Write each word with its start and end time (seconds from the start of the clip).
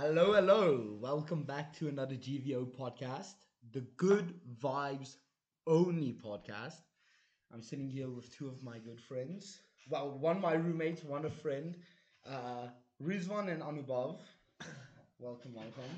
Hello, 0.00 0.32
hello. 0.32 0.96
Welcome 0.98 1.42
back 1.42 1.76
to 1.76 1.88
another 1.88 2.14
GVO 2.14 2.64
podcast, 2.74 3.34
the 3.72 3.82
Good 3.98 4.32
Vibes 4.58 5.16
Only 5.66 6.14
podcast. 6.14 6.80
I'm 7.52 7.60
sitting 7.60 7.86
here 7.90 8.08
with 8.08 8.34
two 8.34 8.48
of 8.48 8.62
my 8.62 8.78
good 8.78 8.98
friends. 8.98 9.58
Well, 9.90 10.12
one 10.18 10.40
my 10.40 10.54
roommate, 10.54 11.04
one 11.04 11.26
a 11.26 11.28
friend, 11.30 11.76
uh, 12.26 12.68
Rizvan 13.02 13.52
and 13.52 13.60
Anubhav. 13.62 14.20
welcome, 15.18 15.52
welcome. 15.52 15.92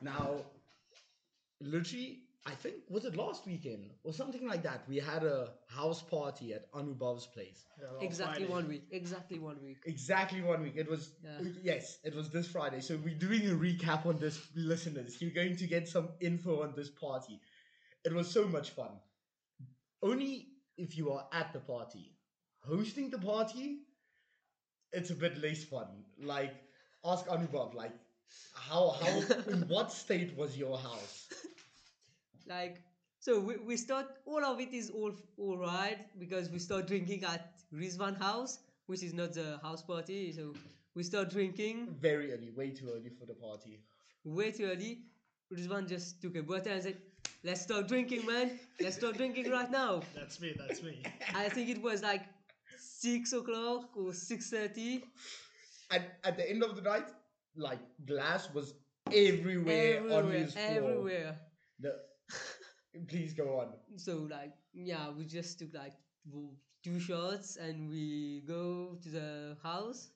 Now, 0.00 0.36
literally, 1.60 2.20
I 2.46 2.50
think 2.50 2.76
was 2.90 3.06
it 3.06 3.16
last 3.16 3.46
weekend 3.46 3.90
or 4.02 4.12
something 4.12 4.46
like 4.46 4.62
that. 4.64 4.82
We 4.86 4.98
had 4.98 5.24
a 5.24 5.52
house 5.66 6.02
party 6.02 6.52
at 6.52 6.70
Anubhav's 6.72 7.26
place. 7.26 7.64
Exactly 8.02 8.44
one 8.46 8.68
week. 8.68 8.84
Exactly 8.90 9.38
one 9.38 9.56
week. 9.64 9.78
Exactly 9.86 10.42
one 10.42 10.62
week. 10.62 10.74
It 10.76 10.88
was 10.88 11.14
Yeah. 11.24 11.40
yes, 11.62 11.98
it 12.04 12.14
was 12.14 12.28
this 12.30 12.46
Friday. 12.46 12.80
So 12.80 12.98
we're 13.02 13.14
doing 13.14 13.46
a 13.48 13.54
recap 13.54 14.04
on 14.04 14.18
this, 14.18 14.38
listeners. 14.54 15.22
You're 15.22 15.30
going 15.30 15.56
to 15.56 15.66
get 15.66 15.88
some 15.88 16.10
info 16.20 16.62
on 16.62 16.74
this 16.76 16.90
party. 16.90 17.40
It 18.04 18.12
was 18.12 18.30
so 18.30 18.46
much 18.46 18.70
fun. 18.70 19.00
Only 20.02 20.48
if 20.76 20.98
you 20.98 21.12
are 21.12 21.26
at 21.32 21.52
the 21.54 21.60
party. 21.60 22.12
Hosting 22.66 23.08
the 23.10 23.18
party, 23.18 23.78
it's 24.92 25.10
a 25.10 25.14
bit 25.14 25.38
less 25.40 25.64
fun. 25.64 25.86
Like 26.18 26.54
ask 27.04 27.26
Anubhav, 27.26 27.74
like 27.74 27.92
how 28.54 28.90
how 28.90 29.20
in 29.48 29.66
what 29.68 29.92
state 29.92 30.36
was 30.36 30.56
your 30.58 30.76
house? 30.78 31.28
Like 32.48 32.82
so, 33.20 33.40
we, 33.40 33.56
we 33.56 33.76
start. 33.76 34.06
All 34.26 34.44
of 34.44 34.60
it 34.60 34.72
is 34.74 34.90
all 34.90 35.12
all 35.38 35.56
right 35.58 35.98
because 36.18 36.50
we 36.50 36.58
start 36.58 36.86
drinking 36.86 37.24
at 37.24 37.52
Rizvan 37.72 38.18
house, 38.18 38.58
which 38.86 39.02
is 39.02 39.14
not 39.14 39.32
the 39.32 39.58
house 39.62 39.82
party. 39.82 40.32
So 40.32 40.52
we 40.94 41.02
start 41.02 41.30
drinking 41.30 41.96
Very 42.00 42.32
early, 42.32 42.50
way 42.50 42.70
too 42.70 42.90
early 42.94 43.10
for 43.18 43.26
the 43.26 43.34
party. 43.34 43.80
way 44.24 44.50
too 44.52 44.64
early. 44.66 44.98
Rizvan 45.52 45.88
just 45.88 46.20
took 46.20 46.36
a 46.36 46.42
bottle 46.42 46.72
and 46.72 46.82
said, 46.82 46.96
"Let's 47.42 47.62
start 47.62 47.88
drinking, 47.88 48.26
man. 48.26 48.58
Let's 48.80 48.96
start 48.96 49.16
drinking 49.16 49.50
right 49.50 49.70
now." 49.70 50.02
That's 50.14 50.40
me. 50.40 50.54
That's 50.58 50.82
me. 50.82 51.02
I 51.34 51.48
think 51.48 51.68
it 51.70 51.80
was 51.82 52.02
like 52.02 52.22
six 52.78 53.32
o'clock 53.32 53.96
or 53.96 54.12
six 54.12 54.50
thirty. 54.50 55.02
And 55.90 56.02
at 56.24 56.36
the 56.36 56.48
end 56.50 56.62
of 56.62 56.76
the 56.76 56.82
night, 56.82 57.08
like 57.56 57.78
glass 58.06 58.48
was 58.52 58.74
everywhere, 59.12 60.00
on 60.02 60.10
Everywhere, 60.12 60.38
his 60.44 60.52
floor. 60.54 60.66
everywhere. 60.90 61.38
The, 61.80 61.92
please 63.08 63.32
go 63.34 63.60
on. 63.60 63.68
So 63.96 64.26
like 64.30 64.52
yeah, 64.72 65.10
we 65.10 65.24
just 65.24 65.58
took 65.58 65.74
like 65.74 65.94
two 66.82 67.00
shots 67.00 67.56
and 67.56 67.88
we 67.90 68.42
go 68.46 68.96
to 69.02 69.08
the 69.08 69.56
house, 69.62 70.10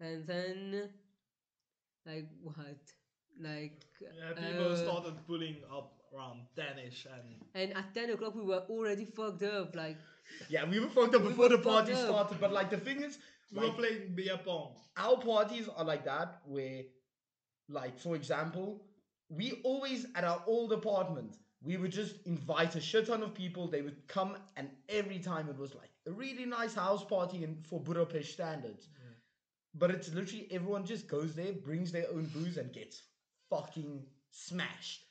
and 0.00 0.26
then 0.26 0.88
like 2.06 2.26
what 2.42 2.56
like 3.40 3.82
Yeah, 4.00 4.32
people 4.34 4.72
uh, 4.72 4.76
started 4.76 5.14
pulling 5.26 5.56
up 5.72 5.92
around 6.14 6.40
10ish 6.56 7.06
and 7.06 7.26
and 7.54 7.76
at 7.76 7.94
ten 7.94 8.10
o'clock 8.10 8.34
we 8.34 8.42
were 8.42 8.62
already 8.68 9.04
fucked 9.06 9.42
up 9.42 9.74
like 9.74 9.96
Yeah, 10.48 10.68
we 10.68 10.80
were 10.80 10.88
fucked 10.88 11.14
up 11.14 11.22
We 11.22 11.28
before 11.28 11.48
were 11.48 11.56
the 11.56 11.62
party 11.62 11.92
up. 11.92 11.98
started, 11.98 12.40
but 12.40 12.52
like 12.52 12.70
the 12.70 12.78
thing 12.78 13.02
is, 13.02 13.18
we 13.52 13.60
were 13.60 13.72
playing 13.72 14.14
beer 14.14 14.38
pong. 14.44 14.74
our 14.96 15.16
parties 15.18 15.68
are 15.76 15.84
like 15.84 16.04
that 16.04 16.40
where, 16.46 16.82
like 17.68 17.98
for 17.98 18.16
example, 18.16 18.82
we 19.28 19.60
always 19.64 20.06
at 20.14 20.24
our 20.24 20.42
old 20.46 20.72
apartment 20.72 21.36
we 21.64 21.76
would 21.76 21.92
just 21.92 22.16
invite 22.26 22.74
a 22.76 22.80
shit 22.80 23.06
ton 23.06 23.22
of 23.22 23.34
people. 23.34 23.68
They 23.68 23.82
would 23.82 24.06
come, 24.08 24.36
and 24.56 24.68
every 24.88 25.18
time 25.18 25.48
it 25.48 25.56
was 25.58 25.74
like 25.74 25.90
a 26.06 26.10
really 26.10 26.44
nice 26.44 26.74
house 26.74 27.04
party 27.04 27.44
in 27.44 27.56
for 27.68 27.80
Budapest 27.80 28.32
standards. 28.32 28.88
But 29.74 29.90
it's 29.90 30.12
literally 30.12 30.48
everyone 30.50 30.84
just 30.84 31.08
goes 31.08 31.34
there, 31.34 31.52
brings 31.52 31.92
their 31.92 32.06
own 32.12 32.26
booze, 32.34 32.58
and 32.58 32.72
gets 32.72 33.02
fucking 33.48 34.02
smashed. 34.30 35.04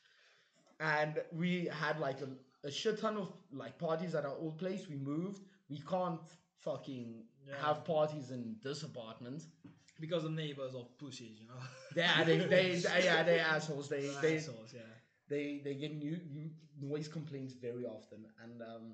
And 0.79 1.19
we 1.31 1.65
had 1.71 1.99
like 1.99 2.19
a, 2.21 2.67
a 2.67 2.71
shit 2.71 2.99
ton 2.99 3.17
of 3.17 3.31
like 3.51 3.77
parties 3.79 4.13
at 4.15 4.25
our 4.25 4.35
old 4.35 4.57
place. 4.59 4.87
We 4.89 4.95
moved. 4.97 5.41
We 5.69 5.79
can't 5.79 6.19
fucking 6.59 7.23
Yeah. 7.47 7.55
have 7.65 7.85
parties 7.85 8.29
in 8.31 8.55
this 8.63 8.83
apartment. 8.83 9.43
Because 9.99 10.23
the 10.23 10.29
neighbors 10.31 10.73
are 10.75 10.85
pussies, 10.97 11.39
you 11.39 11.47
know. 11.47 11.61
Yeah, 11.95 12.23
they, 12.23 12.37
they, 12.39 12.75
they 12.75 13.03
yeah, 13.03 13.21
they're 13.23 13.45
assholes. 13.55 13.87
They, 13.87 14.01
They're 14.07 14.21
they, 14.21 14.37
assholes, 14.37 14.73
yeah. 14.73 14.81
They, 15.31 15.61
they 15.65 15.75
get 15.83 15.91
new, 16.05 16.17
new 16.37 16.47
noise 16.91 17.07
complaints 17.07 17.53
very 17.67 17.85
often, 17.85 18.19
and 18.43 18.61
um, 18.71 18.85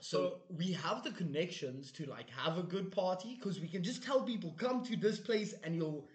so 0.00 0.18
So- 0.18 0.40
we 0.60 0.72
have 0.84 0.98
the 1.04 1.10
connections 1.22 1.92
to 1.98 2.02
like 2.16 2.28
have 2.30 2.54
a 2.58 2.62
good 2.74 2.88
party 2.90 3.30
because 3.38 3.56
we 3.64 3.68
can 3.74 3.82
just 3.90 4.02
tell 4.08 4.20
people 4.32 4.50
come 4.64 4.78
to 4.90 4.96
this 4.96 5.18
place 5.28 5.52
and 5.64 5.70
you'll 5.76 6.06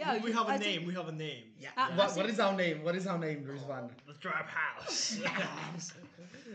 yeah 0.00 0.14
we, 0.14 0.20
we 0.26 0.32
have 0.32 0.46
a 0.48 0.52
I 0.52 0.58
think- 0.58 0.78
name. 0.80 0.86
We 0.90 0.94
have 1.00 1.08
a 1.08 1.12
name. 1.28 1.44
yeah. 1.58 1.70
I- 1.76 1.90
I 1.92 1.96
what, 1.96 2.08
what 2.08 2.14
think- 2.16 2.28
is 2.30 2.40
our 2.40 2.54
name? 2.64 2.76
What 2.86 2.94
is 3.00 3.06
our 3.06 3.18
name, 3.18 3.40
Rizvan? 3.50 3.84
The 4.06 4.14
Trap 4.24 4.48
House. 4.48 5.18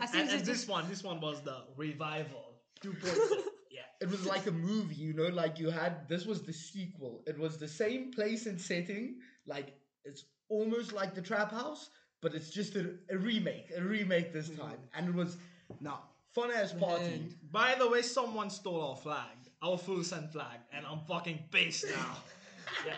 I 0.01 0.05
and, 0.19 0.29
and 0.29 0.45
this 0.45 0.67
one, 0.67 0.87
this 0.89 1.03
one 1.03 1.19
was 1.21 1.41
the 1.41 1.57
revival 1.77 2.45
2.0. 2.83 3.17
yeah. 3.71 3.81
It 4.01 4.09
was 4.09 4.25
like 4.25 4.45
a 4.47 4.51
movie, 4.51 4.95
you 5.07 5.13
know, 5.13 5.29
like 5.43 5.57
you 5.59 5.69
had 5.69 6.07
this 6.09 6.25
was 6.25 6.43
the 6.43 6.53
sequel. 6.53 7.23
It 7.25 7.37
was 7.39 7.57
the 7.57 7.67
same 7.67 8.11
place 8.11 8.45
and 8.45 8.59
setting, 8.59 9.05
like 9.47 9.73
it's 10.05 10.25
almost 10.49 10.93
like 10.93 11.15
the 11.15 11.21
trap 11.21 11.51
house, 11.51 11.89
but 12.21 12.33
it's 12.33 12.49
just 12.49 12.75
a, 12.75 12.93
a 13.09 13.17
remake, 13.17 13.71
a 13.75 13.81
remake 13.81 14.33
this 14.33 14.49
mm-hmm. 14.49 14.61
time. 14.61 14.79
And 14.93 15.09
it 15.09 15.15
was 15.15 15.37
now 15.81 16.03
fun 16.33 16.51
ass 16.51 16.73
party. 16.73 17.03
Man. 17.03 17.35
By 17.51 17.75
the 17.77 17.89
way, 17.89 18.01
someone 18.01 18.49
stole 18.49 18.81
our 18.81 18.95
flag, 18.95 19.37
our 19.61 19.77
full 19.77 20.03
send 20.03 20.31
flag, 20.31 20.59
and 20.73 20.85
I'm 20.85 20.99
fucking 21.07 21.39
pissed 21.51 21.85
now. 21.87 22.17
yeah. 22.85 22.93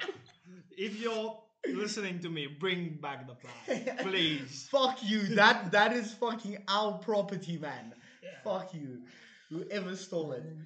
If 0.77 0.99
you're 0.99 1.37
listening 1.67 2.19
to 2.19 2.29
me, 2.29 2.47
bring 2.47 2.97
back 3.01 3.27
the 3.27 3.35
flag, 3.35 3.97
please. 4.03 4.67
Fuck 4.71 4.99
you. 5.03 5.23
That 5.35 5.71
that 5.71 5.93
is 5.93 6.13
fucking 6.13 6.57
our 6.67 6.93
property, 6.99 7.57
man. 7.57 7.93
Yeah. 8.23 8.29
Fuck 8.43 8.73
you. 8.73 9.03
Whoever 9.49 9.95
stole 9.95 10.33
it. 10.33 10.43
Mm. 10.43 10.63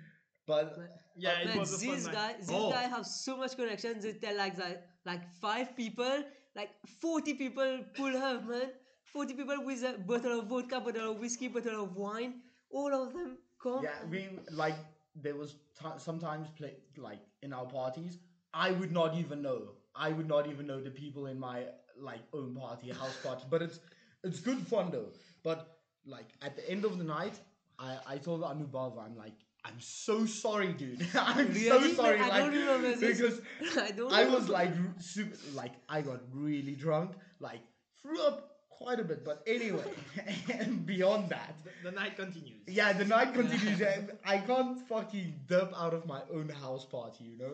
But 0.48 0.78
Yeah, 1.16 1.40
it 1.42 1.48
Man, 1.48 1.60
was 1.60 1.74
a 1.74 1.86
fun 1.86 1.96
this 1.96 2.06
night. 2.06 2.14
guy, 2.14 2.36
Oh. 2.50 2.72
guy 2.72 2.84
have 2.84 3.06
so 3.06 3.38
much 3.38 3.56
connections. 3.56 4.04
They 4.04 4.14
tell 4.14 4.38
like 4.38 4.56
that, 4.58 4.88
like 5.06 5.22
five 5.42 5.76
people, 5.76 6.24
like 6.56 6.70
forty 7.02 7.34
people 7.34 7.80
pull 7.96 8.16
up, 8.18 8.48
man. 8.48 8.70
Forty 9.04 9.34
people 9.34 9.64
with 9.66 9.84
a 9.84 9.98
bottle 9.98 10.40
of 10.40 10.48
vodka, 10.48 10.80
bottle 10.80 11.12
of 11.12 11.20
whiskey, 11.20 11.48
bottle 11.48 11.84
of 11.84 11.96
wine. 11.96 12.36
All 12.70 12.94
of 12.94 13.14
them 13.14 13.38
come. 13.62 13.84
yeah, 13.84 14.00
we 14.10 14.30
like 14.52 14.76
there 15.16 15.36
was 15.36 15.54
t- 15.80 15.98
sometimes 15.98 16.50
play 16.58 16.74
like 16.98 17.20
in 17.42 17.54
our 17.54 17.66
parties. 17.66 18.20
I 18.54 18.72
would 18.72 18.92
not 18.92 19.16
even 19.16 19.42
know. 19.42 19.60
I 19.96 20.12
would 20.12 20.28
not 20.28 20.48
even 20.48 20.68
know 20.68 20.80
the 20.82 20.92
people 20.92 21.26
in 21.28 21.40
my 21.40 21.66
like 22.00 22.22
own 22.34 22.56
party, 22.56 22.90
house 22.92 23.18
party. 23.24 23.44
But 23.50 23.62
it's 23.62 23.80
it's 24.24 24.40
good 24.40 24.60
fun 24.68 24.92
though. 24.92 25.10
But 25.44 25.68
like 26.06 26.30
at 26.42 26.56
the 26.56 26.70
end 26.70 26.86
of 26.86 26.98
the 26.98 27.04
night, 27.04 27.40
I 27.80 27.98
I 28.08 28.18
told 28.18 28.42
Anubhav, 28.44 28.98
I'm 29.04 29.16
like. 29.18 29.34
I'm 29.64 29.80
so 29.80 30.26
sorry, 30.26 30.74
dude. 30.74 31.06
I'm 31.16 31.48
Really? 31.48 31.68
so 31.68 31.94
sorry. 31.94 32.20
I 32.20 32.28
like, 32.30 32.44
don't 32.46 32.54
remember 32.54 32.96
this. 32.96 33.18
because 33.20 33.42
I 33.78 33.92
don't. 33.92 34.12
I 34.12 34.24
know. 34.24 34.36
was 34.36 34.50
like 34.50 34.72
super, 35.00 35.36
like 35.54 35.74
I 35.88 36.02
got 36.02 36.22
really 36.34 36.74
drunk, 36.76 37.12
like 37.40 37.60
threw 38.02 38.20
up 38.24 38.58
quite 38.70 39.00
a 39.00 39.04
bit. 39.04 39.24
But 39.24 39.44
anyway, 39.46 39.84
and 40.54 40.84
beyond 40.86 41.30
that, 41.30 41.56
The, 41.64 41.92
the 41.92 41.96
night 41.96 42.16
continues. 42.18 42.62
yeah, 42.68 42.94
the 42.94 43.06
night 43.06 43.34
continues. 43.36 43.80
and 43.82 44.12
I 44.26 44.40
can't 44.40 44.80
fucking 44.88 45.42
dip 45.48 45.72
out 45.80 45.94
of 45.94 46.08
my 46.08 46.22
own 46.34 46.50
house 46.50 46.86
party, 46.86 47.24
you 47.26 47.38
know. 47.38 47.54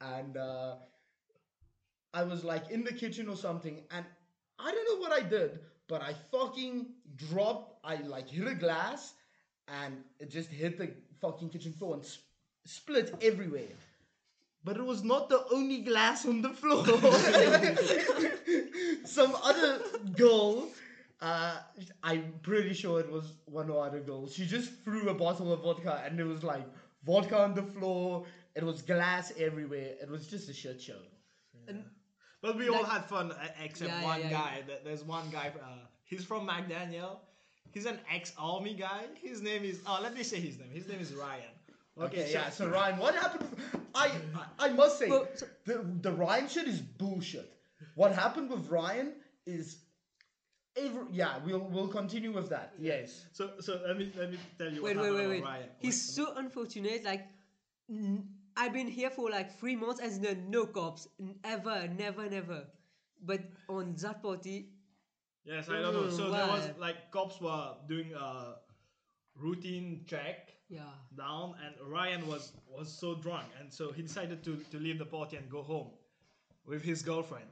And 0.00 0.36
uh, 0.36 0.74
I 2.12 2.24
was 2.24 2.42
like 2.44 2.70
in 2.70 2.82
the 2.84 2.92
kitchen 2.92 3.28
or 3.28 3.36
something, 3.36 3.82
and 3.90 4.04
I 4.58 4.72
don't 4.72 4.88
know 4.88 5.00
what 5.00 5.12
I 5.12 5.26
did, 5.26 5.60
but 5.88 6.02
I 6.02 6.14
fucking 6.32 6.86
dropped. 7.14 7.78
I 7.84 7.96
like 8.02 8.28
hit 8.28 8.48
a 8.48 8.54
glass, 8.54 9.14
and 9.68 9.94
it 10.18 10.30
just 10.30 10.48
hit 10.50 10.76
the 10.78 10.90
fucking 11.22 11.48
kitchen 11.48 11.72
floor 11.72 11.94
and 11.94 12.04
sp- 12.04 12.28
split 12.66 13.14
everywhere. 13.22 13.72
But 14.64 14.76
it 14.76 14.84
was 14.84 15.02
not 15.02 15.28
the 15.28 15.44
only 15.52 15.80
glass 15.80 16.24
on 16.26 16.42
the 16.42 16.50
floor. 16.50 16.84
Some 19.04 19.34
other 19.42 19.80
girl, 20.16 20.68
uh, 21.20 21.56
I'm 22.04 22.34
pretty 22.42 22.72
sure 22.74 23.00
it 23.00 23.10
was 23.10 23.32
one 23.46 23.70
or 23.70 23.84
other 23.86 24.00
girl. 24.00 24.28
She 24.28 24.46
just 24.46 24.72
threw 24.84 25.08
a 25.08 25.14
bottle 25.14 25.52
of 25.52 25.62
vodka, 25.62 26.02
and 26.06 26.18
it 26.20 26.24
was 26.24 26.44
like 26.44 26.64
vodka 27.04 27.40
on 27.42 27.54
the 27.54 27.62
floor. 27.62 28.24
It 28.54 28.62
was 28.62 28.82
glass 28.82 29.32
everywhere. 29.38 29.94
It 30.00 30.08
was 30.10 30.26
just 30.28 30.48
a 30.48 30.52
shit 30.52 30.80
show. 30.80 30.98
And 31.66 31.84
But 32.40 32.56
we 32.56 32.68
all 32.68 32.84
had 32.84 33.04
fun 33.06 33.32
uh, 33.32 33.34
except 33.64 33.90
Yeah, 33.90 34.00
yeah, 34.00 34.06
one 34.06 34.20
yeah, 34.20 34.30
guy. 34.30 34.62
Th- 34.66 34.80
There's 34.84 35.02
one 35.04 35.28
guy. 35.30 35.52
Uh, 35.60 35.86
he's 36.04 36.24
from 36.24 36.46
McDaniel. 36.46 37.16
He's 37.72 37.86
an 37.86 37.98
ex-army 38.12 38.74
guy. 38.74 39.04
His 39.20 39.42
name 39.42 39.64
is. 39.64 39.80
Oh, 39.86 39.98
let 40.02 40.14
me 40.14 40.22
say 40.22 40.38
his 40.40 40.58
name. 40.58 40.70
His 40.70 40.88
name 40.88 41.00
is 41.00 41.12
Ryan. 41.14 41.50
Okay, 42.00 42.30
yeah. 42.32 42.48
So 42.50 42.68
Ryan, 42.68 42.98
what 42.98 43.14
happened? 43.14 43.48
I 43.94 44.10
I, 44.58 44.66
I 44.66 44.72
must 44.72 44.98
say 44.98 45.08
Well, 45.10 45.26
so- 45.34 45.46
the 45.66 45.84
the 46.00 46.12
Ryan 46.12 46.48
shit 46.48 46.66
is 46.68 46.80
bullshit. 46.80 47.52
What 47.94 48.12
happened 48.12 48.50
with 48.50 48.68
Ryan 48.68 49.12
is. 49.46 49.78
Every, 50.74 51.02
yeah, 51.12 51.34
we'll 51.44 51.58
we'll 51.70 51.88
continue 51.88 52.32
with 52.32 52.48
that. 52.48 52.72
Yes. 52.78 53.26
So 53.32 53.50
so 53.60 53.78
let 53.86 53.98
me 53.98 54.10
let 54.16 54.30
me 54.32 54.38
tell 54.56 54.72
you 54.72 54.82
wait, 54.82 54.96
what 54.96 55.04
wait, 55.04 55.12
happened 55.12 55.28
wait, 55.28 55.28
wait. 55.28 55.44
Ryan. 55.44 55.68
He's 55.80 56.00
so 56.00 56.32
unfortunate. 56.36 57.04
Like, 57.04 57.26
n- 57.90 58.24
I've 58.56 58.72
been 58.72 58.88
here 58.88 59.10
for 59.10 59.28
like 59.28 59.58
three 59.58 59.76
months 59.76 60.00
and 60.00 60.24
there 60.24 60.34
no 60.34 60.64
cops. 60.64 61.08
Ever, 61.44 61.88
never, 61.98 62.28
never. 62.30 62.64
But 63.22 63.40
on 63.68 63.94
that 63.98 64.22
party, 64.22 64.70
Yes, 65.44 65.68
I 65.68 65.80
don't 65.80 65.94
know. 65.94 66.10
So 66.10 66.30
there 66.30 66.46
was 66.46 66.68
like 66.78 67.10
cops 67.10 67.40
were 67.40 67.74
doing 67.88 68.12
a 68.14 68.54
routine 69.40 70.04
check 70.06 70.54
yeah. 70.68 70.82
down, 71.16 71.54
and 71.64 71.74
Ryan 71.90 72.26
was 72.28 72.52
was 72.68 72.92
so 72.92 73.16
drunk, 73.16 73.48
and 73.60 73.72
so 73.72 73.92
he 73.92 74.02
decided 74.02 74.44
to 74.44 74.56
to 74.70 74.78
leave 74.78 74.98
the 74.98 75.06
party 75.06 75.36
and 75.36 75.50
go 75.50 75.62
home 75.62 75.90
with 76.66 76.82
his 76.82 77.02
girlfriend. 77.02 77.50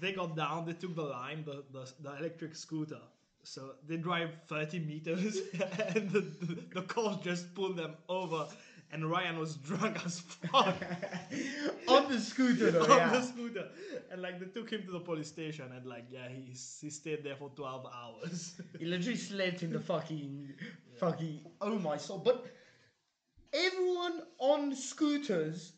They 0.00 0.12
got 0.12 0.36
down. 0.36 0.66
They 0.66 0.74
took 0.74 0.94
the 0.94 1.02
lime, 1.02 1.44
the 1.44 1.64
the, 1.72 1.90
the 2.00 2.16
electric 2.18 2.54
scooter. 2.54 3.00
So 3.46 3.72
they 3.86 3.98
drive 3.98 4.30
30 4.48 4.78
meters, 4.80 5.38
and 5.94 6.10
the, 6.10 6.20
the, 6.20 6.54
the 6.76 6.82
cops 6.82 7.22
just 7.22 7.54
pulled 7.54 7.76
them 7.76 7.94
over. 8.08 8.46
And 8.94 9.10
Ryan 9.10 9.38
was 9.40 9.56
drunk 9.68 10.04
as 10.06 10.20
fuck 10.20 10.76
on 11.88 12.12
the 12.12 12.20
scooter 12.20 12.70
though. 12.70 12.82
on 12.92 12.98
yeah. 12.98 13.10
the 13.10 13.22
scooter, 13.22 13.68
and 14.12 14.22
like 14.22 14.38
they 14.38 14.46
took 14.46 14.70
him 14.70 14.84
to 14.84 14.92
the 14.92 15.00
police 15.00 15.26
station, 15.26 15.66
and 15.76 15.84
like 15.84 16.04
yeah, 16.10 16.28
he 16.28 16.42
he 16.80 16.90
stayed 16.90 17.24
there 17.24 17.34
for 17.34 17.50
12 17.56 17.86
hours. 17.86 18.54
He 18.78 18.86
literally 18.86 19.18
slept 19.18 19.64
in 19.64 19.72
the 19.72 19.80
fucking, 19.80 20.54
fucking. 21.00 21.40
Oh 21.60 21.76
my 21.80 21.96
soul! 21.96 22.18
But 22.18 22.46
everyone 23.52 24.22
on 24.38 24.74
scooters, 24.76 25.72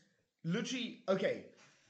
literally, 0.45 1.01
okay. 1.09 1.47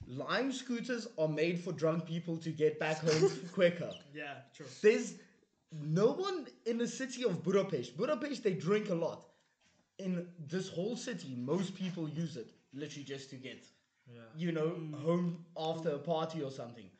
Lime 0.09 0.53
scooters 0.53 1.09
are 1.19 1.27
made 1.27 1.59
for 1.59 1.73
drunk 1.73 2.07
people 2.07 2.37
to 2.37 2.51
get 2.51 2.79
back 2.79 2.99
home 2.99 3.29
quicker. 3.53 3.91
yeah, 4.15 4.35
true. 4.55 4.67
There's 4.81 5.15
no 5.73 6.13
one 6.13 6.47
in 6.65 6.79
the 6.79 6.87
city 6.87 7.25
of 7.25 7.43
Budapest. 7.43 7.97
Budapest, 7.97 8.45
they 8.45 8.55
drink 8.55 8.91
a 8.91 8.95
lot. 8.95 9.25
In 9.99 10.27
this 10.39 10.69
whole 10.69 10.97
city, 10.97 11.35
most 11.37 11.75
people 11.75 12.09
use 12.09 12.37
it 12.37 12.53
literally 12.75 13.05
just 13.05 13.31
to 13.31 13.37
get, 13.37 13.67
Yeah. 14.07 14.21
you 14.37 14.53
know, 14.53 14.71
home 15.03 15.45
after 15.57 15.91
a 15.91 15.99
party 15.99 16.43
or 16.43 16.51
something. 16.51 16.91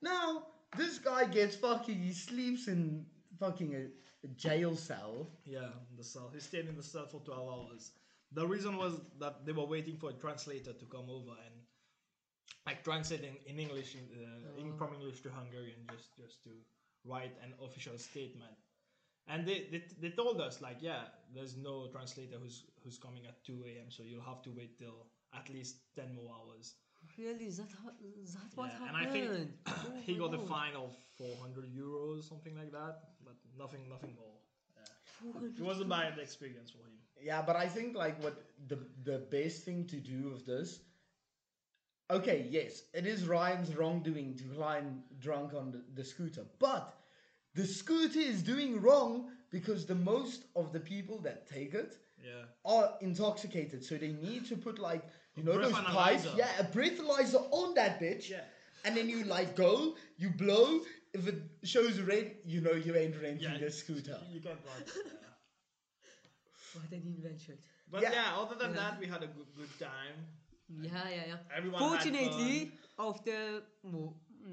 Now, 0.00 0.46
this 0.76 0.98
guy 0.98 1.24
gets 1.26 1.56
fucking, 1.56 1.98
he 1.98 2.12
sleeps 2.12 2.68
in 2.68 3.06
fucking 3.40 3.74
a, 3.74 3.84
a 4.24 4.28
jail 4.36 4.76
cell. 4.76 5.28
Yeah, 5.44 5.70
in 5.90 5.96
the 5.96 6.04
cell. 6.04 6.30
He 6.32 6.40
stayed 6.40 6.68
in 6.68 6.76
the 6.76 6.82
cell 6.82 7.06
for 7.06 7.20
12 7.20 7.48
hours. 7.48 7.92
The 8.32 8.46
reason 8.46 8.76
was 8.76 9.00
that 9.18 9.44
they 9.44 9.52
were 9.52 9.66
waiting 9.66 9.96
for 9.96 10.10
a 10.10 10.14
translator 10.14 10.72
to 10.72 10.84
come 10.86 11.08
over 11.10 11.30
and 11.46 11.54
like 12.66 12.82
translate 12.82 13.22
in, 13.22 13.36
in 13.46 13.58
English, 13.60 13.94
in, 13.94 14.04
uh, 14.24 14.60
in, 14.60 14.76
from 14.76 14.94
English 14.94 15.20
to 15.22 15.28
Hungarian, 15.30 15.80
just 15.90 16.16
just 16.16 16.42
to 16.44 16.50
write 17.04 17.32
an 17.42 17.52
official 17.62 17.98
statement. 17.98 18.56
And 19.28 19.46
they, 19.46 19.66
they, 19.70 19.82
they 20.00 20.10
told 20.10 20.40
us 20.40 20.60
like, 20.60 20.76
yeah, 20.80 21.02
there's 21.34 21.56
no 21.56 21.88
translator 21.90 22.36
who's 22.42 22.64
who's 22.82 22.98
coming 22.98 23.24
at 23.26 23.42
2 23.44 23.64
a.m. 23.66 23.86
So 23.88 24.02
you'll 24.02 24.22
have 24.22 24.42
to 24.42 24.50
wait 24.50 24.78
till 24.78 25.06
at 25.34 25.48
least 25.48 25.76
10 25.96 26.14
more 26.14 26.30
hours. 26.36 26.74
Really? 27.18 27.46
Is 27.46 27.58
that, 27.58 27.68
how, 27.82 27.90
is 28.22 28.34
that 28.34 28.50
what 28.54 28.70
Yeah, 28.70 28.88
and? 28.88 28.96
I 28.96 29.06
think 29.06 29.30
Oh 29.68 29.72
he 30.02 30.14
got 30.16 30.34
a 30.34 30.38
God. 30.38 30.48
fine 30.48 30.74
of 30.74 30.94
400 31.18 31.64
euros, 31.74 32.28
something 32.28 32.56
like 32.56 32.72
that, 32.72 32.98
but 33.24 33.34
nothing 33.58 33.88
nothing 33.88 34.14
more. 34.16 34.36
Yeah. 34.76 35.48
It 35.58 35.60
was 35.62 35.80
a 35.80 35.84
bad 35.84 36.18
experience 36.18 36.70
for 36.70 36.78
him. 36.78 36.94
Yeah, 37.22 37.42
but 37.42 37.56
I 37.56 37.66
think 37.66 37.96
like 37.96 38.22
what 38.22 38.34
the 38.68 38.78
the 39.04 39.18
best 39.30 39.64
thing 39.64 39.86
to 39.86 39.96
do 39.96 40.30
with 40.30 40.44
this. 40.46 40.80
Okay, 42.10 42.46
yes, 42.50 42.82
it 42.92 43.06
is 43.06 43.26
Ryan's 43.26 43.74
wrongdoing 43.74 44.36
to 44.36 44.44
climb 44.54 45.02
drunk 45.18 45.54
on 45.54 45.70
the, 45.72 45.82
the 45.94 46.04
scooter, 46.04 46.44
but 46.58 46.94
the 47.54 47.66
scooter 47.66 48.18
is 48.18 48.42
doing 48.42 48.80
wrong 48.80 49.30
because 49.50 49.86
the 49.86 49.94
most 49.94 50.44
of 50.56 50.72
the 50.72 50.80
people 50.80 51.18
that 51.18 51.48
take 51.48 51.74
it 51.74 51.96
Yeah. 52.24 52.44
are 52.64 52.96
intoxicated, 53.00 53.84
so 53.84 53.96
they 53.96 54.12
need 54.12 54.46
to 54.46 54.56
put 54.56 54.78
like 54.78 55.02
you 55.36 55.42
know 55.44 55.58
those 55.58 55.72
pipes, 55.72 56.26
yeah, 56.36 56.50
a 56.58 56.64
breathalyzer 56.64 57.42
on 57.50 57.74
that 57.74 58.00
bitch, 58.00 58.30
Yeah. 58.30 58.44
and 58.84 58.96
then 58.96 59.08
you 59.08 59.24
like 59.24 59.56
go, 59.56 59.96
you 60.16 60.30
blow. 60.30 60.80
If 61.12 61.28
it 61.28 61.40
shows 61.62 62.00
red, 62.00 62.36
you 62.44 62.60
know 62.60 62.72
you 62.72 62.96
ain't 62.96 63.16
renting 63.22 63.50
Yeah, 63.52 63.58
the 63.58 63.70
scooter. 63.70 64.18
You 64.32 64.40
can't 64.40 64.58
ride. 64.66 64.86
Yeah. 64.96 65.28
What 66.74 66.90
an 66.92 67.02
invention. 67.06 67.56
But 67.90 68.02
Yeah. 68.02 68.12
yeah. 68.12 68.36
other 68.42 68.56
than 68.56 68.70
Yeah. 68.74 68.80
that, 68.80 68.98
we 69.00 69.06
had 69.06 69.22
a 69.22 69.28
good 69.36 69.50
good 69.54 69.72
time. 69.78 70.16
Yeah, 70.68 71.08
yeah, 71.16 71.26
yeah. 71.32 71.38
Everyone 71.56 71.78
Fortunately, 71.88 72.72
after 72.98 73.62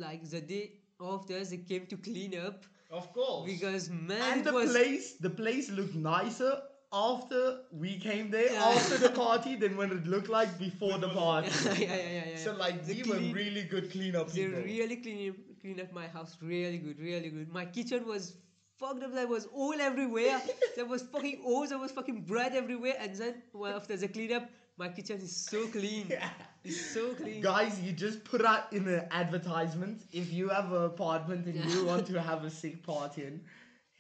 like 0.06 0.24
the 0.30 0.42
day 0.42 0.66
after, 1.00 1.44
they 1.46 1.58
came 1.72 1.86
to 1.88 1.98
clean 1.98 2.38
up 2.48 2.66
Of 2.92 3.14
course. 3.14 3.50
because 3.52 3.90
man, 3.90 4.22
and 4.32 4.46
the 4.46 4.54
was 4.54 4.72
place 4.72 5.14
the 5.28 5.30
place 5.30 5.70
looked 5.72 5.96
nicer 5.96 6.52
after 6.94 7.60
we 7.72 7.98
came 7.98 8.30
there 8.32 8.52
Yeah. 8.52 8.66
after 8.76 8.98
the 8.98 9.10
party 9.26 9.56
than 9.56 9.78
when 9.78 9.92
it 9.92 10.06
looked 10.06 10.28
like 10.30 10.60
before 10.60 10.98
the 10.98 11.08
party 11.10 11.50
yeah, 11.66 11.72
yeah, 11.72 11.96
yeah, 11.96 11.96
yeah, 11.96 12.24
yeah. 12.32 12.38
so 12.46 12.54
like 12.64 12.84
They 12.86 13.02
we 13.02 13.10
were 13.12 13.34
really 13.42 13.64
good 13.64 13.90
cleanup 13.92 14.28
They 14.32 14.46
people 14.46 14.62
really 14.64 14.98
clean 14.98 15.36
clean 15.62 15.80
up 15.80 15.94
my 15.94 16.08
house, 16.08 16.38
really 16.42 16.80
good, 16.80 17.00
really 17.00 17.30
good. 17.30 17.50
My 17.54 17.66
kitchen 17.66 18.06
was 18.08 18.36
fucked 18.80 19.04
up. 19.04 19.14
There 19.14 19.28
was 19.28 19.48
oil 19.56 19.80
everywhere. 19.80 20.42
there 20.76 20.88
was 20.88 21.04
fucking 21.04 21.44
oil. 21.48 21.68
There 21.68 21.78
was 21.78 21.92
fucking 21.92 22.22
bread 22.32 22.54
everywhere. 22.54 22.96
And 23.00 23.16
then 23.16 23.36
well, 23.54 23.76
after 23.76 23.96
the 23.96 24.08
cleanup, 24.08 24.50
my 24.82 24.90
kitchen 24.90 25.18
is 25.22 25.36
so 25.36 25.68
clean. 25.68 26.08
Yeah, 26.18 26.30
It's 26.64 26.82
so 26.94 27.04
clean. 27.20 27.42
guys 27.42 27.80
you 27.86 27.92
just 27.92 28.24
put 28.24 28.44
out 28.52 28.72
in 28.74 28.88
an 28.88 29.06
advertisement 29.12 30.02
if 30.12 30.32
you 30.38 30.50
have 30.50 30.72
an 30.80 30.84
apartment 30.86 31.46
and 31.46 31.66
you 31.74 31.86
want 31.86 32.08
to 32.08 32.22
have 32.30 32.44
a 32.44 32.52
sick 32.62 32.84
party 32.88 33.24
in 33.30 33.42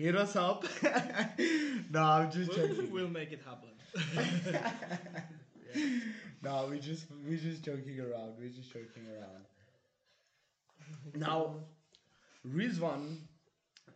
hit 0.01 0.15
us 0.23 0.35
up 0.35 0.65
no 1.95 2.01
i'm 2.15 2.31
just 2.31 2.49
we'll, 2.55 2.67
joking 2.67 2.91
we'll 2.95 3.07
make 3.19 3.31
it 3.37 3.41
happen. 3.49 3.69
no 6.41 6.67
we 6.69 6.79
just 6.79 7.05
we're 7.27 7.37
just 7.49 7.63
joking 7.63 7.99
around 7.99 8.33
we're 8.39 8.49
just 8.59 8.71
joking 8.73 9.05
around 9.15 9.45
Now, 11.15 11.55
Rizvan 12.57 13.17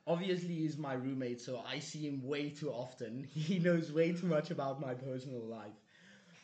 obviously 0.07 0.57
is 0.65 0.77
my 0.77 0.93
roommate, 0.93 1.41
so 1.41 1.61
I 1.67 1.79
see 1.79 2.01
him 2.07 2.21
way 2.23 2.49
too 2.49 2.69
often. 2.71 3.25
He 3.33 3.59
knows 3.59 3.91
way 3.91 4.13
too 4.13 4.27
much 4.27 4.51
about 4.51 4.79
my 4.79 4.93
personal 4.93 5.43
life. 5.59 5.77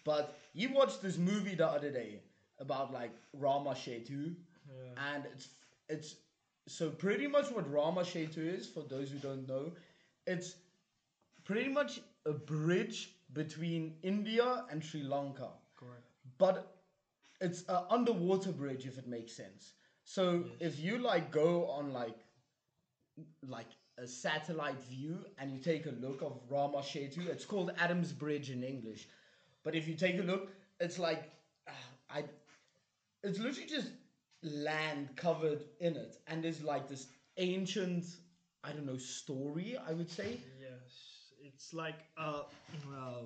But 0.03 0.37
you 0.53 0.73
watched 0.73 1.01
this 1.01 1.17
movie 1.17 1.55
the 1.55 1.67
other 1.67 1.91
day 1.91 2.21
about 2.59 2.91
like 2.93 3.11
Rama 3.33 3.71
Setu, 3.71 4.35
Yeah. 4.67 5.13
and 5.13 5.25
it's 5.33 5.49
it's 5.89 6.15
so 6.67 6.89
pretty 6.89 7.27
much 7.27 7.51
what 7.51 7.71
Rama 7.71 8.01
Setu 8.01 8.37
is 8.37 8.67
for 8.67 8.83
those 8.83 9.09
who 9.11 9.17
don't 9.19 9.47
know. 9.47 9.71
It's 10.27 10.55
pretty 11.43 11.69
much 11.69 11.99
a 12.25 12.33
bridge 12.33 13.15
between 13.33 13.95
India 14.03 14.65
and 14.69 14.83
Sri 14.83 15.01
Lanka 15.03 15.49
Correct. 15.75 16.05
but 16.37 16.75
it's 17.39 17.63
an 17.69 17.83
underwater 17.89 18.51
bridge 18.51 18.85
if 18.85 18.97
it 18.99 19.07
makes 19.07 19.31
sense 19.33 19.73
so 20.03 20.43
if 20.59 20.79
you 20.79 20.97
like 20.99 21.31
go 21.31 21.65
on 21.67 21.91
like 21.93 22.17
like 23.47 23.71
a 23.97 24.05
satellite 24.07 24.79
view 24.83 25.25
and 25.37 25.51
you 25.51 25.59
take 25.59 25.85
a 25.85 25.91
look 25.91 26.21
of 26.21 26.39
Rama 26.49 26.79
Setu 26.79 27.27
it's 27.27 27.45
called 27.45 27.71
Adam's 27.79 28.11
Bridge 28.11 28.49
in 28.51 28.63
English 28.63 29.07
but 29.63 29.75
if 29.75 29.87
you 29.87 29.95
take 29.95 30.19
a 30.19 30.23
look 30.23 30.49
it's 30.79 30.99
like 30.99 31.29
ah, 31.67 31.71
I 32.09 32.23
it's 33.23 33.39
literally 33.39 33.67
just 33.69 33.89
land 34.43 35.09
covered 35.15 35.63
in 35.79 35.95
it 35.95 36.17
and 36.27 36.43
there's 36.43 36.63
like 36.63 36.87
this 36.87 37.07
ancient 37.37 38.05
I 38.63 38.71
don't 38.71 38.85
know 38.85 38.97
story 38.97 39.77
I 39.87 39.93
would 39.93 40.09
say 40.09 40.37
Yes. 40.59 40.93
It's 41.43 41.73
like 41.73 41.99
a 42.17 42.43
uh, 42.93 43.25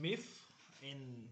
myth 0.00 0.40
in. 0.82 1.28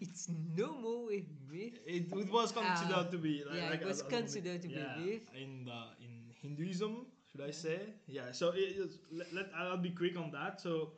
It's 0.00 0.28
no 0.56 0.72
more 0.80 1.12
a 1.12 1.24
myth. 1.50 1.78
It, 1.86 2.06
it 2.12 2.32
was 2.32 2.52
considered 2.52 3.08
Uh, 3.08 3.10
to 3.12 3.18
be 3.18 3.44
like, 3.44 3.56
yeah, 3.56 3.70
like 3.70 3.80
it 3.82 3.86
was 3.86 4.00
as- 4.00 4.06
as 4.06 4.12
a 4.12 4.16
myth. 4.16 4.20
considered 4.20 4.62
to 4.62 4.68
be 4.68 4.74
Yeah, 4.74 4.96
myth. 4.96 5.26
in 5.36 5.64
the 5.66 5.80
in 6.00 6.12
Hinduism, 6.42 7.06
should 7.30 7.42
I 7.42 7.50
say? 7.52 7.80
Yeah. 8.06 8.32
So 8.32 8.50
it 8.52 8.70
is, 8.82 8.98
let, 9.12 9.32
let 9.34 9.46
I'll 9.54 9.76
be 9.76 9.90
quick 9.90 10.16
on 10.16 10.30
that. 10.32 10.60
So 10.60 10.92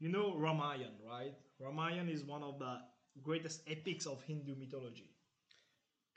you 0.00 0.08
know 0.08 0.34
Ramayana, 0.36 0.96
right? 1.06 1.34
Ramayana 1.60 2.10
is 2.10 2.24
one 2.24 2.42
of 2.42 2.58
the 2.58 2.78
greatest 3.22 3.62
epics 3.68 4.06
of 4.06 4.22
Hindu 4.22 4.54
mythology. 4.56 5.10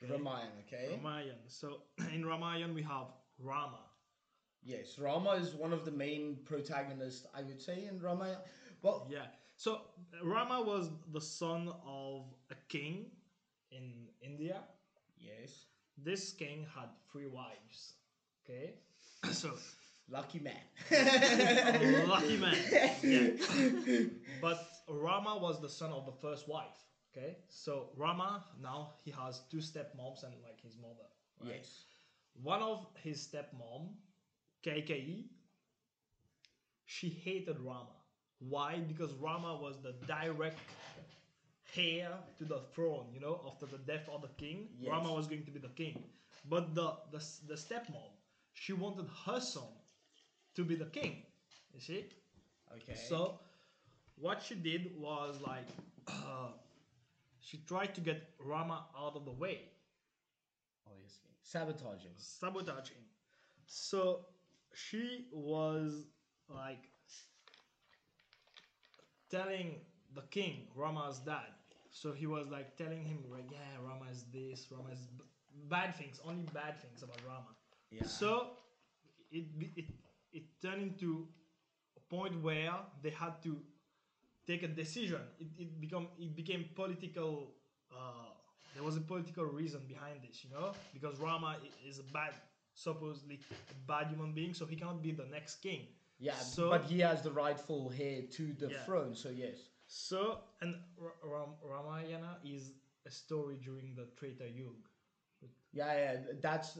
Okay. 0.04 0.12
Ramayana 0.12 0.52
okay 0.68 0.90
Ramayana. 0.96 1.48
So 1.48 1.82
in 2.14 2.26
Ramayana 2.26 2.74
we 2.74 2.84
have 2.84 3.08
Rama. 3.40 3.80
Yes, 4.64 5.00
Rama 5.00 5.32
is 5.32 5.54
one 5.54 5.72
of 5.72 5.86
the 5.86 5.92
main 5.92 6.40
protagonists, 6.44 7.26
I 7.34 7.42
would 7.44 7.62
say, 7.62 7.86
in 7.90 8.02
Ramayana. 8.02 8.42
Well, 8.82 9.08
Yeah. 9.10 9.28
So 9.56 9.82
Rama 10.22 10.62
was 10.62 10.90
the 11.12 11.22
son 11.22 11.72
of 11.86 12.26
a 12.52 12.56
king 12.70 13.06
in 13.72 14.08
India. 14.22 14.62
yes, 15.20 15.66
This 15.98 16.32
king 16.34 16.66
had 16.76 16.90
three 17.12 17.28
wives. 17.28 17.94
Okay. 18.44 18.76
so 19.32 19.52
lucky 20.10 20.40
man. 20.40 20.62
lucky 22.08 22.38
man. 22.38 22.58
Yeah. 23.04 23.30
But 24.42 24.60
Rama 24.88 25.38
was 25.38 25.60
the 25.62 25.70
son 25.70 25.92
of 25.92 26.06
the 26.06 26.12
first 26.12 26.48
wife. 26.48 26.78
Okay. 27.16 27.38
So 27.50 27.90
Rama 27.96 28.44
now 28.62 28.94
he 29.04 29.12
has 29.12 29.42
two 29.52 29.58
stepmoms 29.58 30.24
and 30.24 30.34
like 30.44 30.62
his 30.62 30.78
mother. 30.78 31.08
Right? 31.42 31.56
Yes. 31.58 31.84
One 32.44 32.62
of 32.62 32.86
his 33.04 33.28
stepmom, 33.28 33.90
Kaikeyi, 34.64 35.26
she 36.86 37.10
hated 37.10 37.60
Rama. 37.60 37.96
Why? 38.40 38.80
Because 38.80 39.14
Rama 39.16 39.56
was 39.56 39.82
the 39.82 39.94
direct 40.06 40.60
heir 41.76 42.10
to 42.38 42.46
the 42.46 42.60
throne. 42.74 43.08
You 43.14 43.20
know, 43.20 43.42
after 43.48 43.66
the 43.66 43.78
death 43.78 44.08
of 44.10 44.22
the 44.22 44.30
king, 44.38 44.70
Yes. 44.80 44.92
Rama 44.92 45.14
was 45.14 45.28
going 45.28 45.46
to 45.46 45.52
be 45.52 45.60
the 45.60 45.70
king. 45.82 46.04
But 46.50 46.74
the 46.76 46.94
the 47.12 47.20
the 47.48 47.56
stepmom, 47.56 48.12
she 48.54 48.74
wanted 48.74 49.08
her 49.26 49.40
son 49.40 49.70
to 50.58 50.66
be 50.66 50.76
the 50.76 50.86
king. 50.88 51.24
You 51.74 51.80
see. 51.80 52.06
Okay. 52.76 52.96
So, 52.96 53.40
what 54.18 54.42
she 54.44 54.56
did 54.56 54.92
was 54.98 55.40
like, 55.48 55.68
uh, 56.08 56.50
she 57.40 57.60
tried 57.68 57.96
to 57.96 58.02
get 58.02 58.24
Rama 58.40 58.86
out 58.98 59.16
of 59.16 59.26
the 59.26 59.32
way, 59.32 59.62
obviously 60.88 61.32
sabotaging. 61.44 62.12
sabotage 62.18 62.90
him. 62.90 63.04
So, 63.68 64.26
she 64.74 65.28
was 65.32 66.08
like 66.50 66.90
telling 69.30 69.76
the 70.16 70.22
king 70.32 70.68
Rama's 70.76 71.20
dad. 71.20 71.54
So 71.92 72.12
he 72.12 72.28
was 72.28 72.48
like 72.48 72.78
telling 72.78 73.04
him, 73.04 73.20
like, 73.32 73.50
yeah, 73.52 73.78
Rama 73.84 74.06
is 74.12 74.26
this, 74.32 74.68
Rama 74.72 74.90
is 74.92 75.08
b- 75.18 75.24
bad 75.70 75.96
things, 75.96 76.20
only 76.26 76.46
bad 76.54 76.80
things 76.82 77.04
about 77.04 77.20
Rama. 77.28 77.56
Yeah. 77.92 78.06
So 78.06 78.48
it, 79.32 79.46
it 79.76 79.86
it 80.34 80.44
turned 80.62 80.82
into 80.82 81.28
a 81.96 82.00
point 82.16 82.42
where 82.44 82.74
they 83.02 83.10
had 83.10 83.42
to 83.44 83.58
take 84.46 84.64
a 84.64 84.68
decision. 84.68 85.22
It, 85.40 85.48
it 85.58 85.82
become 85.82 86.08
it 86.20 86.36
became 86.36 86.66
political. 86.76 87.54
Uh, 87.92 88.30
there 88.74 88.84
was 88.84 88.98
a 88.98 89.02
political 89.02 89.46
reason 89.46 89.82
behind 89.88 90.20
this, 90.22 90.44
you 90.44 90.52
know, 90.52 90.74
because 90.94 91.18
Rama 91.20 91.56
is 91.88 92.00
a 92.00 92.04
bad, 92.14 92.34
supposedly 92.74 93.40
a 93.72 93.74
bad 93.88 94.08
human 94.08 94.34
being, 94.34 94.54
so 94.54 94.66
he 94.66 94.76
cannot 94.76 95.02
be 95.02 95.12
the 95.12 95.26
next 95.32 95.56
king. 95.62 95.88
yeah, 96.20 96.34
so- 96.36 96.70
but 96.70 96.84
he 96.84 97.00
has 97.00 97.22
the 97.22 97.32
rightful 97.32 97.92
heir 98.00 98.24
to 98.38 98.54
the 98.54 98.70
Yeah. 98.70 98.84
throne. 98.86 99.16
So 99.16 99.30
yes. 99.30 99.58
So 99.88 100.40
and 100.62 100.76
Ra- 100.98 101.20
Ram, 101.24 101.50
Ramayana 101.64 102.40
is 102.44 102.74
a 103.06 103.12
story 103.12 103.58
during 103.64 103.96
the 103.96 104.06
Treta 104.18 104.48
Yuga. 104.50 104.90
Yeah, 105.74 105.94
yeah, 105.94 106.18
that's 106.42 106.80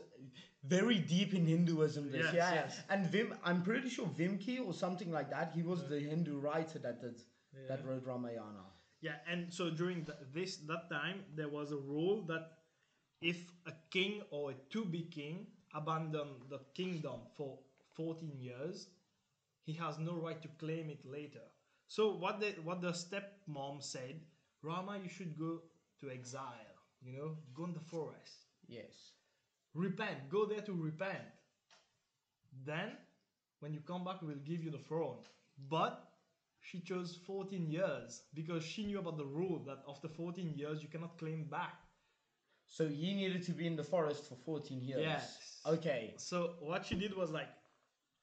very 0.64 1.00
deep 1.00 1.34
in 1.34 1.46
Hinduism. 1.46 2.12
This, 2.12 2.26
Yes, 2.26 2.34
yeah, 2.34 2.54
yeah. 2.54 2.62
yes. 2.66 2.82
and 2.90 3.06
Vim, 3.08 3.34
I'm 3.44 3.62
pretty 3.62 3.90
sure 3.90 4.08
Vimki 4.08 4.66
or 4.66 4.74
something 4.74 5.12
like 5.12 5.30
that. 5.30 5.52
He 5.54 5.62
was 5.62 5.88
the 5.88 6.00
Hindu 6.00 6.40
writer 6.40 6.80
that 6.80 7.02
did 7.02 7.22
that 7.68 7.86
wrote 7.86 8.06
Ramayana. 8.06 8.66
Yeah, 9.02 9.18
and 9.28 9.54
so 9.54 9.70
during 9.70 10.06
th 10.06 10.18
this 10.34 10.58
that 10.72 10.90
time 10.90 11.24
there 11.36 11.50
was 11.50 11.72
a 11.72 11.78
rule 11.96 12.24
that 12.32 12.46
if 13.22 13.40
a 13.66 13.74
king 13.92 14.22
or 14.32 14.52
a 14.52 14.56
to-be 14.72 15.04
king 15.18 15.48
abandoned 15.74 16.50
the 16.50 16.60
kingdom 16.74 17.22
for 17.36 17.60
14 17.94 18.38
years, 18.40 18.88
he 19.66 19.74
has 19.74 20.00
no 20.00 20.14
right 20.14 20.42
to 20.42 20.48
claim 20.60 20.90
it 20.90 21.06
later. 21.06 21.46
So 21.88 22.16
what 22.16 22.40
the 22.40 22.52
what 22.64 22.82
the 22.82 22.92
stepmom 22.94 23.84
said, 23.84 24.22
Rama, 24.62 25.00
you 25.04 25.10
should 25.10 25.38
go 25.38 25.62
to 26.02 26.10
exile. 26.12 26.76
You 27.02 27.14
know, 27.18 27.38
go 27.54 27.66
in 27.66 27.74
the 27.74 27.80
forest, 27.94 28.47
Yes. 28.68 29.12
repent, 29.74 30.30
go 30.30 30.46
there 30.46 30.62
to 30.62 30.74
repent. 30.74 31.24
Then, 32.66 32.92
when 33.60 33.74
you 33.74 33.80
come 33.82 34.04
back, 34.04 34.22
we'll 34.22 34.36
give 34.38 34.64
you 34.64 34.72
the 34.72 34.80
throne. 34.80 35.18
But 35.70 36.04
she 36.62 36.80
chose 36.82 37.18
14 37.26 37.70
years 37.70 38.24
because 38.34 38.64
she 38.64 38.86
knew 38.86 39.00
about 39.00 39.18
the 39.18 39.26
rule 39.26 39.64
that 39.68 39.84
after 39.88 40.08
14 40.08 40.54
years 40.56 40.82
you 40.82 40.90
cannot 40.90 41.18
claim 41.18 41.46
back. 41.46 41.76
So 42.68 42.88
he 42.88 43.14
needed 43.14 43.44
to 43.44 43.52
be 43.54 43.66
in 43.66 43.76
the 43.76 43.84
forest 43.84 44.28
for 44.28 44.36
14 44.36 44.82
years. 44.84 45.02
Yes. 45.02 45.62
Okay. 45.66 46.14
So 46.18 46.56
what 46.60 46.86
she 46.86 46.96
did 46.96 47.16
was 47.16 47.32
like 47.32 47.48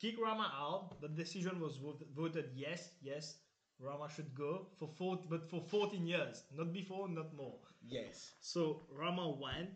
kick 0.01 0.17
Rama 0.21 0.53
out. 0.55 1.01
The 1.01 1.09
decision 1.09 1.61
was 1.61 1.79
voted, 2.15 2.51
yes, 2.55 2.91
yes. 3.01 3.37
Rama 3.81 4.09
should 4.15 4.35
go 4.35 4.67
for 4.79 4.89
four, 4.89 5.19
but 5.29 5.49
for 5.51 5.61
14 5.61 6.07
years, 6.07 6.45
not 6.55 6.73
before, 6.73 7.09
not 7.09 7.35
more. 7.35 7.59
Yes. 7.87 8.33
So 8.41 8.83
Rama 8.91 9.31
went 9.31 9.71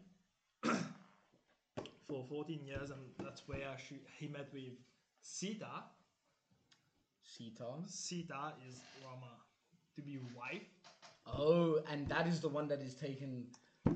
for 2.09 2.25
14 2.29 2.61
years, 2.67 2.91
and 2.91 3.01
that's 3.19 3.43
where 3.47 3.77
she, 3.89 3.97
he 4.19 4.29
met 4.29 4.49
with 4.53 4.73
Sita. 5.21 5.67
Sita. 7.23 7.65
Sita 7.87 8.53
is 8.69 8.81
Rama 9.05 9.33
to 9.97 10.03
be 10.03 10.19
wife. 10.35 10.63
Oh, 11.27 11.79
and 11.91 12.09
that 12.09 12.27
is 12.27 12.41
the 12.41 12.49
one 12.49 12.69
that 12.69 12.81
is 12.81 12.95
taken 12.95 13.47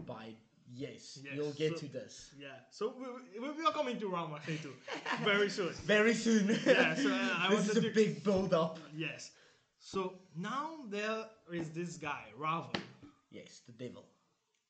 by. 0.06 0.34
Yes, 0.74 1.18
Yes, 1.22 1.34
you'll 1.36 1.52
get 1.52 1.72
so- 1.74 1.86
to 1.86 1.92
this 1.92 2.30
Yeah. 2.38 2.48
So 2.70 2.94
we, 2.98 3.40
we, 3.40 3.50
we 3.50 3.64
are 3.66 3.72
coming 3.72 3.98
to 4.00 4.08
Rama 4.08 4.38
Setu 4.46 4.70
very 5.24 5.50
soon. 5.50 5.72
very 5.84 6.14
soon. 6.14 6.48
Yeah, 6.64 6.94
so, 6.94 7.10
uh, 7.12 7.28
I 7.40 7.48
this 7.54 7.68
is 7.68 7.76
a 7.76 7.80
to- 7.82 7.90
big 7.90 8.24
build 8.24 8.54
up. 8.54 8.78
Yes. 8.96 9.32
So 9.78 10.14
now 10.34 10.70
there 10.88 11.24
is 11.52 11.70
this 11.70 11.96
guy, 11.98 12.24
Ravan. 12.40 12.80
Yes, 13.30 13.60
the 13.66 13.72
devil. 13.72 14.04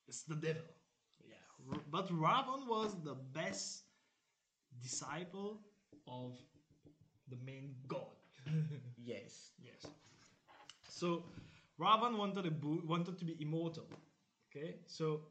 It's 0.09 0.23
the 0.23 0.35
devil. 0.35 0.63
But 1.91 2.09
Ravan 2.09 2.67
was 2.67 2.95
the 3.03 3.15
best 3.15 3.83
disciple 4.81 5.61
of 6.07 6.37
the 7.29 7.37
main 7.45 7.75
god. 7.87 8.15
Yes. 9.05 9.51
yes. 9.61 9.85
So 10.89 11.23
Ravan 11.79 12.17
wanted 12.17 12.45
a 12.45 12.51
bo- 12.51 12.81
wanted 12.85 13.17
to 13.19 13.25
be 13.25 13.35
immortal. 13.41 13.87
Okay? 14.49 14.75
So 14.87 15.21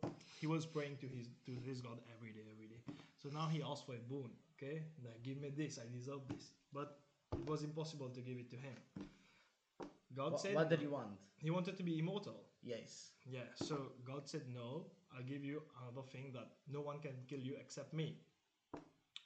he 0.40 0.46
was 0.46 0.66
praying 0.66 0.96
to 1.00 1.06
his 1.06 1.28
to 1.46 1.52
his 1.52 1.80
god 1.80 1.98
every 2.16 2.32
day, 2.32 2.44
every 2.52 2.66
day. 2.68 2.80
So 3.22 3.28
now 3.30 3.48
he 3.48 3.62
asked 3.62 3.86
for 3.86 3.94
a 3.94 4.04
boon. 4.12 4.30
Okay? 4.56 4.82
Like 5.04 5.22
give 5.22 5.38
me 5.40 5.50
this, 5.56 5.78
I 5.78 5.86
deserve 5.92 6.20
this. 6.28 6.52
But 6.72 6.98
it 7.32 7.46
was 7.48 7.62
impossible 7.62 8.10
to 8.10 8.20
give 8.20 8.38
it 8.38 8.50
to 8.50 8.56
him. 8.56 8.76
God 10.14 10.32
What, 10.32 10.40
said 10.40 10.54
what 10.54 10.68
did 10.68 10.80
he 10.80 10.86
want? 10.86 11.08
he 11.38 11.50
wanted 11.50 11.76
to 11.76 11.82
be 11.82 11.98
immortal. 11.98 12.44
Yes. 12.62 13.10
Yeah, 13.26 13.48
so 13.56 13.92
God 14.04 14.28
said, 14.28 14.42
No, 14.54 14.86
I'll 15.16 15.24
give 15.24 15.44
you 15.44 15.62
another 15.82 16.06
thing 16.10 16.32
that 16.34 16.48
no 16.70 16.80
one 16.80 16.98
can 17.00 17.12
kill 17.28 17.40
you 17.40 17.56
except 17.60 17.92
me. 17.92 18.18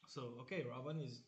So, 0.08 0.34
okay, 0.42 0.64
Ravan 0.64 1.04
is. 1.04 1.20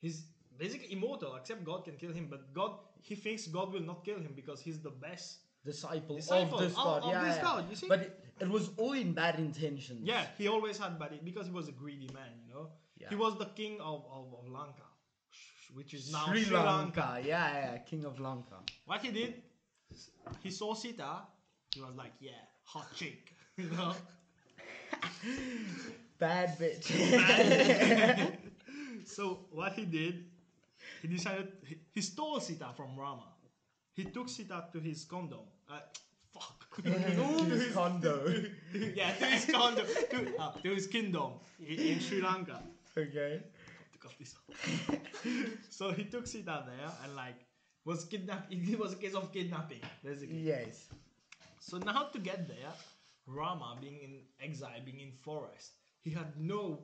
He's 0.00 0.26
basically 0.56 0.92
immortal, 0.92 1.34
except 1.36 1.64
God 1.64 1.84
can 1.84 1.96
kill 1.96 2.12
him. 2.12 2.28
But 2.30 2.54
God, 2.54 2.72
he 3.00 3.14
thinks 3.14 3.46
God 3.46 3.72
will 3.72 3.82
not 3.82 4.04
kill 4.04 4.16
him 4.16 4.32
because 4.34 4.60
he's 4.60 4.80
the 4.80 4.90
best. 4.90 5.38
Disciple, 5.64 6.16
Disciple 6.16 6.58
of 6.58 6.64
this 6.64 6.74
god. 6.74 7.02
of 7.02 7.10
yeah, 7.10 7.24
this 7.24 7.36
yeah. 7.36 7.42
god, 7.42 7.66
you 7.68 7.76
see? 7.76 7.88
But 7.88 8.00
it, 8.00 8.24
it 8.40 8.48
was 8.48 8.70
all 8.78 8.92
in 8.92 9.12
bad 9.12 9.38
intentions. 9.38 10.00
Yeah, 10.02 10.24
he 10.38 10.48
always 10.48 10.78
had 10.78 10.98
bad 10.98 11.18
because 11.24 11.46
he 11.46 11.52
was 11.52 11.68
a 11.68 11.72
greedy 11.72 12.08
man, 12.14 12.30
you 12.46 12.54
know? 12.54 12.68
Yeah. 12.96 13.08
He 13.10 13.16
was 13.16 13.36
the 13.38 13.46
king 13.46 13.78
of, 13.80 14.04
of, 14.10 14.34
of 14.38 14.48
Lanka, 14.48 14.88
which 15.74 15.94
is 15.94 16.12
now 16.12 16.26
Sri, 16.26 16.46
Lanka. 16.46 17.20
Yeah, 17.24 17.52
yeah, 17.52 17.78
king 17.78 18.04
of 18.04 18.18
Lanka. 18.20 18.56
What 18.86 19.02
he 19.02 19.10
did, 19.10 19.42
he 20.42 20.50
saw 20.50 20.74
Sita, 20.74 21.22
he 21.74 21.80
was 21.80 21.94
like, 21.96 22.12
Yeah, 22.20 22.30
hot 22.64 22.86
chick, 22.94 23.34
you 23.58 23.68
know? 23.76 23.90
Bad 26.18 26.58
bitch. 26.58 26.86
so 29.04 29.40
what 29.50 29.72
he 29.72 29.84
did, 29.84 30.26
he 31.02 31.08
decided 31.08 31.48
he, 31.64 31.76
he 31.92 32.00
stole 32.00 32.38
Sita 32.38 32.68
from 32.76 32.96
Rama. 32.96 33.24
He 33.94 34.04
took 34.04 34.28
Sita 34.28 34.66
to 34.72 34.78
his 34.78 35.04
condom. 35.04 35.40
Uh, 35.68 35.80
fuck. 36.32 36.66
to 36.82 36.90
his 36.90 37.72
condo. 37.74 38.44
yeah, 38.72 39.12
to 39.14 39.26
his 39.26 39.46
condo, 39.46 39.82
to, 39.82 40.36
uh, 40.38 40.52
to 40.62 40.74
his 40.74 40.86
kingdom 40.86 41.32
in, 41.58 41.80
in 41.80 42.00
Sri 42.00 42.22
Lanka. 42.22 42.62
Okay. 42.96 43.42
To 43.92 43.98
cut 43.98 44.12
this 44.20 44.36
off. 44.36 44.98
so 45.68 45.90
he 45.90 46.04
took 46.04 46.28
Sita 46.28 46.64
there 46.66 46.90
and 47.04 47.16
like 47.16 47.34
was 47.84 48.04
kidnapped. 48.04 48.52
It 48.52 48.78
was 48.78 48.92
a 48.92 48.96
case 48.96 49.14
of 49.14 49.32
kidnapping, 49.32 49.80
basically. 50.04 50.38
Yes. 50.38 50.86
So 51.58 51.78
now 51.78 52.04
to 52.12 52.18
get 52.18 52.46
there, 52.46 52.72
Rama 53.28 53.76
being 53.80 53.98
in 54.02 54.12
exile, 54.40 54.80
being 54.84 55.00
in 55.00 55.12
forest, 55.12 55.72
he 56.00 56.10
had 56.10 56.38
no 56.40 56.78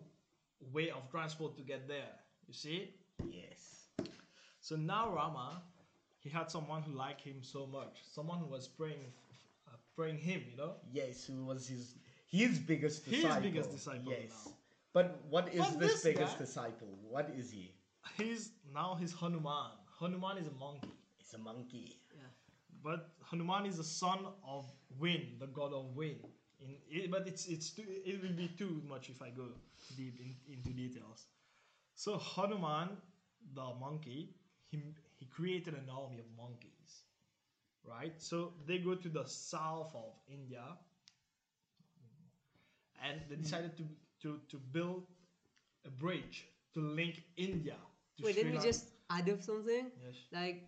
way 0.72 0.90
of 0.90 1.10
transport 1.10 1.56
to 1.56 1.62
get 1.62 1.88
there. 1.88 2.12
You 2.46 2.54
see? 2.54 2.90
Yes. 3.26 3.88
So 4.60 4.76
now 4.76 5.10
Rama, 5.14 5.62
he 6.20 6.28
had 6.28 6.50
someone 6.50 6.82
who 6.82 6.92
liked 6.92 7.22
him 7.22 7.42
so 7.42 7.66
much, 7.66 7.98
someone 8.12 8.38
who 8.38 8.46
was 8.46 8.68
praying, 8.68 9.04
uh, 9.68 9.76
praying 9.96 10.18
him. 10.18 10.42
You 10.50 10.56
know, 10.56 10.72
Yes, 10.92 11.24
who 11.26 11.44
was 11.44 11.66
his 11.66 11.96
his 12.26 12.58
biggest 12.58 13.04
disciple. 13.08 13.30
His 13.34 13.42
biggest 13.42 13.70
disciple 13.72 14.12
Yes. 14.12 14.30
now. 14.46 14.52
But 14.92 15.18
what 15.28 15.52
is 15.52 15.60
But 15.60 15.80
this, 15.80 15.92
this 15.92 16.04
biggest 16.04 16.34
guy- 16.34 16.44
disciple? 16.44 16.88
What 17.08 17.30
is 17.36 17.50
he? 17.50 17.72
he's 18.18 18.50
now 18.72 18.96
he's 19.00 19.12
Hanuman. 19.12 19.72
Hanuman 19.98 20.36
is 20.38 20.48
a 20.48 20.52
monkey, 20.52 20.92
He's 21.18 21.32
a 21.34 21.38
monkey. 21.38 21.96
But 22.84 23.08
Hanuman 23.30 23.64
is 23.66 23.78
the 23.78 23.84
son 23.84 24.18
of 24.46 24.66
wind, 24.98 25.40
the 25.40 25.46
god 25.46 25.72
of 25.72 25.96
wind. 25.96 26.20
In 26.60 26.76
it, 26.90 27.10
but 27.10 27.26
it's 27.26 27.46
it's 27.46 27.70
too, 27.70 27.84
it 28.04 28.22
will 28.22 28.36
be 28.36 28.48
too 28.58 28.82
much 28.88 29.08
if 29.08 29.22
I 29.22 29.30
go 29.30 29.46
deep 29.96 30.20
in, 30.20 30.34
into 30.52 30.70
details. 30.70 31.26
So 31.94 32.18
Hanuman, 32.18 32.90
the 33.54 33.66
monkey, 33.80 34.34
he 34.70 34.82
he 35.16 35.26
created 35.26 35.74
an 35.74 35.88
army 35.90 36.18
of 36.18 36.26
monkeys, 36.36 36.92
right? 37.84 38.12
So 38.18 38.52
they 38.66 38.78
go 38.78 38.94
to 38.94 39.08
the 39.08 39.24
south 39.24 39.94
of 39.94 40.12
India, 40.28 40.64
and 43.02 43.20
they 43.28 43.36
decided 43.36 43.76
to 43.78 43.84
to 44.22 44.40
to 44.50 44.56
build 44.58 45.06
a 45.86 45.90
bridge 45.90 46.46
to 46.74 46.80
link 46.80 47.22
India. 47.36 47.76
To 48.18 48.24
Wait, 48.24 48.34
Sri 48.34 48.44
me 48.44 48.50
Lanka. 48.52 48.66
just 48.66 48.90
add 49.10 49.28
up 49.28 49.42
something. 49.42 49.90
Yes. 50.04 50.16
Like, 50.32 50.66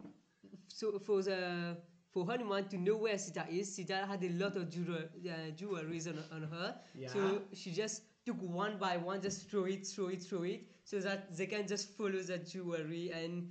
so 0.68 0.98
for 0.98 1.22
the 1.22 1.76
for 2.16 2.24
Hanuman 2.24 2.66
to 2.68 2.78
know 2.78 2.96
where 2.96 3.18
Sita 3.18 3.44
is, 3.50 3.74
Sita 3.74 4.06
had 4.08 4.24
a 4.24 4.30
lot 4.30 4.56
of 4.56 4.70
jewelry, 4.70 5.04
uh, 5.28 5.50
jewelries 5.54 6.06
on, 6.08 6.18
on 6.34 6.48
her. 6.50 6.74
Yeah. 6.94 7.08
So 7.08 7.42
she 7.52 7.72
just 7.72 8.00
took 8.24 8.40
one 8.40 8.78
by 8.78 8.96
one, 8.96 9.20
just 9.20 9.50
throw 9.50 9.64
it, 9.64 9.86
throw 9.86 10.06
it, 10.08 10.22
throw 10.22 10.44
it, 10.44 10.62
so 10.84 10.98
that 11.00 11.36
they 11.36 11.44
can 11.46 11.66
just 11.68 11.90
follow 11.98 12.12
the 12.30 12.38
jewelry 12.38 13.10
and 13.12 13.50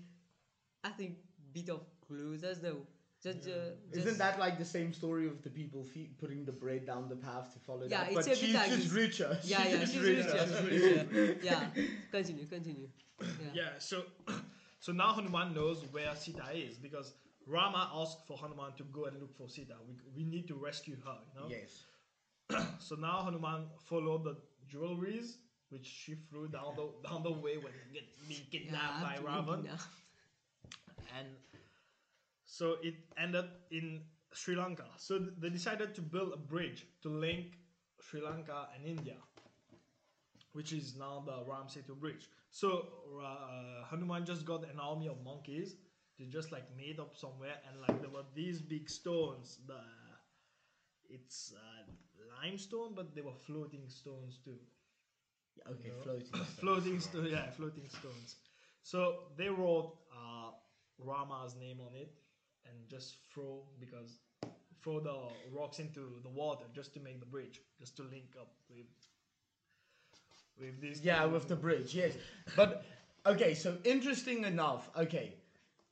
I 0.84 0.89
think 0.89 1.17
bit 1.53 1.69
of 1.69 1.81
clues. 2.07 2.43
as 2.43 2.60
though. 2.60 2.81
Just, 3.22 3.48
uh, 3.48 3.74
Isn't 4.00 4.17
that 4.17 4.39
like 4.39 4.57
the 4.57 4.65
same 4.65 4.93
story 4.93 5.27
of 5.27 5.41
the 5.43 5.50
people 5.51 5.84
fe- 5.84 6.10
putting 6.19 6.43
the 6.45 6.51
bread 6.51 6.86
down 6.88 7.07
the 7.07 7.15
path 7.15 7.53
to 7.53 7.60
follow 7.60 7.84
Yeah, 7.88 8.03
that? 8.03 8.07
it's 8.13 8.15
but 8.15 8.25
a 8.25 8.29
bit 8.29 8.38
she's 8.39 8.55
like 8.55 8.69
just 8.69 8.84
this. 8.84 8.91
richer. 8.91 9.38
Yeah, 9.43 9.67
yeah, 9.67 9.77
just 9.77 9.93
she's 9.93 10.01
richer. 10.01 10.48
She's 10.48 10.62
richer. 10.72 11.38
Yeah, 11.43 11.67
continue, 12.12 12.45
continue. 12.45 12.88
Yeah. 13.22 13.51
Yeah, 13.53 13.69
so 13.79 14.03
so 14.79 14.91
now 14.91 15.13
Hanuman 15.13 15.53
knows 15.53 15.84
where 15.91 16.15
Sita 16.15 16.45
is 16.53 16.77
because 16.77 17.13
Rama 17.48 17.92
asked 17.94 18.25
for 18.28 18.38
Hanuman 18.38 18.74
to 18.78 18.84
go 18.86 19.06
and 19.06 19.20
look 19.20 19.36
for 19.38 19.48
Sita. 19.50 19.75
We, 19.88 19.96
we 20.16 20.24
need 20.30 20.48
to 20.48 20.56
rescue 20.56 20.98
her, 21.06 21.18
you 21.34 21.40
know? 21.40 21.48
Yes. 21.50 21.86
So 22.80 22.96
now 22.96 23.24
Hanuman 23.24 23.68
followed 23.90 24.24
the 24.24 24.36
jewelries 24.72 25.38
which 25.70 25.86
she 25.86 26.16
threw 26.30 26.48
down 26.48 26.75
the 26.75 27.10
down 27.10 27.24
the 27.24 27.32
way 27.32 27.58
when 27.58 27.74
get 27.94 28.04
being 28.28 28.42
kidnapped 28.52 29.02
by 29.02 29.14
absolutely 29.14 29.70
Ravan. 29.70 29.80
and 31.18 31.28
so 32.46 32.75
it 32.84 32.96
ended 33.18 33.46
in 33.72 34.02
Sri 34.34 34.56
Lanka. 34.56 34.86
So 34.98 35.18
th- 35.18 35.32
they 35.40 35.50
decided 35.50 35.96
to 35.96 36.02
build 36.02 36.34
a 36.34 36.38
bridge 36.38 36.86
to 37.02 37.10
link 37.10 37.58
Sri 38.00 38.22
Lanka 38.22 38.68
and 38.75 38.86
India, 38.86 39.16
which 40.54 40.72
is 40.72 40.96
now 40.98 41.24
the 41.25 41.44
Ram 41.50 41.66
Setu 41.68 41.96
Bridge. 42.00 42.30
So 42.52 42.88
uh, 43.24 43.86
Hanuman 43.90 44.25
just 44.25 44.46
got 44.46 44.64
an 44.64 44.80
army 44.80 45.08
of 45.08 45.24
monkeys. 45.24 45.75
They 46.17 46.25
just 46.25 46.51
like 46.51 46.65
made 46.77 47.00
up 47.00 47.15
somewhere, 47.15 47.57
and 47.67 47.81
like 47.81 48.01
there 48.01 48.10
were 48.10 48.25
these 48.34 48.62
big 48.62 48.89
stones. 48.89 49.60
The 49.67 49.79
it's 51.10 51.53
uh, 51.55 51.91
limestone, 52.41 52.93
but 52.95 53.13
they 53.15 53.22
were 53.22 53.34
floating 53.45 53.88
stones 53.89 54.39
too 54.43 54.57
yeah, 55.57 55.72
Okay, 55.74 55.89
No. 55.89 56.03
floating. 56.03 56.25
stones. 56.34 56.50
floating 56.60 57.00
stone 57.00 57.27
yeah 57.31 57.50
floating 57.51 57.89
stones 57.89 58.36
so 58.84 59.15
they 59.38 59.50
wrote 59.50 59.93
uh, 60.13 60.51
rama's 61.00 61.55
name 61.55 61.79
on 61.81 61.95
it 61.95 62.12
and 62.65 62.75
just 62.89 63.17
throw 63.34 63.63
because 63.79 64.19
throw 64.84 65.00
the 65.00 65.17
rocks 65.51 65.79
into 65.79 66.19
the 66.24 66.29
water 66.29 66.65
just 66.74 66.93
to 66.93 67.00
make 67.00 67.19
the 67.19 67.25
bridge 67.25 67.62
just 67.79 67.95
to 67.98 68.03
link 68.03 68.36
up 68.39 68.51
with 68.69 68.88
with 70.60 70.81
this 70.81 71.01
Yeah, 71.03 71.25
with 71.25 71.48
the 71.48 71.55
bridge, 71.55 71.93
yes. 71.93 72.13
But 72.55 72.84
okay, 73.25 73.53
so 73.53 73.77
interesting 73.84 74.43
enough. 74.45 74.89
Okay, 74.98 75.34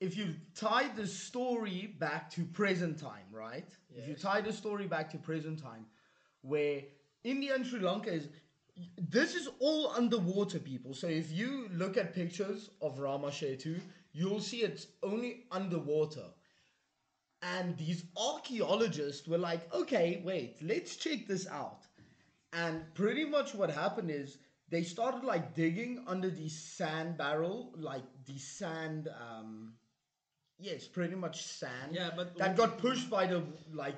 if 0.04 0.18
you 0.18 0.36
tie 0.54 0.90
the 0.90 1.08
story 1.08 1.96
back 1.98 2.30
to 2.32 2.44
present 2.44 3.00
time, 3.00 3.28
right? 3.32 3.70
If 3.96 4.06
you 4.06 4.16
tie 4.16 4.42
the 4.42 4.52
story 4.52 4.86
back 4.86 5.10
to 5.12 5.18
present 5.18 5.64
time, 5.64 5.86
where 6.42 6.82
India 7.24 7.56
and 7.56 7.66
Sri 7.66 7.80
Lanka 7.80 8.12
is, 8.12 8.28
this 8.98 9.34
is 9.34 9.48
all 9.60 9.94
underwater, 9.96 10.60
people. 10.60 10.94
So 10.94 11.08
if 11.08 11.32
you 11.32 11.70
look 11.72 11.96
at 11.96 12.14
pictures 12.14 12.70
of 12.82 13.00
Rama 13.00 13.28
Setu, 13.28 13.80
you'll 14.12 14.42
see 14.42 14.64
it's 14.64 14.88
only 15.04 15.46
underwater. 15.52 16.26
And 17.42 17.78
these 17.78 18.04
archaeologists 18.18 19.26
were 19.26 19.38
like, 19.38 19.74
okay, 19.74 20.22
wait, 20.26 20.58
let's 20.62 20.98
check 20.98 21.28
this 21.28 21.48
out. 21.48 21.88
And 22.52 22.94
pretty 22.94 23.24
much 23.24 23.56
what 23.56 23.70
happened 23.70 24.12
is 24.12 24.38
they 24.70 24.84
started 24.84 25.24
like 25.24 25.54
digging 25.54 26.04
under 26.08 26.30
the 26.30 26.50
sand 26.50 27.18
barrel, 27.18 27.74
like 27.78 28.04
the 28.26 28.38
sand, 28.38 29.08
um, 29.08 29.74
yes, 30.64 30.88
pretty 30.88 31.16
much 31.16 31.44
sand. 31.44 31.92
Yeah, 31.92 32.12
but 32.16 32.38
that 32.38 32.56
got 32.58 32.78
pushed 32.78 33.10
by 33.10 33.28
the 33.28 33.44
like 33.74 33.96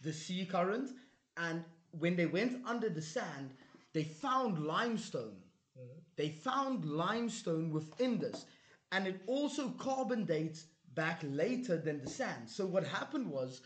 the 0.00 0.12
sea 0.12 0.44
current. 0.44 0.90
And 1.36 1.64
when 1.98 2.16
they 2.16 2.26
went 2.26 2.60
under 2.66 2.88
the 2.88 3.02
sand, 3.02 3.50
they 3.92 4.04
found 4.04 4.66
limestone. 4.66 5.36
Mm-hmm. 5.78 5.98
They 6.16 6.28
found 6.28 6.84
limestone 6.84 7.70
within 7.70 8.18
this, 8.18 8.44
and 8.90 9.06
it 9.06 9.20
also 9.26 9.70
carbon 9.70 10.24
dates 10.24 10.66
back 10.94 11.20
later 11.22 11.76
than 11.78 12.00
the 12.00 12.10
sand. 12.10 12.48
So 12.48 12.66
what 12.66 12.84
happened 12.84 13.30
was 13.30 13.62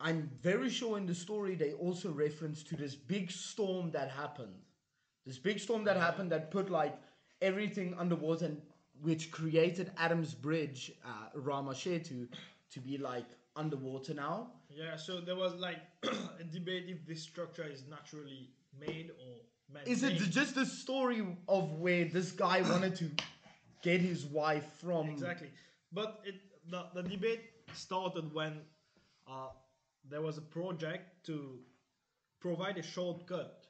I'm 0.00 0.30
very 0.42 0.70
sure 0.70 0.98
in 0.98 1.06
the 1.06 1.14
story 1.14 1.54
they 1.54 1.72
also 1.72 2.10
reference 2.10 2.62
to 2.64 2.76
this 2.76 2.94
big 2.94 3.30
storm 3.30 3.90
that 3.92 4.10
happened. 4.10 4.54
This 5.26 5.38
big 5.38 5.58
storm 5.58 5.84
that 5.84 5.96
happened 5.96 6.30
that 6.32 6.50
put 6.50 6.70
like 6.70 6.96
everything 7.40 7.94
underwater 7.98 8.46
and 8.46 8.62
which 9.02 9.30
created 9.30 9.90
Adam's 9.98 10.34
Bridge, 10.34 10.92
uh, 11.04 11.08
Rama 11.34 11.72
Setu, 11.72 12.28
to 12.70 12.80
be 12.80 12.98
like 12.98 13.26
underwater 13.56 14.14
now. 14.14 14.50
yeah 14.68 14.96
so 14.96 15.20
there 15.20 15.36
was 15.36 15.54
like 15.54 15.78
a 16.40 16.44
debate 16.44 16.86
if 16.88 17.06
this 17.06 17.22
structure 17.22 17.64
is 17.64 17.84
naturally 17.88 18.50
made 18.80 19.10
or 19.20 19.36
man 19.72 19.82
Is 19.86 20.02
it 20.02 20.14
just 20.30 20.54
the 20.56 20.66
story 20.66 21.24
of 21.48 21.72
where 21.78 22.04
this 22.06 22.32
guy 22.32 22.62
wanted 22.72 22.96
to 22.96 23.06
get 23.82 24.00
his 24.00 24.24
wife 24.26 24.66
from? 24.82 25.08
exactly 25.08 25.50
but 25.92 26.20
it 26.24 26.34
the, 26.68 26.86
the 26.94 27.02
debate 27.02 27.42
started 27.74 28.32
when 28.34 28.52
uh, 29.28 29.50
there 30.10 30.22
was 30.22 30.36
a 30.38 30.42
project 30.58 31.24
to 31.26 31.58
provide 32.40 32.76
a 32.78 32.82
shortcut 32.82 33.66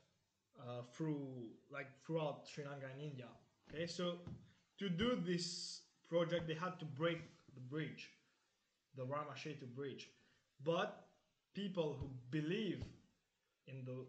uh, 0.58 0.80
through 0.94 1.26
like 1.70 1.88
throughout 2.06 2.46
Sri 2.48 2.64
Lanka 2.64 2.86
and 2.92 3.02
India 3.02 3.28
okay 3.68 3.86
so 3.86 4.14
to 4.78 4.88
do 4.88 5.16
this 5.16 5.82
project 6.08 6.46
they 6.48 6.54
had 6.54 6.78
to 6.78 6.84
break 6.84 7.18
the 7.54 7.60
bridge 7.60 8.10
the 8.96 9.04
Rama 9.04 9.32
Setu 9.36 9.66
bridge 9.74 10.08
but 10.62 11.06
people 11.54 11.96
who 12.00 12.08
believe 12.30 12.82
in 13.66 13.84
the 13.84 14.04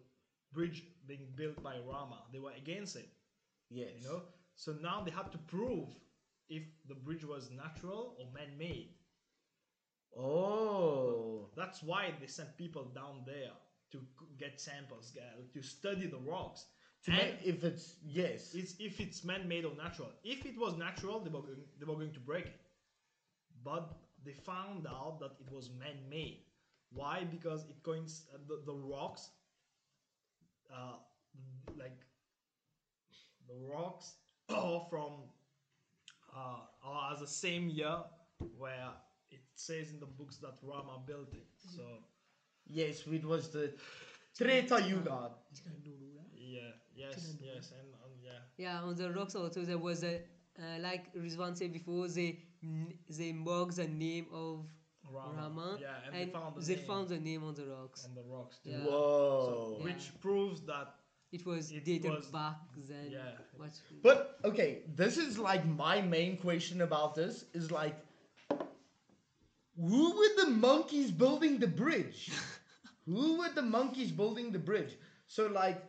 bridge 0.54 0.84
being 1.08 1.28
built 1.36 1.62
by 1.64 1.76
Rama 1.88 2.24
they 2.32 2.40
were 2.40 2.54
against 2.58 2.96
it 2.96 3.10
Yes. 3.70 3.90
you 4.02 4.08
know 4.08 4.22
so 4.56 4.74
now 4.82 5.02
they 5.04 5.12
had 5.12 5.32
to 5.32 5.38
prove 5.38 5.90
if 6.50 6.64
the 6.88 6.96
bridge 6.96 7.26
was 7.26 7.50
natural 7.52 8.16
or 8.20 8.26
man-made 8.34 8.90
Oh. 10.18 11.50
that's 11.58 11.84
why 11.84 12.14
they 12.22 12.28
sent 12.28 12.58
people 12.58 12.86
down 12.96 13.24
there 13.26 13.52
to 13.92 14.00
get 14.40 14.60
samples 14.62 15.12
to 15.54 15.62
study 15.62 16.08
the 16.08 16.18
rocks 16.18 16.66
To 17.06 17.12
and 17.12 17.18
make, 17.18 17.40
if 17.44 17.64
it's 17.64 17.96
yes. 18.04 18.54
it's 18.54 18.76
if 18.80 19.00
it's 19.00 19.24
man-made 19.24 19.66
or 19.66 19.76
natural 19.76 20.12
if 20.24 20.46
it 20.46 20.58
was 20.58 20.76
natural 20.78 21.20
they 21.20 21.30
were 21.30 21.42
going, 21.42 21.64
they 21.80 21.86
were 21.86 21.96
going 21.96 22.14
to 22.14 22.20
break 22.20 22.46
it 22.48 22.60
but 23.64 23.94
they 24.24 24.34
found 24.34 24.88
out 24.88 25.20
that 25.20 25.32
it 25.40 25.52
was 25.52 25.70
man-made 25.80 26.40
why 26.92 27.24
because 27.30 27.66
it 27.66 27.82
coinc- 27.84 28.22
uh, 28.34 28.38
the, 28.48 28.62
the 28.66 28.74
rocks 28.74 29.30
uh, 30.72 30.98
like 31.78 32.06
the 33.48 33.56
rocks 33.56 34.14
are 34.50 34.82
from 34.90 35.30
uh, 36.36 36.60
are 36.84 37.14
as 37.14 37.20
the 37.20 37.28
same 37.28 37.70
year 37.70 37.98
where 38.58 38.90
it 39.32 39.42
says 39.56 39.92
in 39.92 40.00
the 40.00 40.06
books 40.06 40.38
that 40.38 40.54
Rama 40.62 41.00
built 41.06 41.34
it. 41.34 41.48
So 41.76 41.84
Yes, 42.68 43.04
it 43.08 43.26
was 43.26 43.50
the 43.50 43.74
Treta 44.38 44.82
Yuga. 44.88 45.32
Yeah, 46.46 46.72
yes, 46.96 47.36
yes, 47.42 47.72
and 47.80 47.94
um, 48.04 48.12
yeah, 48.24 48.40
Yeah, 48.58 48.82
on 48.88 48.96
the 48.96 49.12
rocks 49.12 49.36
also 49.36 49.62
there 49.62 49.78
was 49.78 50.04
a 50.04 50.16
uh, 50.60 50.80
like 50.80 51.14
Rizvan 51.14 51.58
said 51.58 51.74
before 51.74 52.08
they 52.08 52.40
they 53.10 53.32
marked 53.34 53.76
the 53.78 53.88
name 53.88 54.28
of 54.34 54.66
Rama. 55.12 55.34
Rama, 55.42 55.78
Yeah, 55.80 55.88
and, 56.06 56.16
and 56.16 56.30
they 56.30 56.32
found 56.34 56.56
the 56.56 56.62
they 56.66 56.76
name 56.76 56.86
found 56.86 57.08
the 57.10 57.20
name 57.20 57.44
on 57.44 57.54
the 57.56 57.66
rocks. 57.68 58.06
and 58.06 58.16
the 58.18 58.24
rocks 58.24 58.60
too. 58.64 58.70
Yeah. 58.72 58.86
Whoa. 58.86 59.78
So, 59.80 59.84
which 59.84 60.12
proves 60.22 60.62
that 60.72 60.88
It 61.32 61.46
was 61.46 61.72
It 61.72 61.84
dated 61.86 62.12
was- 62.12 62.28
back 62.28 62.58
then. 62.90 63.12
yeah. 63.12 63.38
Much, 63.60 63.76
But 64.02 64.38
okay, 64.50 64.84
this 64.96 65.18
is 65.18 65.38
like 65.50 65.64
my 65.66 66.02
main 66.02 66.38
question 66.38 66.82
about 66.82 67.16
this 67.16 67.46
is 67.54 67.72
like 67.72 67.96
who 69.78 70.16
were 70.18 70.46
the 70.46 70.50
monkeys 70.52 71.12
building 71.12 71.60
the 71.60 71.68
bridge? 71.68 72.32
who 73.06 73.38
were 73.40 73.50
the 73.54 73.62
monkeys 73.62 74.12
building 74.12 74.52
the 74.52 74.60
bridge? 74.60 74.94
So 75.28 75.48
like 75.48 75.82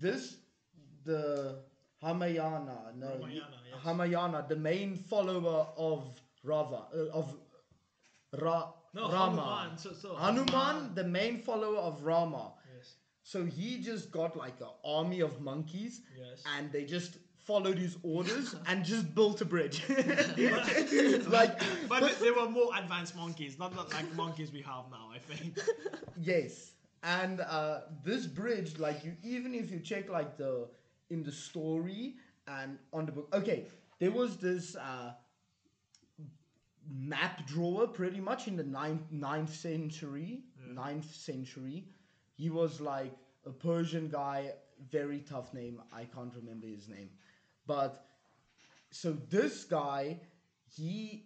this 0.00 0.36
the 1.04 1.56
Hamayana, 2.02 2.94
no 2.96 3.08
Ramayana, 3.08 3.56
yes. 3.70 3.84
Hamayana, 3.84 4.48
the 4.48 4.56
main 4.56 4.96
follower 4.96 5.66
of 5.76 6.04
Rava 6.44 6.82
uh, 6.94 7.18
of 7.18 7.34
Ra- 8.40 8.72
no 8.94 9.10
Rama. 9.10 9.42
Hanuman. 9.42 9.78
So, 9.78 9.92
so 9.92 10.14
Hanuman, 10.14 10.94
the 10.94 11.04
main 11.04 11.38
follower 11.38 11.78
of 11.78 12.02
Rama. 12.02 12.52
Yes, 12.76 12.94
So 13.22 13.44
he 13.44 13.78
just 13.82 14.10
got 14.10 14.36
like 14.36 14.60
an 14.60 14.68
army 14.84 15.20
of 15.20 15.40
monkeys 15.40 16.02
yes. 16.18 16.42
and 16.56 16.70
they 16.72 16.84
just 16.84 17.18
followed 17.46 17.78
his 17.78 17.96
orders 18.02 18.54
and 18.68 18.84
just 18.84 19.14
built 19.14 19.40
a 19.40 19.44
bridge. 19.44 19.82
like, 21.28 21.58
but 21.88 22.00
they- 22.00 22.24
they 22.26 22.30
were 22.30 22.48
more 22.48 22.70
advanced 22.76 23.16
monkeys, 23.16 23.58
not 23.58 23.74
the- 23.74 23.94
like 23.94 24.14
monkeys 24.14 24.52
we 24.52 24.60
have 24.62 24.84
now. 24.90 25.10
I 25.14 25.18
think. 25.18 25.58
yes. 26.20 26.72
And 27.02 27.40
uh, 27.40 27.80
this 28.04 28.26
bridge, 28.26 28.78
like 28.78 29.04
you, 29.04 29.16
even 29.22 29.54
if 29.54 29.70
you 29.70 29.80
check 29.80 30.08
like 30.10 30.36
the 30.36 30.68
in 31.10 31.22
the 31.22 31.32
story 31.32 32.16
and 32.46 32.78
on 32.92 33.06
the 33.06 33.12
book, 33.12 33.28
okay, 33.32 33.66
there 33.98 34.10
was 34.10 34.36
this 34.36 34.76
uh, 34.76 35.12
map 36.90 37.46
drawer 37.46 37.86
pretty 37.86 38.20
much 38.20 38.48
in 38.48 38.56
the 38.56 38.64
ninth, 38.64 39.02
ninth 39.10 39.54
century. 39.54 40.40
Ninth 40.72 41.14
century. 41.14 41.84
He 42.34 42.50
was 42.50 42.80
like 42.80 43.12
a 43.46 43.50
Persian 43.50 44.08
guy, 44.08 44.52
very 44.90 45.20
tough 45.20 45.54
name. 45.54 45.80
I 45.92 46.04
can't 46.04 46.34
remember 46.34 46.66
his 46.66 46.88
name. 46.88 47.10
But 47.66 48.04
so 48.90 49.12
this 49.12 49.64
guy, 49.64 50.20
he 50.74 51.24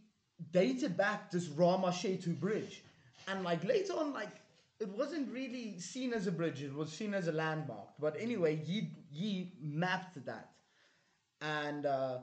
dated 0.51 0.97
back 0.97 1.31
this 1.31 1.49
Rama 1.49 1.89
Setu 1.89 2.39
bridge. 2.39 2.83
And 3.29 3.45
like 3.45 3.65
later 3.65 3.93
on, 3.95 4.13
like 4.13 4.31
it 4.83 4.89
wasn't 4.91 5.33
really 5.33 5.79
seen 5.81 6.13
as 6.13 6.27
a 6.27 6.33
bridge, 6.33 6.63
it 6.63 6.75
was 6.75 6.93
seen 6.93 7.15
as 7.15 7.29
a 7.29 7.33
landmark. 7.33 7.91
But 8.01 8.17
anyway, 8.21 8.57
he 8.57 8.91
he 9.11 9.53
mapped 9.63 10.25
that. 10.27 10.51
And 11.41 11.87
uh, 11.87 12.19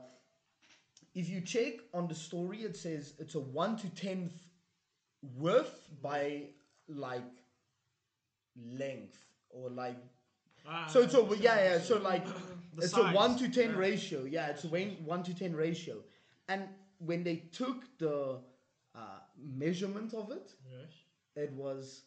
if 1.14 1.28
you 1.28 1.40
check 1.40 1.74
on 1.94 2.08
the 2.08 2.14
story, 2.14 2.58
it 2.62 2.76
says 2.76 3.14
it's 3.18 3.34
a 3.34 3.40
one 3.40 3.76
to 3.78 3.88
tenth 3.90 4.32
width 5.22 5.88
by 6.02 6.44
like 6.88 7.24
length 8.56 9.18
or 9.50 9.70
like 9.70 9.96
Ah, 10.68 10.86
so 10.86 11.00
it's 11.00 11.14
a 11.14 11.22
yeah 11.40 11.58
yeah 11.64 11.78
so 11.80 11.98
like 11.98 12.24
The 12.76 12.82
it's 12.84 12.96
a 12.96 13.04
one 13.12 13.36
to 13.38 13.48
ten 13.48 13.70
yeah. 13.70 13.76
ratio 13.76 14.24
yeah 14.24 14.48
it's 14.48 14.64
a 14.64 14.68
one 14.68 14.96
one 15.04 15.22
to 15.24 15.34
ten 15.34 15.56
ratio 15.56 15.96
and 16.48 16.68
when 16.98 17.24
they 17.24 17.36
took 17.52 17.84
the 17.98 18.40
uh, 18.94 19.00
measurement 19.38 20.12
of 20.14 20.30
it 20.30 20.52
Yes. 20.70 20.92
it 21.34 21.52
was 21.52 22.02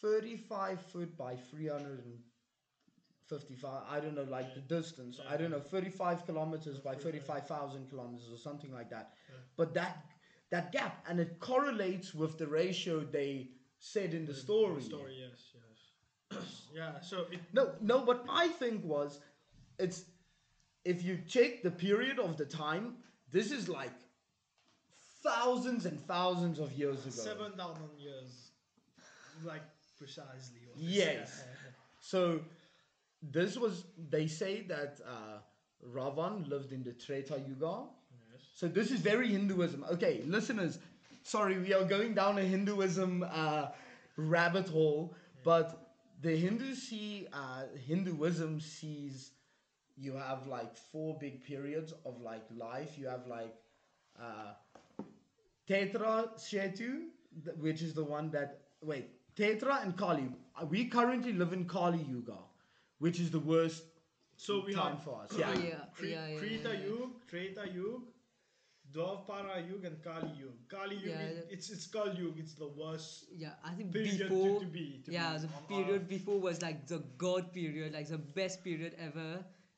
35 0.00 0.80
foot 0.80 1.16
by 1.16 1.34
355 1.50 3.82
i 3.90 3.98
don't 4.00 4.14
know 4.14 4.26
like 4.30 4.54
the 4.54 4.60
distance 4.60 5.18
i 5.28 5.36
don't 5.36 5.50
know 5.50 5.58
35 5.60 6.24
kilometers 6.26 6.78
by 6.78 6.94
35000 6.94 7.88
kilometers 7.90 8.30
or 8.32 8.38
something 8.38 8.72
like 8.72 8.88
that 8.90 9.12
but 9.56 9.74
that 9.74 10.04
that 10.50 10.70
gap 10.72 11.04
and 11.08 11.20
it 11.20 11.38
correlates 11.40 12.14
with 12.14 12.38
the 12.38 12.46
ratio 12.46 13.00
they 13.00 13.48
said 13.78 14.14
in 14.14 14.24
the 14.26 14.34
story 14.34 14.82
Story, 14.82 15.16
yes, 15.20 15.52
yes. 15.54 15.62
yeah, 16.74 17.00
so 17.00 17.26
it 17.32 17.40
no, 17.52 17.72
no. 17.80 17.98
What 17.98 18.24
I 18.28 18.48
think 18.48 18.84
was, 18.84 19.20
it's 19.78 20.04
if 20.84 21.02
you 21.02 21.18
check 21.26 21.62
the 21.62 21.70
period 21.70 22.18
of 22.18 22.36
the 22.36 22.44
time, 22.44 22.96
this 23.30 23.50
is 23.50 23.68
like 23.68 23.92
thousands 25.22 25.86
and 25.86 25.98
thousands 26.06 26.58
of 26.58 26.72
years 26.72 27.00
ago. 27.02 27.10
seven 27.10 27.52
thousand 27.52 27.98
years, 27.98 28.50
like 29.44 29.62
precisely. 29.98 30.60
Yes. 30.76 31.44
So 32.00 32.40
this 33.22 33.56
was. 33.56 33.84
They 34.10 34.26
say 34.26 34.62
that 34.68 35.00
uh, 35.06 35.38
Ravan 35.86 36.48
lived 36.48 36.72
in 36.72 36.82
the 36.82 36.92
Treta 36.92 37.40
Yuga. 37.46 37.84
Yes. 38.32 38.42
So 38.54 38.68
this 38.68 38.90
is 38.90 39.00
very 39.00 39.28
Hinduism. 39.28 39.84
Okay, 39.92 40.22
listeners, 40.26 40.78
sorry, 41.22 41.58
we 41.58 41.74
are 41.74 41.84
going 41.84 42.14
down 42.14 42.38
a 42.38 42.42
Hinduism 42.42 43.24
uh, 43.30 43.68
rabbit 44.16 44.68
hole, 44.68 45.14
but 45.44 45.92
the 46.20 46.36
Hindus 46.36 46.82
see 46.88 47.26
uh, 47.32 47.64
Hinduism 47.86 48.60
sees 48.60 49.32
you 49.96 50.14
have 50.14 50.46
like 50.46 50.76
four 50.76 51.16
big 51.18 51.44
periods 51.44 51.92
of 52.04 52.20
like 52.20 52.44
life. 52.56 52.96
You 52.96 53.08
have 53.08 53.26
like 53.26 53.54
uh, 54.20 54.54
Tetra 55.68 56.30
Shetu, 56.38 57.08
which 57.58 57.82
is 57.82 57.94
the 57.94 58.04
one 58.04 58.30
that 58.30 58.60
wait 58.80 59.17
Tetra 59.38 59.82
and 59.82 59.96
Kali. 59.96 60.28
We 60.68 60.86
currently 60.86 61.32
live 61.32 61.52
in 61.52 61.64
Kali 61.66 62.02
Yuga, 62.02 62.38
which 62.98 63.20
is 63.20 63.30
the 63.30 63.38
worst 63.38 63.84
So 64.36 64.62
we 64.66 64.72
time 64.74 64.96
have 64.96 65.02
for 65.04 65.14
us. 65.22 65.30
Yeah, 65.38 65.52
Yeah. 65.52 65.58
yeah, 65.62 66.08
yeah, 66.10 66.26
yeah, 66.32 66.38
Krita 66.40 66.72
yeah. 66.74 66.86
Yug, 66.86 67.10
Treta 67.30 67.64
Yug, 67.74 68.02
Dwapara 68.96 69.56
Yug, 69.68 69.84
and 69.84 70.02
Kali 70.02 70.30
Yug. 70.40 70.56
Kali 70.74 70.96
Yug, 70.96 71.06
Yeah, 71.06 71.22
is- 71.28 71.36
that- 71.38 71.52
it's 71.56 71.70
it's 71.76 71.86
called 71.94 72.18
Yug. 72.18 72.38
It's 72.44 72.54
the 72.54 72.68
worst 72.82 73.26
Yeah, 73.44 73.54
I 73.70 73.74
think 73.78 73.92
period 73.92 74.18
before 74.28 74.60
to, 74.60 74.64
to 74.66 74.70
be. 74.78 74.84
To 75.06 75.12
yeah, 75.16 75.32
be 75.36 75.46
the 75.46 75.52
on 75.58 75.64
period 75.72 76.02
Earth. 76.02 76.08
before 76.16 76.38
was 76.48 76.62
like 76.66 76.86
the 76.94 77.00
god 77.26 77.52
period, 77.52 77.92
like 77.98 78.08
the 78.08 78.18
best 78.40 78.62
period 78.64 78.94
ever, 79.08 79.30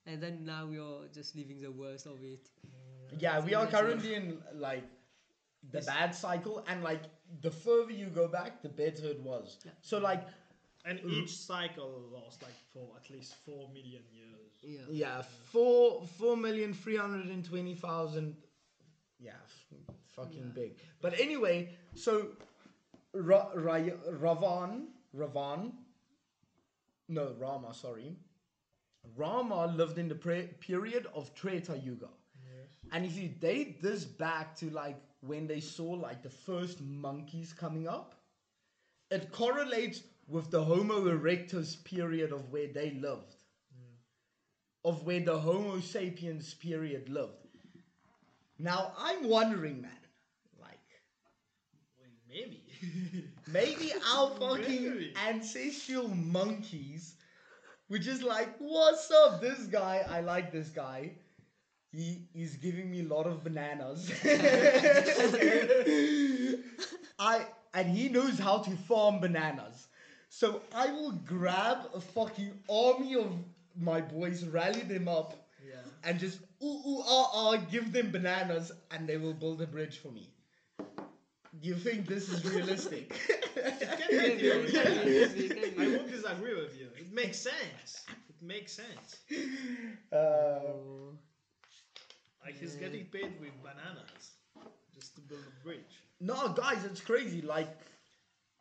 and 0.06 0.22
then 0.22 0.44
now 0.44 0.66
we 0.66 0.78
are 0.78 1.08
just 1.20 1.34
living 1.40 1.60
the 1.60 1.72
worst 1.84 2.06
of 2.06 2.22
it. 2.34 2.48
Yeah, 3.18 3.40
we 3.44 3.54
are 3.54 3.66
currently 3.66 4.14
in 4.14 4.42
like 4.54 4.84
the 5.70 5.78
Yes. 5.78 5.86
bad 5.86 6.14
cycle, 6.14 6.62
and 6.68 6.82
like 6.90 7.02
the 7.42 7.50
further 7.50 7.92
you 7.92 8.06
go 8.06 8.28
back, 8.28 8.62
the 8.62 8.68
better 8.68 9.06
it 9.06 9.20
was. 9.20 9.58
Yeah. 9.64 9.72
So 9.82 9.98
like, 9.98 10.22
And 10.84 10.98
each 11.04 11.36
cycle 11.36 12.02
lasts 12.12 12.42
like 12.42 12.56
for 12.72 12.86
at 12.96 13.10
least 13.10 13.34
four 13.44 13.68
million 13.68 14.02
years. 14.12 14.52
Yeah. 14.62 14.86
yeah, 14.90 15.22
four 15.52 16.04
four 16.18 16.36
million 16.36 16.72
three 16.74 16.96
hundred 16.96 17.26
and 17.26 17.44
twenty 17.44 17.74
thousand. 17.74 18.36
Yeah, 19.18 19.32
f- 19.44 19.94
fucking 20.16 20.46
Yeah. 20.48 20.60
big. 20.62 20.70
But 21.02 21.18
anyway, 21.20 21.56
so 21.94 22.28
Ra- 23.12 23.50
Ra- 23.54 23.96
Ravan, 24.24 24.86
Ravan, 25.14 25.72
no 27.08 27.34
Rama, 27.38 27.74
sorry, 27.74 28.16
Rama 29.16 29.66
lived 29.66 29.98
in 29.98 30.08
the 30.08 30.14
pre- 30.14 30.48
period 30.60 31.06
of 31.14 31.34
Treta 31.34 31.76
Yuga. 31.78 32.08
And 32.92 33.04
if 33.06 33.16
you 33.16 33.28
date 33.28 33.80
this 33.82 34.04
back 34.04 34.56
to 34.56 34.70
like 34.70 34.96
when 35.20 35.46
they 35.46 35.60
saw 35.60 35.90
like 35.92 36.22
the 36.22 36.30
first 36.30 36.80
monkeys 36.80 37.52
coming 37.52 37.88
up, 37.88 38.14
it 39.10 39.30
correlates 39.32 40.02
with 40.26 40.50
the 40.50 40.64
Homo 40.64 41.04
erectus 41.06 41.82
period 41.84 42.32
of 42.32 42.50
where 42.52 42.68
they 42.68 42.90
lived, 42.92 43.36
hmm. 43.74 43.94
of 44.84 45.04
where 45.06 45.20
the 45.20 45.38
Homo 45.38 45.80
sapiens 45.80 46.54
period 46.54 47.08
lived. 47.08 47.46
Now 48.58 48.92
I'm 48.98 49.28
wondering, 49.28 49.80
man, 49.82 49.98
like 50.60 50.80
Well, 51.98 52.08
maybe. 52.28 52.64
maybe 53.46 53.92
our 54.14 54.30
fucking 54.38 54.84
Maybe. 54.84 55.14
ancestral 55.16 56.08
monkeys, 56.08 57.14
which 57.88 58.06
is 58.06 58.22
like, 58.22 58.56
what's 58.58 59.10
up, 59.10 59.40
this 59.40 59.66
guy? 59.66 60.04
I 60.08 60.20
like 60.20 60.52
this 60.52 60.68
guy. 60.70 61.12
He 61.92 62.28
is 62.34 62.56
giving 62.56 62.90
me 62.90 63.00
a 63.00 63.08
lot 63.08 63.26
of 63.26 63.42
bananas. 63.42 64.10
I 67.18 67.46
and 67.74 67.88
he 67.88 68.08
knows 68.08 68.38
how 68.38 68.58
to 68.58 68.70
farm 68.76 69.20
bananas. 69.20 69.88
So 70.28 70.62
I 70.74 70.92
will 70.92 71.12
grab 71.12 71.78
a 71.94 72.00
fucking 72.00 72.52
army 72.70 73.16
of 73.16 73.32
my 73.76 74.00
boys, 74.00 74.44
rally 74.44 74.82
them 74.82 75.08
up, 75.08 75.34
yeah. 75.66 75.74
and 76.04 76.18
just 76.20 76.38
ooh 76.62 76.80
ooh 76.86 77.02
ah 77.06 77.30
ah 77.34 77.56
give 77.56 77.92
them 77.92 78.10
bananas, 78.12 78.70
and 78.92 79.08
they 79.08 79.16
will 79.16 79.34
build 79.34 79.60
a 79.60 79.66
bridge 79.66 79.98
for 79.98 80.10
me. 80.12 80.30
Do 81.60 81.68
you 81.68 81.74
think 81.74 82.06
this 82.06 82.28
is 82.28 82.44
realistic? 82.44 83.12
I 83.56 83.68
be. 85.76 85.96
won't 85.96 86.10
disagree 86.10 86.54
with 86.54 86.78
you. 86.78 86.88
It 86.96 87.12
makes 87.12 87.38
sense. 87.38 88.04
It 88.28 88.40
makes 88.40 88.72
sense. 88.72 89.16
uh, 90.12 90.16
Oh. 90.16 91.18
Like 92.44 92.58
he's 92.58 92.74
getting 92.74 93.04
paid 93.06 93.32
with 93.40 93.52
bananas 93.62 94.32
just 94.94 95.14
to 95.16 95.20
build 95.20 95.42
a 95.46 95.64
bridge. 95.64 96.02
no, 96.20 96.48
guys, 96.48 96.84
it's 96.84 97.00
crazy. 97.00 97.42
Like, 97.42 97.68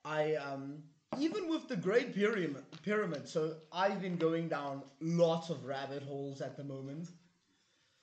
I 0.06 0.36
um, 0.36 0.84
even 1.18 1.50
with 1.50 1.68
the 1.68 1.76
Great 1.76 2.14
Pyramid, 2.14 2.64
pyramid. 2.84 3.28
So 3.28 3.56
I've 3.72 4.02
been 4.02 4.18
going 4.18 4.48
down 4.48 4.84
lots 5.02 5.50
of 5.50 5.66
rabbit 5.66 6.04
holes 6.04 6.42
at 6.42 6.56
the 6.56 6.64
moment 6.64 7.10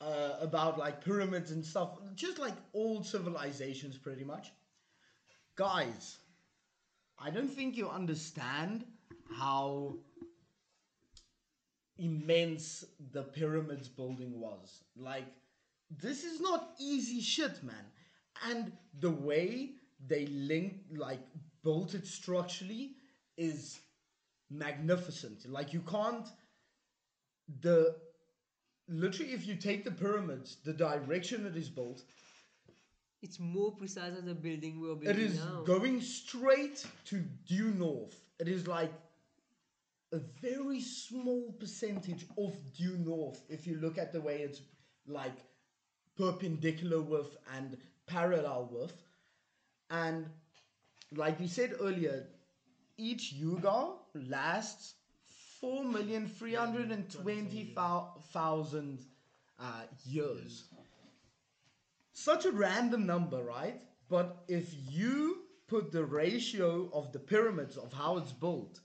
uh, 0.00 0.36
about 0.40 0.78
like 0.78 1.04
pyramids 1.04 1.50
and 1.50 1.64
stuff, 1.64 1.90
just 2.14 2.38
like 2.38 2.54
old 2.74 3.06
civilizations, 3.06 3.96
pretty 3.96 4.24
much. 4.24 4.52
Guys, 5.56 6.18
I 7.18 7.30
don't 7.30 7.48
think 7.48 7.76
you 7.76 7.88
understand 7.88 8.84
how 9.38 9.96
immense 11.98 12.84
the 13.12 13.22
pyramids 13.22 13.88
building 13.88 14.38
was. 14.38 14.82
Like, 14.96 15.26
this 15.90 16.24
is 16.24 16.40
not 16.40 16.70
easy 16.80 17.20
shit, 17.20 17.62
man. 17.62 17.86
And 18.44 18.72
the 19.00 19.10
way 19.10 19.72
they 20.06 20.26
link, 20.26 20.74
like, 20.94 21.20
built 21.62 21.94
it 21.94 22.06
structurally 22.06 22.96
is 23.36 23.80
magnificent. 24.50 25.48
Like, 25.50 25.72
you 25.72 25.80
can't. 25.82 26.26
The. 27.60 27.96
Literally, 28.88 29.32
if 29.32 29.46
you 29.46 29.56
take 29.56 29.84
the 29.84 29.90
pyramids, 29.90 30.58
the 30.64 30.72
direction 30.72 31.44
it 31.46 31.56
is 31.56 31.68
built, 31.68 32.04
It's 33.22 33.40
more 33.40 33.72
precise 33.72 34.14
than 34.14 34.26
the 34.26 34.34
building 34.34 34.80
we're 34.80 34.92
it 34.92 35.00
building 35.00 35.24
is 35.26 35.36
now. 35.38 35.62
going 35.64 36.00
straight 36.00 36.86
to 37.06 37.24
due 37.46 37.70
north. 37.72 38.14
It 38.38 38.48
is 38.48 38.66
like 38.66 38.92
a 40.12 40.18
very 40.40 40.80
small 40.80 41.52
percentage 41.58 42.26
of 42.38 42.54
due 42.76 42.96
north 42.96 43.42
if 43.48 43.66
you 43.66 43.76
look 43.78 43.98
at 43.98 44.12
the 44.12 44.20
way 44.20 44.36
it's 44.42 44.60
like 45.06 45.36
perpendicular 46.16 47.00
with 47.02 47.36
and 47.56 47.76
parallel 48.06 48.68
with. 48.72 48.92
And 49.90 50.26
like 51.14 51.38
we 51.40 51.48
said 51.48 51.74
earlier, 51.80 52.26
each 52.98 53.32
yuga 53.32 53.94
lasts 54.14 54.94
four 55.60 55.84
million 55.84 56.28
three 56.28 56.54
hundred 56.54 56.90
and 56.92 57.10
twenty 57.10 57.74
thousand 58.32 59.04
uh, 59.58 59.82
years. 60.04 60.64
such 62.12 62.44
a 62.44 62.50
random 62.50 63.06
number, 63.06 63.42
right? 63.42 63.80
But 64.08 64.44
if 64.48 64.74
you 64.90 65.42
put 65.68 65.92
the 65.92 66.04
ratio 66.04 66.90
of 66.92 67.12
the 67.12 67.18
pyramids 67.18 67.76
of 67.76 67.92
how 67.92 68.16
it's 68.18 68.32
built, 68.32 68.80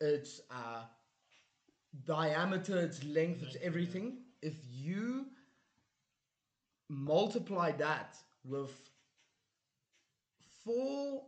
its 0.00 0.40
uh, 0.50 0.84
diameter, 2.04 2.78
its 2.80 3.02
length, 3.04 3.42
its 3.42 3.56
everything. 3.62 4.18
If 4.42 4.54
you 4.70 5.26
multiply 6.88 7.72
that 7.72 8.16
with 8.44 8.70
four 10.64 11.24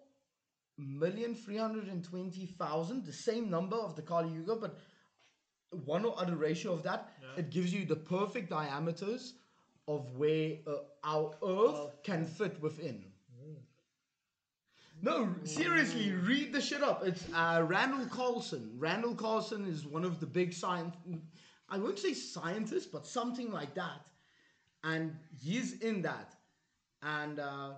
million 0.78 1.34
three 1.34 1.56
hundred 1.56 1.88
and 1.88 2.04
twenty 2.04 2.46
thousand, 2.46 3.04
the 3.04 3.12
same 3.12 3.50
number 3.50 3.76
of 3.76 3.96
the 3.96 4.02
Kali 4.02 4.30
Yuga, 4.30 4.56
but 4.56 4.78
one 5.84 6.04
or 6.04 6.18
other 6.18 6.36
ratio 6.36 6.72
of 6.72 6.82
that, 6.82 7.12
Yeah. 7.22 7.40
it 7.40 7.50
gives 7.50 7.72
you 7.72 7.84
the 7.84 7.96
perfect 7.96 8.50
diameters 8.50 9.34
of 9.86 10.16
where 10.16 10.56
uh, 10.66 10.76
our 11.04 11.34
Earth 11.46 12.02
can 12.02 12.24
fit 12.24 12.60
within. 12.60 13.04
No, 15.02 15.34
seriously, 15.44 16.12
read 16.12 16.52
the 16.52 16.60
shit 16.60 16.82
up. 16.82 17.06
It's 17.06 17.24
uh, 17.34 17.64
Randall 17.66 18.04
Carlson. 18.06 18.70
Randall 18.76 19.14
Carlson 19.14 19.64
is 19.66 19.86
one 19.86 20.04
of 20.04 20.20
the 20.20 20.26
big 20.26 20.52
science. 20.52 20.94
I 21.70 21.78
won't 21.78 21.98
say 21.98 22.12
scientists, 22.12 22.84
but 22.86 23.06
something 23.06 23.50
like 23.50 23.74
that. 23.76 24.04
And 24.84 25.16
he's 25.40 25.78
in 25.78 26.02
that. 26.02 26.34
And 27.02 27.38
uh, 27.38 27.72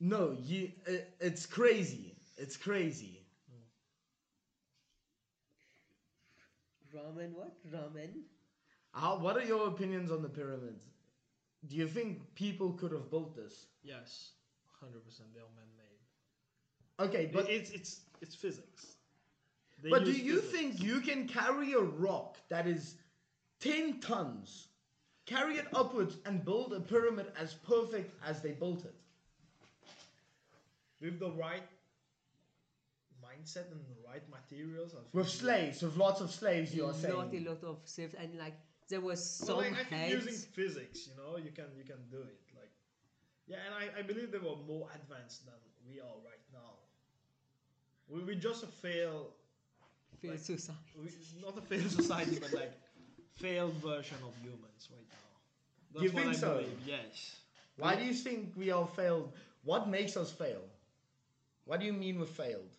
no, 0.00 0.36
you, 0.38 0.70
it, 0.86 1.14
it's 1.20 1.46
crazy. 1.46 2.14
It's 2.36 2.56
crazy. 2.56 3.20
Ramen 6.94 7.32
what? 7.34 7.52
Ramen? 7.70 8.22
How, 8.92 9.18
what 9.18 9.36
are 9.36 9.44
your 9.44 9.68
opinions 9.68 10.10
on 10.10 10.22
the 10.22 10.28
pyramids? 10.28 10.84
Do 11.66 11.76
you 11.76 11.88
think 11.88 12.34
people 12.34 12.72
could 12.72 12.92
have 12.92 13.10
built 13.10 13.34
this? 13.34 13.66
Yes, 13.82 14.32
hundred 14.80 15.04
percent. 15.04 15.32
They 15.34 15.40
are 15.40 15.50
man-made. 15.56 16.00
Okay, 17.00 17.26
But 17.32 17.44
but 17.44 17.50
it's 17.50 17.70
it's 17.70 18.00
it's 18.20 18.34
physics. 18.34 18.96
They 19.82 19.90
But 19.90 20.04
do 20.04 20.12
you 20.12 20.40
physics. 20.40 20.52
think 20.52 20.82
you 20.82 21.00
can 21.00 21.26
carry 21.26 21.72
a 21.72 21.80
rock 21.80 22.36
that 22.48 22.66
is 22.66 22.96
10 23.60 24.00
tons, 24.00 24.68
carry 25.26 25.56
it 25.56 25.66
upwards, 25.72 26.16
and 26.26 26.44
build 26.44 26.72
a 26.72 26.80
pyramid 26.80 27.26
as 27.38 27.54
perfect 27.54 28.12
as 28.26 28.40
they 28.42 28.52
built 28.52 28.84
it? 28.84 28.94
with 31.00 31.18
the 31.18 31.30
right 31.32 31.62
mindset 33.22 33.70
and 33.72 33.80
the 33.92 34.08
right 34.08 34.22
materials? 34.30 34.94
With 35.12 35.28
slaves, 35.28 35.82
with 35.82 35.96
lots 35.96 36.20
of 36.20 36.30
slaves, 36.30 36.74
you 36.74 36.86
are 36.86 36.94
saying. 36.94 37.14
Not 37.14 37.34
a 37.34 37.40
lot 37.50 37.62
of 37.64 37.78
slaves 37.84 38.14
and 38.14 38.38
like 38.38 38.54
there 38.88 39.00
was 39.00 39.18
Well, 39.46 39.58
some 39.62 39.72
like, 39.72 39.80
I 39.80 39.84
think 39.84 40.12
using 40.12 40.34
physics, 40.52 41.08
you 41.08 41.14
know, 41.22 41.36
you 41.36 41.50
can 41.50 41.66
you 41.76 41.84
can 41.84 41.98
do 42.10 42.18
it. 42.18 42.40
Like, 42.54 42.70
yeah, 43.46 43.56
and 43.66 43.74
I, 43.74 43.98
I 43.98 44.02
believe 44.02 44.30
they 44.32 44.38
were 44.38 44.56
more 44.66 44.88
advanced 44.94 45.44
than 45.46 45.54
we 45.86 46.00
are 46.00 46.16
right 46.24 46.44
now. 46.52 46.72
We 48.08 48.20
we 48.22 48.36
just 48.36 48.62
a 48.62 48.66
fail, 48.66 49.30
Failed 50.22 50.34
like- 50.34 50.40
society. 50.40 50.94
we, 51.02 51.08
not 51.42 51.58
a 51.58 51.60
failed 51.62 51.90
society, 52.02 52.38
but 52.40 52.52
like 52.52 52.72
failed 53.36 53.74
version 53.74 54.16
of 54.26 54.34
humans 54.42 54.88
right 54.90 55.06
now. 55.10 55.28
That's 55.92 56.02
You 56.04 56.10
think 56.10 56.28
I 56.28 56.32
so? 56.32 56.52
believe. 56.54 56.78
Yes. 56.86 57.36
Why 57.76 57.96
do 57.96 58.04
you 58.04 58.14
think 58.14 58.52
we 58.56 58.70
are 58.70 58.86
failed? 58.86 59.32
What 59.64 59.88
makes 59.88 60.16
us 60.16 60.30
fail? 60.32 60.62
What 61.64 61.80
do 61.80 61.86
you 61.86 61.92
mean 61.92 62.18
with 62.20 62.30
failed? 62.30 62.70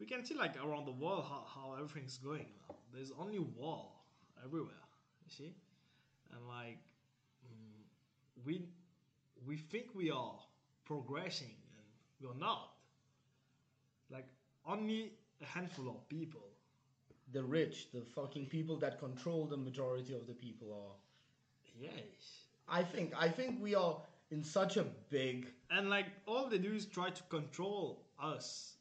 We 0.00 0.06
can 0.06 0.24
see 0.24 0.34
like 0.34 0.56
around 0.62 0.86
the 0.86 0.92
world 0.92 1.24
how, 1.28 1.44
how 1.54 1.74
everything's 1.74 2.18
going 2.18 2.46
now. 2.68 2.74
There's 2.92 3.12
only 3.18 3.38
war 3.38 3.86
everywhere. 4.44 4.82
You 5.26 5.30
see, 5.32 5.54
and 6.32 6.46
like 6.48 6.78
mm, 7.46 7.82
we 8.44 8.66
we 9.46 9.56
think 9.56 9.86
we 9.94 10.10
are 10.10 10.34
progressing 10.84 11.54
and 11.76 11.86
we're 12.28 12.38
not. 12.38 12.70
Like 14.10 14.26
only 14.66 15.12
a 15.42 15.46
handful 15.46 15.88
of 15.88 16.08
people. 16.08 16.48
The 17.34 17.42
rich, 17.44 17.88
the 17.92 18.00
fucking 18.00 18.46
people 18.46 18.76
that 18.78 18.98
control 18.98 19.46
the 19.46 19.58
majority 19.58 20.14
of 20.14 20.26
the 20.26 20.32
people 20.34 20.68
are. 20.72 20.96
Yes. 21.78 22.46
I 22.68 22.82
think, 22.82 23.12
I 23.18 23.28
think 23.28 23.62
we 23.62 23.74
are 23.74 23.96
in 24.30 24.42
such 24.44 24.76
a 24.78 24.84
big. 25.10 25.48
And 25.70 25.90
like 25.90 26.06
all 26.26 26.48
they 26.48 26.58
do 26.58 26.72
is 26.72 26.86
try 26.86 27.10
to 27.10 27.22
control 27.24 28.02
us 28.20 28.74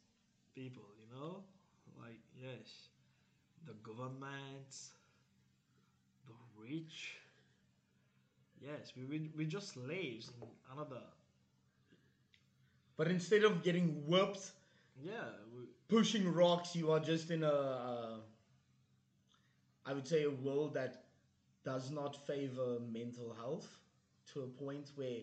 people, 0.55 0.83
you 0.99 1.19
know? 1.19 1.43
Like 1.99 2.19
yes. 2.41 2.89
The 3.65 3.73
government, 3.83 4.71
the 6.27 6.33
rich. 6.57 7.17
Yes, 8.61 8.93
we 8.97 9.05
we 9.05 9.31
we're 9.37 9.47
just 9.47 9.73
slaves 9.73 10.31
in 10.41 10.47
another 10.73 11.01
But 12.97 13.07
instead 13.07 13.43
of 13.43 13.63
getting 13.63 14.03
whipped, 14.07 14.51
yeah, 15.03 15.29
we, 15.55 15.65
pushing 15.87 16.31
rocks, 16.33 16.75
you 16.75 16.91
are 16.91 16.99
just 16.99 17.31
in 17.31 17.43
a, 17.43 17.49
uh, 17.51 18.15
I 19.85 19.93
would 19.93 20.07
say, 20.07 20.23
a 20.23 20.29
world 20.29 20.73
that 20.75 21.03
does 21.65 21.91
not 21.91 22.25
favor 22.27 22.79
mental 22.91 23.33
health 23.39 23.67
to 24.33 24.41
a 24.43 24.47
point 24.47 24.91
where 24.95 25.19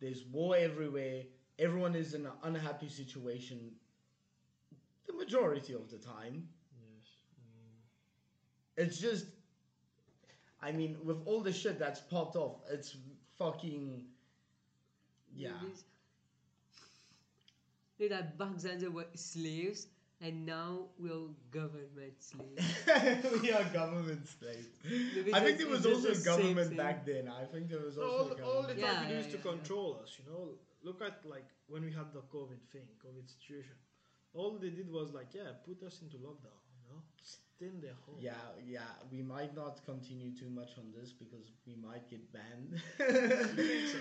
there's 0.00 0.24
war 0.24 0.56
everywhere, 0.56 1.22
everyone 1.58 1.94
is 1.94 2.14
in 2.14 2.26
an 2.26 2.32
unhappy 2.42 2.88
situation 2.88 3.72
the 5.06 5.12
majority 5.12 5.74
of 5.74 5.90
the 5.90 5.98
time. 5.98 6.48
yes. 6.80 7.08
Mm, 7.40 8.84
It's 8.84 8.98
just, 8.98 9.26
I 10.62 10.72
mean, 10.72 10.96
with 11.04 11.18
all 11.26 11.40
the 11.40 11.52
shit 11.52 11.78
that's 11.78 12.00
popped 12.00 12.36
off, 12.36 12.56
it's 12.70 12.96
fucking, 13.38 14.04
yeah. 15.34 15.50
Movies. 15.60 15.84
Look 17.98 18.10
that 18.10 18.36
back 18.38 18.56
then 18.58 18.78
they 18.80 18.88
were 18.88 19.06
slaves 19.14 19.86
and 20.22 20.46
now 20.46 20.86
we're 20.98 21.28
government 21.50 22.16
slaves. 22.18 22.64
we 23.42 23.52
are 23.52 23.64
government 23.64 24.26
slaves. 24.28 24.68
Maybe 24.84 25.34
I 25.34 25.40
think 25.40 25.58
that's- 25.58 25.58
there 25.58 25.68
was 25.68 25.86
also 25.86 26.14
the 26.14 26.24
government 26.24 26.76
back 26.76 27.04
then. 27.06 27.28
I 27.28 27.44
think 27.44 27.68
there 27.68 27.80
was 27.80 27.96
So 27.96 28.02
also 28.04 28.34
all, 28.34 28.40
a 28.40 28.44
all 28.56 28.62
they 28.62 28.74
government. 28.74 28.80
try 28.80 28.92
Yeah, 28.92 29.02
to 29.02 29.08
do 29.08 29.14
yeah, 29.14 29.20
is 29.20 29.26
to 29.26 29.30
yeah, 29.32 29.36
yeah. 29.44 29.50
control 29.50 30.00
us, 30.02 30.18
you 30.18 30.32
know. 30.32 30.44
Look 30.84 31.02
at 31.02 31.24
like 31.24 31.48
when 31.68 31.84
we 31.84 31.92
had 31.92 32.12
the 32.12 32.22
COVID 32.36 32.62
thing, 32.72 32.86
COVID 33.04 33.28
situation. 33.28 33.76
All 34.34 34.58
they 34.58 34.70
did 34.70 34.90
was 34.90 35.12
like, 35.12 35.34
yeah, 35.34 35.50
put 35.66 35.82
us 35.86 36.00
into 36.02 36.16
lockdown, 36.16 36.60
you 36.74 36.84
know, 36.88 37.02
stay 37.22 37.66
in 37.66 37.80
their 37.80 37.96
home. 38.06 38.16
Yeah, 38.18 38.32
yeah. 38.66 38.80
We 39.10 39.22
might 39.22 39.54
not 39.54 39.84
continue 39.84 40.30
too 40.34 40.48
much 40.50 40.70
on 40.78 40.86
this 40.98 41.12
because 41.12 41.50
we 41.66 41.74
might 41.76 42.08
get 42.08 42.22
banned. 42.32 42.80
So, 43.92 43.98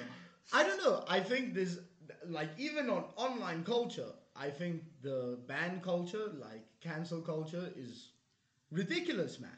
I 0.53 0.63
don't 0.63 0.81
know. 0.83 1.03
I 1.07 1.19
think 1.19 1.53
this, 1.53 1.79
like, 2.27 2.49
even 2.57 2.89
on 2.89 3.03
online 3.17 3.63
culture, 3.63 4.11
I 4.35 4.49
think 4.49 4.83
the 5.01 5.39
ban 5.47 5.81
culture, 5.81 6.31
like 6.39 6.65
cancel 6.81 7.21
culture, 7.21 7.71
is 7.75 8.09
ridiculous, 8.71 9.39
man. 9.39 9.51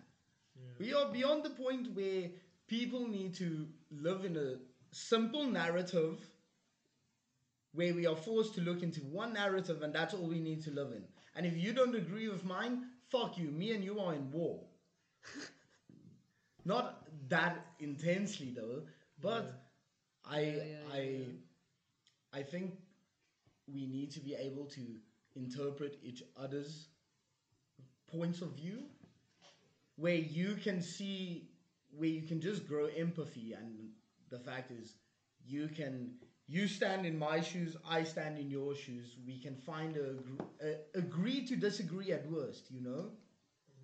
yeah. 0.56 0.72
We 0.80 0.94
are 0.94 1.12
beyond 1.12 1.44
the 1.44 1.52
point 1.52 1.94
where 1.94 2.30
people 2.68 3.08
need 3.08 3.36
to 3.36 3.68
live 3.92 4.26
in 4.26 4.36
a 4.38 4.56
simple 4.92 5.46
narrative 5.46 6.20
where 7.74 7.94
we 7.94 8.06
are 8.06 8.16
forced 8.16 8.54
to 8.56 8.62
look 8.62 8.84
into 8.84 9.02
one 9.02 9.34
narrative 9.34 9.82
and 9.82 9.94
that's 9.94 10.14
all 10.14 10.28
we 10.28 10.40
need 10.40 10.62
to 10.64 10.72
live 10.72 10.92
in. 10.92 11.04
And 11.36 11.46
if 11.46 11.58
you 11.58 11.74
don't 11.74 11.96
agree 11.96 12.28
with 12.30 12.44
mine, 12.46 12.84
fuck 13.10 13.38
you. 13.38 13.50
Me 13.52 13.72
and 13.74 13.84
you 13.84 14.00
are 14.00 14.14
in 14.14 14.32
war. 14.32 14.64
Not 16.66 17.04
that 17.30 17.66
intensely 17.80 18.52
though, 18.56 18.84
but 19.20 19.54
I 20.26 20.40
Yeah, 20.42 20.78
I 20.94 21.00
yeah. 21.02 21.26
I 22.34 22.44
think 22.44 22.74
we 23.74 23.88
need 23.88 24.12
to 24.12 24.20
be 24.20 24.36
able 24.36 24.66
to 24.66 24.82
interpret 25.36 25.98
each 26.04 26.24
other's 26.38 26.88
points 28.12 28.42
of 28.42 28.50
view 28.50 28.84
where 29.96 30.16
you 30.16 30.56
can 30.56 30.82
see 30.82 31.50
where 31.92 32.10
you 32.10 32.22
can 32.24 32.40
just 32.42 32.68
grow 32.68 32.86
empathy 32.98 33.54
and 33.54 33.90
the 34.30 34.40
fact 34.40 34.72
is 34.72 34.96
you 35.46 35.68
can 35.68 36.12
you 36.48 36.68
stand 36.68 37.06
in 37.06 37.18
my 37.18 37.42
shoes 37.42 37.76
i 37.90 38.04
stand 38.04 38.38
in 38.38 38.50
your 38.50 38.76
shoes 38.76 39.18
we 39.26 39.38
can 39.40 39.56
find 39.56 39.98
a, 39.98 40.16
a 40.66 40.76
agree 41.00 41.46
to 41.46 41.56
disagree 41.56 42.12
at 42.12 42.30
worst 42.32 42.70
you 42.72 42.82
know 42.82 43.06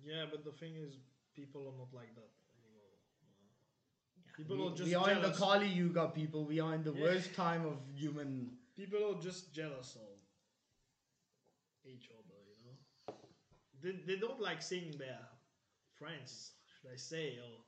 yeah, 0.04 0.24
but 0.30 0.44
the 0.44 0.52
thing 0.52 0.72
is, 0.76 0.94
people 1.36 1.62
are 1.62 1.76
not 1.78 1.92
like 1.92 2.14
that 2.14 2.30
anymore. 2.56 2.96
you 3.20 3.28
know. 3.36 4.36
People 4.36 4.56
we, 4.56 4.72
are 4.72 4.76
just 4.76 4.88
we 4.88 4.94
are 4.94 5.10
in 5.10 5.22
the 5.22 5.36
kali 5.36 5.68
yuga 5.68 6.08
people 6.08 6.44
we 6.44 6.60
are 6.60 6.74
in 6.74 6.82
the 6.82 6.92
Yeah. 6.92 7.02
worst 7.02 7.34
time 7.34 7.66
of 7.66 7.76
human 7.94 8.56
People 8.80 9.10
are 9.10 9.20
just 9.20 9.52
jealous 9.52 9.94
of 9.96 10.16
each 11.84 12.08
other, 12.18 12.38
you 12.48 12.56
know. 12.64 13.14
They, 13.82 13.92
they 14.06 14.18
don't 14.18 14.40
like 14.40 14.62
seeing 14.62 14.96
their 14.96 15.18
friends, 15.98 16.52
should 16.80 16.90
I 16.90 16.96
say, 16.96 17.38
or 17.44 17.58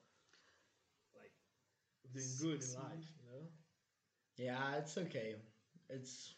like 1.20 1.33
doing 2.14 2.27
good 2.40 2.62
in 2.62 2.68
mm-hmm. 2.68 2.83
life, 2.83 3.09
you 3.18 3.31
know. 3.31 3.44
Yeah, 4.38 4.79
it's 4.79 4.96
okay. 4.96 5.35
It's 5.90 6.33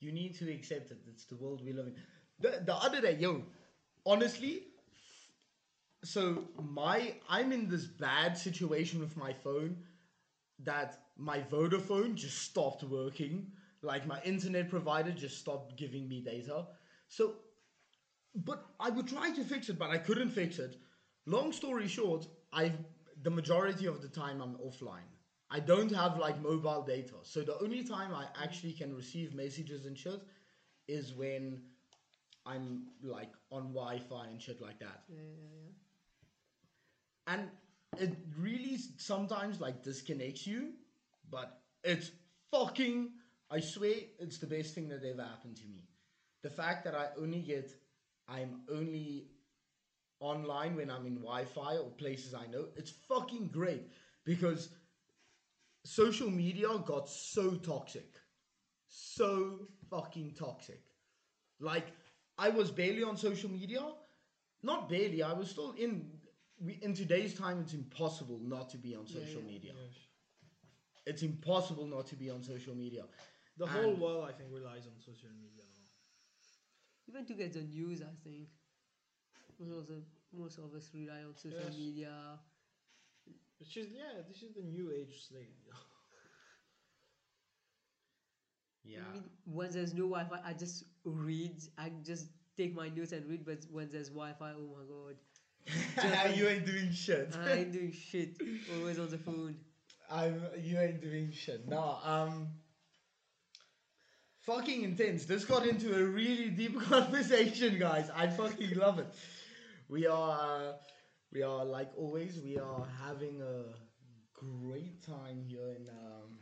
you 0.00 0.10
need 0.10 0.36
to 0.38 0.52
accept 0.52 0.90
it. 0.90 0.98
It's 1.06 1.26
the 1.26 1.36
world 1.36 1.62
we 1.64 1.72
live 1.72 1.86
in. 1.86 1.94
The 2.40 2.60
the 2.64 2.74
other 2.74 3.00
day, 3.00 3.18
yo, 3.20 3.44
honestly, 4.04 4.64
so 6.02 6.48
my 6.60 7.14
I'm 7.28 7.52
in 7.52 7.68
this 7.68 7.84
bad 7.84 8.36
situation 8.36 8.98
with 8.98 9.16
my 9.16 9.32
phone 9.32 9.76
that 10.64 10.98
my 11.16 11.38
Vodafone 11.38 12.16
just 12.16 12.38
stopped 12.38 12.82
working. 12.82 13.52
Like 13.82 14.06
my 14.06 14.20
internet 14.24 14.70
provider 14.70 15.10
just 15.10 15.38
stopped 15.38 15.76
giving 15.76 16.08
me 16.08 16.20
data. 16.20 16.66
So, 17.08 17.34
but 18.34 18.64
I 18.78 18.90
would 18.90 19.08
try 19.08 19.30
to 19.32 19.44
fix 19.44 19.68
it, 19.68 19.78
but 19.78 19.90
I 19.90 19.98
couldn't 19.98 20.30
fix 20.30 20.58
it. 20.58 20.76
Long 21.26 21.52
story 21.52 21.88
short, 21.88 22.26
I 22.52 22.72
the 23.22 23.30
majority 23.30 23.86
of 23.86 24.02
the 24.02 24.08
time 24.08 24.40
I'm 24.40 24.56
offline. 24.56 25.10
I 25.50 25.60
don't 25.60 25.94
have 25.94 26.18
like 26.18 26.40
mobile 26.40 26.82
data. 26.82 27.14
So 27.22 27.42
the 27.42 27.58
only 27.62 27.84
time 27.84 28.14
I 28.14 28.26
actually 28.42 28.72
can 28.72 28.94
receive 28.96 29.34
messages 29.34 29.84
and 29.84 29.96
shit 29.98 30.20
is 30.88 31.12
when 31.12 31.60
I'm 32.46 32.88
like 33.02 33.32
on 33.50 33.72
Wi-Fi 33.74 34.26
and 34.28 34.40
shit 34.40 34.60
like 34.60 34.78
that. 34.80 35.02
Yeah, 35.08 35.18
yeah, 35.20 35.50
yeah. 37.26 37.34
And 37.34 37.48
it 37.98 38.16
really 38.38 38.78
sometimes 38.96 39.60
like 39.60 39.82
disconnects 39.82 40.46
you, 40.46 40.72
but 41.30 41.60
it's 41.84 42.10
fucking 42.50 43.10
I 43.52 43.60
swear 43.60 43.94
it's 44.18 44.38
the 44.38 44.46
best 44.46 44.74
thing 44.74 44.88
that 44.88 45.04
ever 45.04 45.22
happened 45.22 45.56
to 45.56 45.66
me. 45.66 45.84
The 46.42 46.50
fact 46.50 46.84
that 46.84 46.94
I 46.94 47.08
only 47.20 47.40
get 47.40 47.70
I'm 48.28 48.62
only 48.70 49.26
online 50.20 50.76
when 50.76 50.90
I'm 50.90 51.06
in 51.06 51.16
Wi-Fi 51.16 51.76
or 51.76 51.90
places 51.90 52.34
I 52.34 52.46
know, 52.46 52.66
it's 52.76 52.92
fucking 53.08 53.48
great 53.52 53.90
because 54.24 54.70
social 55.84 56.30
media 56.30 56.68
got 56.86 57.08
so 57.08 57.50
toxic. 57.56 58.14
So 58.88 59.68
fucking 59.90 60.34
toxic. 60.38 60.82
Like 61.60 61.86
I 62.38 62.48
was 62.48 62.70
barely 62.70 63.02
on 63.02 63.16
social 63.16 63.50
media. 63.50 63.82
Not 64.62 64.88
barely, 64.88 65.22
I 65.22 65.32
was 65.32 65.50
still 65.50 65.72
in 65.72 66.08
we, 66.64 66.78
in 66.82 66.94
today's 66.94 67.34
time 67.34 67.60
it's 67.60 67.74
impossible 67.74 68.40
not 68.42 68.70
to 68.70 68.78
be 68.78 68.94
on 68.94 69.04
Yeah, 69.06 69.20
social 69.20 69.42
yeah. 69.42 69.52
media. 69.52 69.72
Yes. 69.74 69.98
It's 71.04 71.22
impossible 71.22 71.86
not 71.86 72.06
to 72.08 72.16
be 72.16 72.30
on 72.30 72.42
social 72.42 72.74
media. 72.74 73.04
The 73.58 73.66
whole 73.66 73.94
world, 73.96 74.24
I 74.28 74.32
think, 74.32 74.50
relies 74.52 74.86
on 74.86 74.92
social 75.00 75.28
media 75.36 75.64
now. 75.74 75.88
Even 77.08 77.26
to 77.26 77.34
get 77.34 77.52
the 77.52 77.62
news, 77.62 78.00
I 78.02 78.14
think. 78.24 78.48
Most 79.58 79.90
of, 79.90 80.02
most 80.32 80.58
of 80.58 80.74
us 80.74 80.90
rely 80.94 81.22
on 81.26 81.34
social 81.36 81.58
Yes. 81.66 81.76
media. 81.76 82.38
It's 83.60 83.70
just 83.70 83.90
yeah, 83.90 84.22
this 84.26 84.42
is 84.42 84.54
the 84.54 84.62
new 84.62 84.90
age 84.90 85.28
slave. 85.28 85.46
Yeah. 88.84 88.98
I 89.08 89.12
mean, 89.12 89.24
when 89.44 89.70
there's 89.70 89.94
no 89.94 90.08
Wi-Fi, 90.08 90.40
I 90.44 90.52
just 90.54 90.84
read. 91.04 91.54
I 91.78 91.92
just 92.04 92.26
take 92.56 92.74
my 92.74 92.88
notes 92.88 93.12
and 93.12 93.24
read. 93.28 93.44
But 93.44 93.58
when 93.70 93.88
there's 93.92 94.08
Wi-Fi, 94.08 94.52
oh 94.56 94.76
my 94.76 94.84
god, 96.04 96.34
you 96.36 96.48
ain't 96.48 96.66
doing 96.66 96.90
shit. 96.92 97.36
I 97.38 97.52
ain't 97.52 97.72
doing 97.72 97.92
shit. 97.92 98.30
Always 98.76 98.98
on 98.98 99.10
the 99.10 99.18
phone. 99.18 99.54
I'm 100.10 100.42
you 100.60 100.78
ain't 100.80 101.00
doing 101.00 101.30
shit. 101.32 101.68
No, 101.68 101.98
um 102.02 102.48
fucking 104.42 104.82
intense. 104.82 105.24
This 105.24 105.44
got 105.44 105.66
into 105.66 105.94
a 105.94 106.04
really 106.04 106.50
deep 106.50 106.80
conversation, 106.90 107.78
guys. 107.78 108.10
I 108.14 108.28
fucking 108.28 108.76
love 108.76 108.98
it. 108.98 109.06
We 109.88 110.06
are 110.06 110.30
uh, 110.30 110.72
we 111.32 111.42
are 111.42 111.64
like 111.64 111.90
always, 111.96 112.40
we 112.42 112.58
are 112.58 112.86
having 113.04 113.40
a 113.40 113.64
great 114.34 115.04
time 115.04 115.42
here 115.46 115.68
in 115.76 115.88
um 115.88 116.38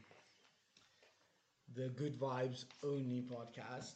the 1.75 1.89
Good 1.89 2.19
Vibes 2.19 2.65
Only 2.83 3.23
podcast. 3.23 3.95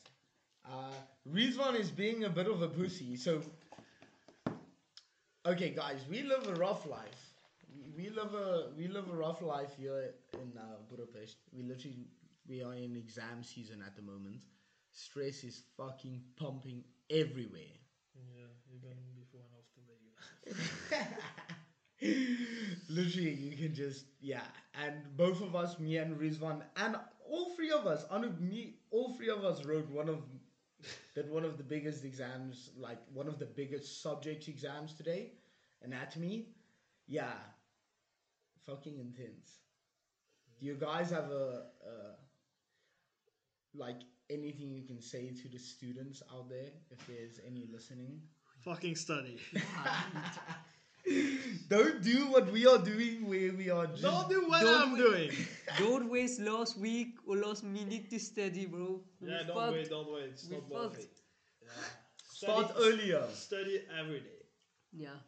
Uh 0.65 0.93
Rizvan 1.31 1.79
is 1.79 1.91
being 1.91 2.25
a 2.25 2.31
bit 2.31 2.47
of 2.47 2.63
a 2.63 2.69
pussy, 2.69 3.17
so 3.17 3.43
Okay 5.47 5.71
guys, 5.71 6.01
we 6.09 6.23
live 6.23 6.49
a 6.49 6.55
rough 6.55 6.87
life 6.87 7.35
we 7.97 8.09
live 8.11 8.35
a 8.35 8.71
we 8.77 8.89
live 8.89 9.11
a 9.11 9.15
rough 9.15 9.43
life 9.43 9.75
here 9.79 10.15
in 10.35 10.53
uh, 10.59 10.77
Budapest. 10.89 11.37
We 11.53 11.63
literally 11.63 12.07
we 12.49 12.63
are 12.63 12.75
in 12.75 12.97
exam 12.97 13.43
season 13.43 13.83
at 13.87 13.97
the 13.97 14.03
moment. 14.03 14.41
Stress 14.93 15.45
is 15.45 15.63
fucking 15.77 16.23
pumping 16.37 16.85
everywhere. 17.11 17.77
yeah, 18.15 18.47
even 18.75 18.97
before 19.15 19.41
and 19.45 19.55
after 19.59 19.81
the 19.87 21.15
literally, 22.89 23.33
you 23.35 23.57
can 23.57 23.75
just 23.75 24.07
yeah. 24.21 24.43
And 24.75 24.95
both 25.17 25.41
of 25.41 25.55
us, 25.57 25.79
me 25.79 25.97
and 25.99 26.17
Rizvan, 26.19 26.63
and 26.77 26.97
all 27.29 27.55
three 27.55 27.71
of 27.71 27.87
us, 27.87 28.05
Anu, 28.11 28.33
me, 28.41 28.77
all 28.91 29.15
three 29.17 29.31
of 29.31 29.45
us 29.45 29.65
wrote 29.65 29.89
one 29.91 30.09
of 30.09 30.19
that 31.15 31.29
one 31.31 31.45
of 31.45 31.57
the 31.57 31.65
biggest 31.65 32.05
exams, 32.05 32.71
like 32.77 32.99
one 33.13 33.29
of 33.29 33.39
the 33.39 33.47
biggest 33.47 34.03
subject 34.03 34.49
exams 34.49 34.95
today, 34.95 35.33
anatomy. 35.83 36.49
Yeah, 37.07 37.33
fucking 38.67 38.99
intense. 38.99 39.61
Do 40.59 40.67
you 40.67 40.75
guys 40.75 41.11
have 41.11 41.31
a, 41.31 41.67
a 41.87 41.95
like 43.75 44.01
anything 44.31 44.71
you 44.73 44.85
can 44.85 45.01
say 45.01 45.33
to 45.43 45.49
the 45.49 45.59
students 45.59 46.23
out 46.33 46.49
there 46.49 46.69
if 46.91 47.07
there's 47.07 47.41
any 47.47 47.69
listening? 47.73 48.21
Fucking 48.65 48.97
study. 48.97 49.39
Don't 51.69 52.03
do 52.03 52.27
what 52.33 52.51
we 52.51 52.67
are 52.67 52.79
doing 52.79 53.29
where 53.29 53.53
we 53.53 53.69
are 53.69 53.87
just 53.87 54.03
Don't 54.03 54.29
do 54.29 54.41
what 54.49 54.63
Don't 54.63 54.83
I'm 54.83 54.93
wait. 54.93 54.99
doing. 54.99 55.31
Don't 55.79 56.09
waste 56.11 56.41
last 56.41 56.79
week 56.79 57.17
or 57.27 57.37
last 57.37 57.63
minute 57.63 58.09
to 58.11 58.19
study, 58.19 58.65
bro. 58.65 59.01
We 59.21 59.29
Yeah, 59.29 59.43
don't 59.47 59.57
fucked. 59.57 59.73
wait, 59.73 59.91
don't 59.91 60.13
wait. 60.13 60.25
It's 60.33 60.49
We 60.49 60.57
not 60.57 60.71
worth 60.71 60.93
fucked. 60.93 61.03
it. 61.05 61.11
Yeah. 61.65 61.69
start 62.33 62.71
Study- 62.71 62.85
earlier. 62.89 63.25
Study 63.35 63.81
every 64.01 64.21
day. 64.21 64.41
Yeah, 64.93 65.19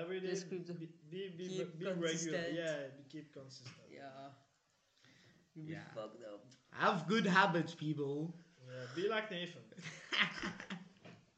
Every 0.00 0.20
day. 0.20 0.28
Just 0.30 0.50
keep 0.50 0.66
the- 0.66 0.74
be 0.74 0.88
be, 1.10 1.28
be, 1.38 1.48
keep 1.48 1.78
be 1.78 1.86
regular. 1.86 2.08
consistent. 2.08 2.52
Yeah, 2.54 2.76
be, 2.96 3.02
keep 3.12 3.32
consistent. 3.32 3.74
yeah. 3.90 4.28
You'll 5.54 5.66
be 5.66 5.72
Yeah. 5.72 5.78
fucked 5.94 6.22
up. 6.24 6.44
Have 6.72 7.06
good 7.06 7.26
habits, 7.26 7.74
people. 7.74 8.34
Yeah, 8.66 8.86
be 8.96 9.08
like 9.08 9.30
Nathan. 9.30 9.62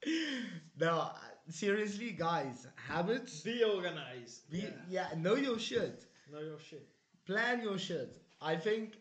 no, 0.81 1.01
uh, 1.01 1.13
seriously, 1.51 2.13
guys, 2.13 2.67
habits. 2.89 3.41
Be 3.41 3.65
organized. 3.65 4.51
Be, 4.51 4.59
yeah. 4.59 4.69
yeah, 4.89 5.09
know 5.19 5.35
your 5.35 5.59
shit. 5.59 6.05
Know 6.33 6.41
your 6.41 6.59
shit. 6.59 6.87
Plan 7.27 7.63
your 7.63 7.79
shit. 7.79 8.17
I 8.41 8.57
think 8.57 8.95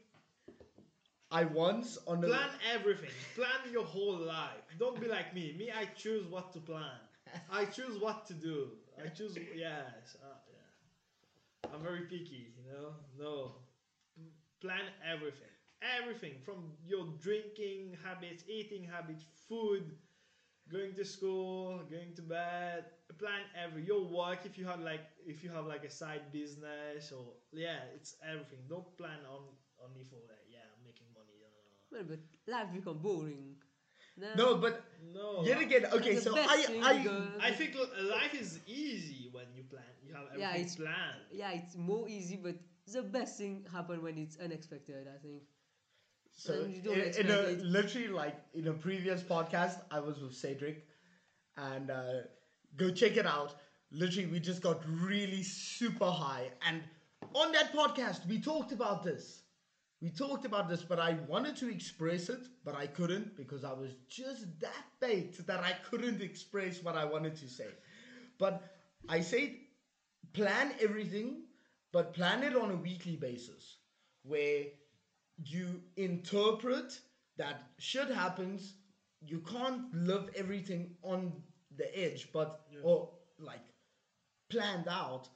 I 1.29 1.45
once 1.45 1.97
on 2.07 2.23
a 2.23 2.27
Plan 2.27 2.49
everything. 2.73 3.09
Plan 3.35 3.71
your 3.71 3.83
whole 3.85 4.17
life. 4.17 4.65
Don't 4.79 4.99
be 4.99 5.07
like 5.07 5.33
me. 5.33 5.53
Me, 5.57 5.71
I 5.71 5.85
choose 5.95 6.25
what 6.27 6.53
to 6.53 6.59
plan. 6.59 6.99
I 7.51 7.65
choose 7.65 7.99
what 7.99 8.25
to 8.27 8.33
do. 8.33 8.69
I 9.03 9.09
choose. 9.09 9.37
Yes. 9.55 10.17
Uh, 10.23 10.27
yeah. 10.53 11.69
I'm 11.73 11.81
very 11.83 12.01
picky. 12.01 12.53
You 12.57 12.71
know. 12.71 12.89
No. 13.19 13.51
Plan 14.63 14.85
everything. 15.13 15.51
Everything 15.99 16.35
from 16.45 16.71
your 16.87 17.05
drinking 17.21 17.97
habits, 18.05 18.43
eating 18.47 18.83
habits, 18.87 19.25
food, 19.49 19.83
going 20.71 20.93
to 20.95 21.03
school, 21.03 21.81
going 21.91 22.13
to 22.15 22.21
bed. 22.21 22.85
Plan 23.19 23.41
every 23.61 23.83
your 23.83 24.03
work. 24.05 24.39
If 24.45 24.57
you 24.57 24.65
have 24.65 24.79
like 24.79 25.03
if 25.27 25.43
you 25.43 25.49
have 25.51 25.65
like 25.67 25.83
a 25.83 25.89
side 25.91 26.31
business 26.31 27.11
or 27.11 27.25
yeah, 27.51 27.83
it's 27.95 28.15
everything. 28.23 28.59
Don't 28.69 28.87
plan 28.97 29.19
on 29.29 29.43
only 29.83 30.05
for 30.09 30.19
like 30.31 30.45
yeah 30.49 30.67
making 30.85 31.07
money. 31.13 31.35
No, 31.43 31.99
Well, 31.99 32.05
but 32.07 32.19
life 32.51 32.73
become 32.73 32.97
boring. 32.99 33.55
no, 34.37 34.55
but 34.55 34.81
no. 35.13 35.41
no. 35.41 35.43
yet 35.43 35.61
again, 35.61 35.85
okay. 35.93 36.15
So 36.19 36.35
I, 36.37 36.65
I, 36.81 36.93
I 37.49 37.51
think 37.51 37.75
life 38.01 38.33
is 38.33 38.59
easy 38.67 39.29
when 39.31 39.45
you 39.55 39.63
plan. 39.63 39.83
You 40.05 40.13
have 40.15 40.25
Yeah, 40.37 40.49
everything 40.49 40.61
it's- 40.65 40.75
planned. 40.75 41.21
yeah, 41.31 41.51
it's 41.51 41.75
more 41.75 42.07
easy, 42.07 42.37
but 42.37 42.55
the 42.85 43.01
best 43.03 43.37
thing 43.37 43.65
happen 43.71 44.01
when 44.01 44.17
it's 44.17 44.37
unexpected. 44.37 45.07
I 45.07 45.17
think. 45.21 45.43
So 46.35 46.53
And 46.53 46.73
you 46.73 46.81
don't 46.81 46.97
in, 46.97 47.25
in 47.25 47.29
a 47.31 47.39
it. 47.53 47.61
literally 47.61 48.07
like 48.07 48.35
in 48.53 48.67
a 48.67 48.73
previous 48.73 49.21
podcast, 49.21 49.81
I 49.91 49.99
was 49.99 50.19
with 50.19 50.33
Cedric, 50.35 50.85
and 51.57 51.89
uh, 51.91 52.21
go 52.75 52.91
check 52.91 53.17
it 53.17 53.25
out. 53.25 53.55
Literally, 53.91 54.27
we 54.27 54.39
just 54.39 54.61
got 54.61 54.81
really 54.89 55.43
super 55.43 56.09
high, 56.09 56.51
and 56.67 56.81
on 57.33 57.51
that 57.53 57.73
podcast, 57.73 58.27
we 58.27 58.39
talked 58.39 58.71
about 58.71 59.03
this. 59.03 59.43
We 60.01 60.09
talked 60.09 60.43
about 60.45 60.67
this, 60.67 60.83
but 60.83 60.99
I 60.99 61.13
wanted 61.27 61.55
to 61.57 61.69
express 61.71 62.27
it, 62.29 62.47
but 62.65 62.75
I 62.75 62.87
couldn't 62.87 63.37
because 63.37 63.63
I 63.63 63.71
was 63.71 63.91
just 64.09 64.59
that 64.59 64.83
bait 64.99 65.45
that 65.47 65.61
I 65.61 65.73
couldn't 65.89 66.21
express 66.21 66.83
what 66.83 66.95
I 66.95 67.05
wanted 67.05 67.35
to 67.37 67.47
say. 67.47 67.67
But 68.37 68.61
I 69.07 69.21
said, 69.21 69.55
plan 70.33 70.73
everything, 70.81 71.43
but 71.93 72.13
plan 72.13 72.43
it 72.43 72.55
on 72.57 72.71
a 72.71 72.75
weekly 72.75 73.15
basis, 73.15 73.77
where 74.23 74.65
you 75.45 75.81
interpret 75.95 76.99
that 77.37 77.63
shit 77.79 78.09
happens. 78.09 78.75
You 79.21 79.39
can't 79.39 79.93
live 79.93 80.29
everything 80.35 80.97
on 81.03 81.31
the 81.77 81.87
edge, 81.97 82.31
but 82.33 82.65
Yeah. 82.71 82.81
or 82.83 83.13
like 83.39 83.65
planned 84.49 84.87
out. 84.89 85.29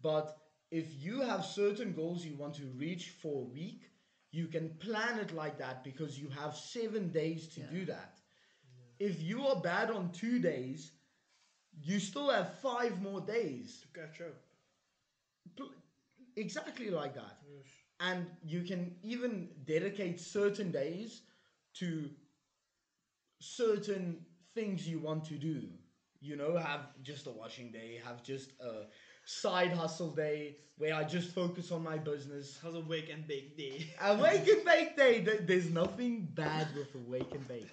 But 0.00 0.38
if 0.70 0.94
you 1.04 1.20
have 1.22 1.44
certain 1.44 1.92
goals 1.94 2.24
you 2.24 2.36
want 2.36 2.54
to 2.56 2.66
reach 2.78 3.10
for 3.10 3.42
a 3.42 3.50
week, 3.60 3.90
you 4.30 4.48
can 4.48 4.78
plan 4.78 5.18
it 5.18 5.32
like 5.32 5.58
that 5.58 5.84
because 5.84 6.18
you 6.18 6.28
have 6.30 6.56
seven 6.56 7.10
days 7.12 7.48
to 7.54 7.60
Yeah. 7.60 7.70
do 7.70 7.84
that. 7.86 8.20
If 8.98 9.20
you 9.22 9.46
are 9.46 9.60
bad 9.60 9.90
on 9.90 10.12
two 10.12 10.38
days, 10.38 10.92
you 11.82 11.98
still 12.00 12.30
have 12.30 12.58
five 12.60 13.00
more 13.02 13.20
days. 13.20 13.80
To 13.82 13.88
catch 13.88 14.20
up. 14.20 14.36
Exactly 16.36 16.90
like 16.90 17.14
that. 17.14 17.38
Yes. 17.46 17.66
and 18.00 18.26
you 18.42 18.62
can 18.62 18.96
even 19.02 19.48
dedicate 19.64 20.18
certain 20.20 20.70
days 20.72 21.22
to 21.74 22.10
certain 23.40 24.18
things 24.54 24.88
you 24.88 24.98
want 24.98 25.24
to 25.26 25.34
do. 25.34 25.62
You 26.20 26.36
know, 26.36 26.56
have 26.56 26.80
just 27.02 27.26
a 27.26 27.30
washing 27.30 27.72
day, 27.72 28.00
have 28.04 28.22
just 28.22 28.52
a 28.60 28.84
side 29.24 29.72
hustle 29.72 30.10
day 30.10 30.56
where 30.76 30.94
I 30.94 31.02
just 31.02 31.30
focus 31.34 31.72
on 31.72 31.82
my 31.82 31.98
business. 31.98 32.58
Has 32.62 32.74
a 32.74 32.80
wake 32.80 33.10
and 33.10 33.26
bake 33.26 33.56
day. 33.56 33.88
A 34.00 34.16
wake 34.16 34.46
and 34.46 34.64
bake 34.64 34.96
day. 34.96 35.18
There's 35.40 35.68
nothing 35.70 36.28
bad 36.32 36.68
with 36.76 36.94
a 36.94 36.98
wake 36.98 37.34
and 37.34 37.46
bake. 37.48 37.68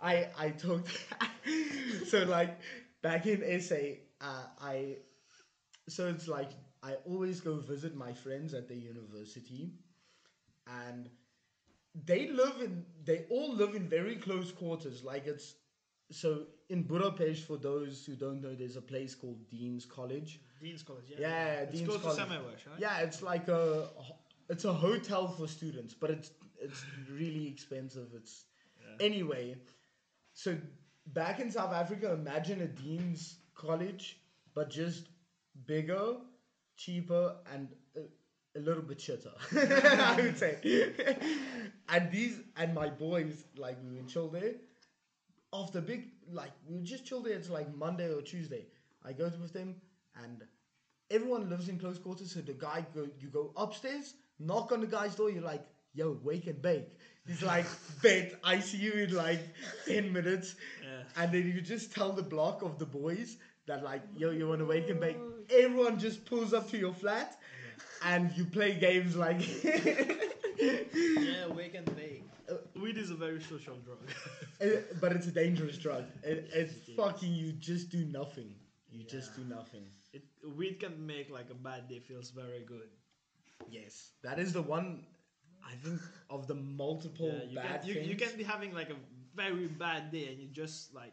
I 0.00 0.28
I 0.36 0.50
talked 0.50 0.88
so 2.06 2.24
like 2.24 2.58
back 3.02 3.26
in 3.26 3.42
SA, 3.42 4.00
uh, 4.20 4.46
I 4.60 4.96
so 5.88 6.08
it's 6.08 6.28
like 6.28 6.50
I 6.84 6.94
always 7.06 7.40
go 7.40 7.56
visit 7.56 7.96
my 7.96 8.12
friends 8.12 8.54
at 8.54 8.68
the 8.68 8.76
university, 8.76 9.72
and 10.66 11.08
they 12.06 12.28
live 12.28 12.60
in 12.60 12.84
they 13.04 13.24
all 13.30 13.54
live 13.54 13.74
in 13.74 13.88
very 13.88 14.16
close 14.16 14.50
quarters. 14.52 15.04
Like 15.04 15.26
it's 15.26 15.54
so 16.10 16.46
in 16.68 16.82
Budapest. 16.82 17.44
For 17.46 17.56
those 17.56 18.04
who 18.04 18.16
don't 18.16 18.40
know, 18.42 18.54
there's 18.54 18.76
a 18.76 18.82
place 18.82 19.14
called 19.14 19.48
Dean's 19.50 19.86
College. 19.86 20.40
Dean's 20.60 20.82
College, 20.82 21.04
yeah. 21.08 21.16
Yeah, 21.20 21.60
It's 21.62 21.78
Dean's 21.80 21.96
College. 21.96 22.16
to 22.18 22.22
right? 22.70 22.78
Yeah, 22.78 22.98
it's 23.00 23.22
like 23.22 23.48
a 23.48 23.88
it's 24.48 24.64
a 24.64 24.72
hotel 24.72 25.28
for 25.28 25.48
students, 25.48 25.94
but 25.94 26.10
it's 26.10 26.30
it's 26.60 26.84
really 27.10 27.46
expensive. 27.48 28.08
It's 28.14 28.44
Yeah. 28.80 29.06
anyway. 29.06 29.56
So 30.34 30.56
back 31.06 31.40
in 31.40 31.50
South 31.50 31.72
Africa, 31.72 32.12
imagine 32.12 32.60
a 32.62 32.66
dean's 32.66 33.38
college, 33.54 34.18
but 34.54 34.70
just 34.70 35.08
bigger, 35.66 36.16
cheaper, 36.76 37.36
and 37.52 37.68
a, 37.96 38.58
a 38.58 38.60
little 38.60 38.82
bit 38.82 38.98
shitter. 38.98 39.32
I 40.00 40.20
would 40.20 40.38
say. 40.38 40.58
and 41.88 42.10
these 42.10 42.40
and 42.56 42.74
my 42.74 42.88
boys, 42.88 43.44
like 43.56 43.78
we 43.84 43.96
would 43.96 44.08
chill 44.08 44.28
there. 44.28 44.54
After 45.52 45.80
big, 45.80 46.08
like 46.32 46.50
we 46.66 46.76
would 46.76 46.84
just 46.84 47.04
chill 47.04 47.22
there. 47.22 47.34
It's 47.34 47.50
like 47.50 47.74
Monday 47.74 48.12
or 48.12 48.22
Tuesday. 48.22 48.66
I 49.04 49.12
go 49.12 49.30
with 49.40 49.52
them, 49.52 49.76
and 50.22 50.42
everyone 51.10 51.48
lives 51.48 51.68
in 51.68 51.78
close 51.78 51.98
quarters. 51.98 52.32
So 52.32 52.40
the 52.40 52.54
guy 52.54 52.84
go, 52.94 53.08
you 53.20 53.28
go 53.28 53.52
upstairs, 53.56 54.14
knock 54.38 54.72
on 54.72 54.80
the 54.80 54.86
guy's 54.86 55.14
door. 55.14 55.30
You're 55.30 55.42
like, 55.42 55.64
"Yo, 55.92 56.18
wake 56.22 56.46
and 56.46 56.60
bake." 56.60 56.88
He's 57.26 57.42
like, 57.42 57.66
"Bet 58.02 58.34
I 58.42 58.58
see 58.60 58.78
you 58.78 58.92
in 58.92 59.14
like 59.14 59.40
ten 59.86 60.12
minutes." 60.12 60.56
Yeah. 60.82 61.22
And 61.22 61.32
then 61.32 61.46
you 61.46 61.60
just 61.60 61.94
tell 61.94 62.12
the 62.12 62.22
block 62.22 62.62
of 62.62 62.78
the 62.78 62.86
boys 62.86 63.36
that 63.66 63.84
like, 63.84 64.02
"Yo, 64.16 64.30
you 64.30 64.48
want 64.48 64.60
to 64.60 64.66
wake 64.66 64.90
and 64.90 65.00
bake?" 65.00 65.18
Everyone 65.50 65.98
just 65.98 66.24
pulls 66.24 66.52
up 66.52 66.68
to 66.70 66.78
your 66.78 66.92
flat, 66.92 67.38
and 68.02 68.30
you 68.36 68.44
play 68.44 68.74
games 68.74 69.16
like. 69.16 69.40
Yeah, 70.60 71.48
wake 71.48 71.74
and 71.74 71.96
bake. 71.96 72.22
Weed 72.80 72.96
is 72.96 73.10
a 73.10 73.14
very 73.14 73.40
social 73.40 73.76
drug. 73.84 73.98
Uh, 74.62 74.66
but 75.00 75.10
it's 75.12 75.26
a 75.26 75.32
dangerous 75.32 75.76
drug. 75.76 76.04
It, 76.22 76.48
it's 76.54 76.74
Yes, 76.74 76.88
it 76.88 76.90
is. 76.92 76.96
fucking 76.96 77.32
you. 77.32 77.52
Just 77.52 77.90
do 77.90 78.04
nothing. 78.04 78.54
You 78.92 79.02
just 79.04 79.32
Yeah. 79.32 79.42
do 79.44 79.54
nothing. 79.54 79.84
it, 80.12 80.22
weed 80.56 80.78
can 80.78 81.04
make 81.04 81.28
like 81.28 81.50
a 81.50 81.54
bad 81.54 81.88
day 81.88 81.98
feels 81.98 82.30
very 82.30 82.62
good. 82.64 82.88
Yes, 83.68 84.12
that 84.22 84.38
is 84.38 84.52
the 84.52 84.62
one. 84.62 85.04
I 85.66 85.74
think 85.84 86.00
of 86.30 86.46
the 86.46 86.54
multiple 86.54 87.26
Yeah, 87.34 87.48
you, 87.50 87.56
bad 87.56 87.80
can, 87.80 87.88
you, 87.88 87.94
things. 87.94 88.08
you 88.08 88.16
can 88.16 88.36
be 88.36 88.44
having 88.44 88.72
like 88.72 88.90
a 88.90 88.96
very 89.34 89.66
bad 89.66 90.12
day 90.12 90.28
and 90.28 90.38
you 90.40 90.46
just 90.46 90.94
like 90.94 91.12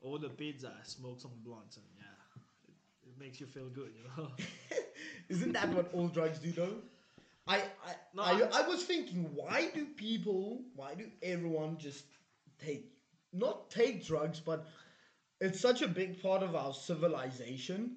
order 0.00 0.28
pizza, 0.28 0.72
smoke 0.82 1.20
some 1.20 1.30
blunts, 1.44 1.76
and 1.76 1.86
yeah, 1.86 1.92
it, 1.92 1.93
it 1.93 1.93
makes 3.18 3.40
you 3.40 3.46
feel 3.46 3.68
good, 3.68 3.92
you 3.96 4.04
know. 4.16 4.30
Isn't 5.28 5.52
that 5.52 5.72
what 5.72 5.90
all 5.92 6.08
drugs 6.08 6.38
do 6.38 6.52
though? 6.52 6.76
I 7.46 7.56
I, 7.86 7.94
No, 8.14 8.22
I, 8.22 8.32
I- 8.42 8.62
I 8.64 8.68
was 8.68 8.84
thinking, 8.84 9.24
why 9.34 9.70
do 9.74 9.86
people, 9.86 10.62
why 10.74 10.94
do 10.94 11.06
everyone 11.22 11.78
just 11.78 12.04
take, 12.58 12.86
not 13.32 13.70
take 13.70 14.04
drugs, 14.06 14.40
but 14.40 14.66
it's 15.40 15.60
such 15.60 15.82
a 15.82 15.88
big 15.88 16.22
part 16.22 16.42
of 16.42 16.54
our 16.56 16.74
civilization. 16.74 17.96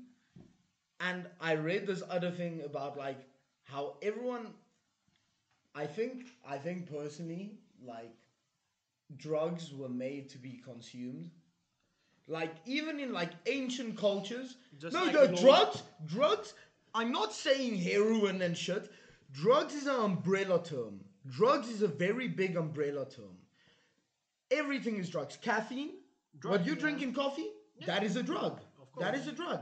And 0.99 1.27
I 1.39 1.55
read 1.55 1.87
this 1.87 2.03
other 2.09 2.31
thing 2.31 2.61
about 2.63 2.97
like 2.97 3.19
how 3.63 3.95
everyone, 4.01 4.53
I 5.73 5.85
think, 5.87 6.25
I 6.45 6.57
think 6.57 6.89
personally, 6.89 7.59
like 7.81 8.11
drugs 9.17 9.73
were 9.73 9.89
made 9.89 10.29
to 10.29 10.37
be 10.37 10.53
consumed. 10.63 11.31
Like 12.27 12.53
even 12.65 12.99
in 12.99 13.13
like 13.13 13.31
ancient 13.45 13.97
cultures, 13.97 14.57
Just 14.79 14.93
no, 14.93 15.03
like 15.05 15.13
no, 15.13 15.23
law- 15.23 15.41
drugs, 15.41 15.83
drugs. 16.05 16.53
I'm 16.93 17.11
not 17.11 17.33
saying 17.33 17.77
heroin 17.77 18.41
and 18.41 18.57
shit. 18.57 18.91
Drugs 19.31 19.73
is 19.73 19.87
an 19.87 19.95
umbrella 19.95 20.61
term. 20.63 20.99
Drugs 21.29 21.69
is 21.69 21.81
a 21.81 21.87
very 21.87 22.27
big 22.27 22.55
umbrella 22.57 23.05
term. 23.05 23.37
Everything 24.51 24.97
is 24.97 25.09
drugs. 25.09 25.37
Caffeine, 25.41 25.91
what 26.43 26.65
you 26.65 26.73
yeah. 26.73 26.79
drink 26.79 27.01
in 27.01 27.13
coffee, 27.13 27.47
that 27.85 28.03
is 28.03 28.15
a 28.15 28.23
drug. 28.23 28.59
That 28.99 29.15
is 29.15 29.25
That 29.25 29.25
course. 29.25 29.27
is 29.27 29.27
a 29.27 29.31
drug. 29.33 29.61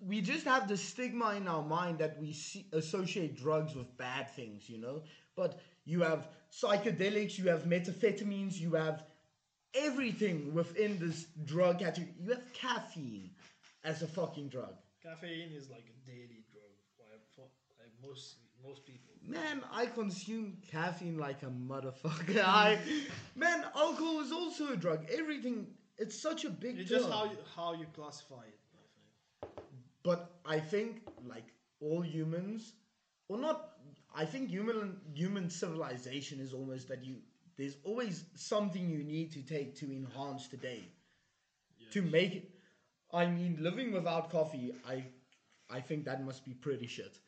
We 0.00 0.20
just 0.20 0.44
have 0.44 0.68
the 0.68 0.76
stigma 0.76 1.34
in 1.34 1.48
our 1.48 1.62
mind 1.62 1.98
that 1.98 2.18
we 2.20 2.32
see, 2.32 2.66
associate 2.72 3.36
drugs 3.36 3.74
with 3.74 3.96
bad 3.96 4.30
things, 4.30 4.68
you 4.68 4.78
know. 4.78 5.02
But 5.34 5.60
you 5.84 6.02
have 6.02 6.28
psychedelics, 6.52 7.38
you 7.38 7.48
have 7.48 7.64
methamphetamines, 7.64 8.58
you 8.60 8.74
have 8.74 9.04
everything 9.74 10.54
within 10.54 10.98
this 10.98 11.26
drug 11.44 11.80
category. 11.80 12.14
You 12.22 12.30
have 12.30 12.52
caffeine 12.52 13.30
as 13.84 14.02
a 14.02 14.06
fucking 14.06 14.48
drug. 14.48 14.74
Caffeine 15.02 15.52
is 15.54 15.70
like 15.70 15.84
a 15.84 16.10
daily 16.10 16.44
drug 16.52 16.62
for, 17.34 17.42
like 17.78 17.92
most 18.02 18.36
most 18.64 18.86
people. 18.86 19.12
Man, 19.26 19.62
I 19.72 19.86
consume 19.86 20.56
caffeine 20.70 21.18
like 21.18 21.42
a 21.42 21.46
motherfucker. 21.46 22.42
I, 22.44 22.78
man, 23.34 23.64
alcohol 23.76 24.20
is 24.20 24.32
also 24.32 24.72
a 24.72 24.76
drug. 24.76 25.06
Everything, 25.10 25.66
it's 25.98 26.20
such 26.20 26.44
a 26.44 26.50
big 26.50 26.78
It's 26.78 26.90
just 26.90 27.08
how 27.08 27.24
you, 27.24 27.36
how 27.56 27.72
you 27.74 27.86
classify 27.94 28.42
it. 28.44 28.58
I 29.42 29.46
but 30.04 30.30
I 30.44 30.58
think 30.58 31.02
like 31.26 31.46
all 31.80 32.00
humans, 32.00 32.72
or 33.28 33.38
not. 33.38 33.68
I 34.14 34.26
think 34.26 34.50
human 34.50 35.00
human 35.14 35.48
civilization 35.48 36.38
is 36.40 36.52
almost 36.52 36.88
that 36.88 37.04
you. 37.04 37.16
There's 37.56 37.76
always 37.84 38.24
something 38.34 38.88
you 38.88 39.04
need 39.04 39.32
to 39.32 39.42
take 39.42 39.76
to 39.76 39.86
enhance 39.86 40.48
the 40.48 40.56
day, 40.56 40.84
to 41.92 42.02
make 42.02 42.34
it. 42.34 42.50
I 43.12 43.26
mean, 43.26 43.58
living 43.60 43.92
without 43.92 44.30
coffee, 44.30 44.72
I, 44.88 45.04
I 45.70 45.80
think 45.80 46.04
that 46.06 46.24
must 46.24 46.44
be 46.44 46.54
pretty 46.54 46.86
shit. 46.86 47.18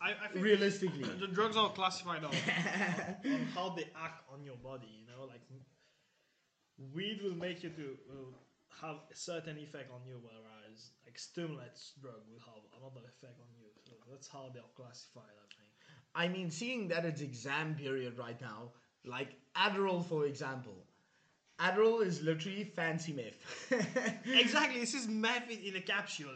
I, 0.00 0.10
I 0.10 0.28
think 0.28 0.44
Realistically, 0.44 1.08
the 1.20 1.28
drugs 1.28 1.56
are 1.56 1.70
classified 1.70 2.24
on, 2.24 2.34
on, 2.34 3.32
on 3.32 3.46
how 3.54 3.70
they 3.70 3.84
act 3.96 4.24
on 4.32 4.44
your 4.44 4.56
body. 4.56 4.88
You 4.90 5.06
know, 5.06 5.24
like 5.24 5.40
weed 6.92 7.20
will 7.22 7.36
make 7.36 7.62
you 7.62 7.70
to 7.70 7.96
will 8.10 8.34
have 8.82 8.96
a 9.10 9.16
certain 9.16 9.58
effect 9.58 9.90
on 9.92 10.00
you, 10.06 10.18
whereas 10.20 10.90
like 11.06 11.18
stimulants 11.18 11.92
drug 12.00 12.20
will 12.28 12.40
have 12.40 12.62
another 12.80 13.06
effect 13.06 13.38
on 13.40 13.46
you. 13.56 13.68
So 13.86 13.94
that's 14.10 14.28
how 14.28 14.50
they're 14.52 14.62
classified. 14.76 15.36
I 15.38 15.46
think. 15.54 15.70
I 16.14 16.28
mean, 16.28 16.50
seeing 16.50 16.88
that 16.88 17.04
it's 17.04 17.20
exam 17.20 17.74
period 17.74 18.18
right 18.18 18.40
now, 18.40 18.72
like 19.04 19.28
Adderall, 19.56 20.04
for 20.04 20.26
example. 20.26 20.74
Adderall 21.60 22.04
is 22.04 22.22
literally 22.22 22.64
fancy 22.64 23.12
meth. 23.12 23.38
Exactly, 24.26 24.80
this 24.80 24.94
is 24.94 25.06
meth 25.06 25.48
in, 25.50 25.76
a 25.76 25.80
capsule. 25.80 26.34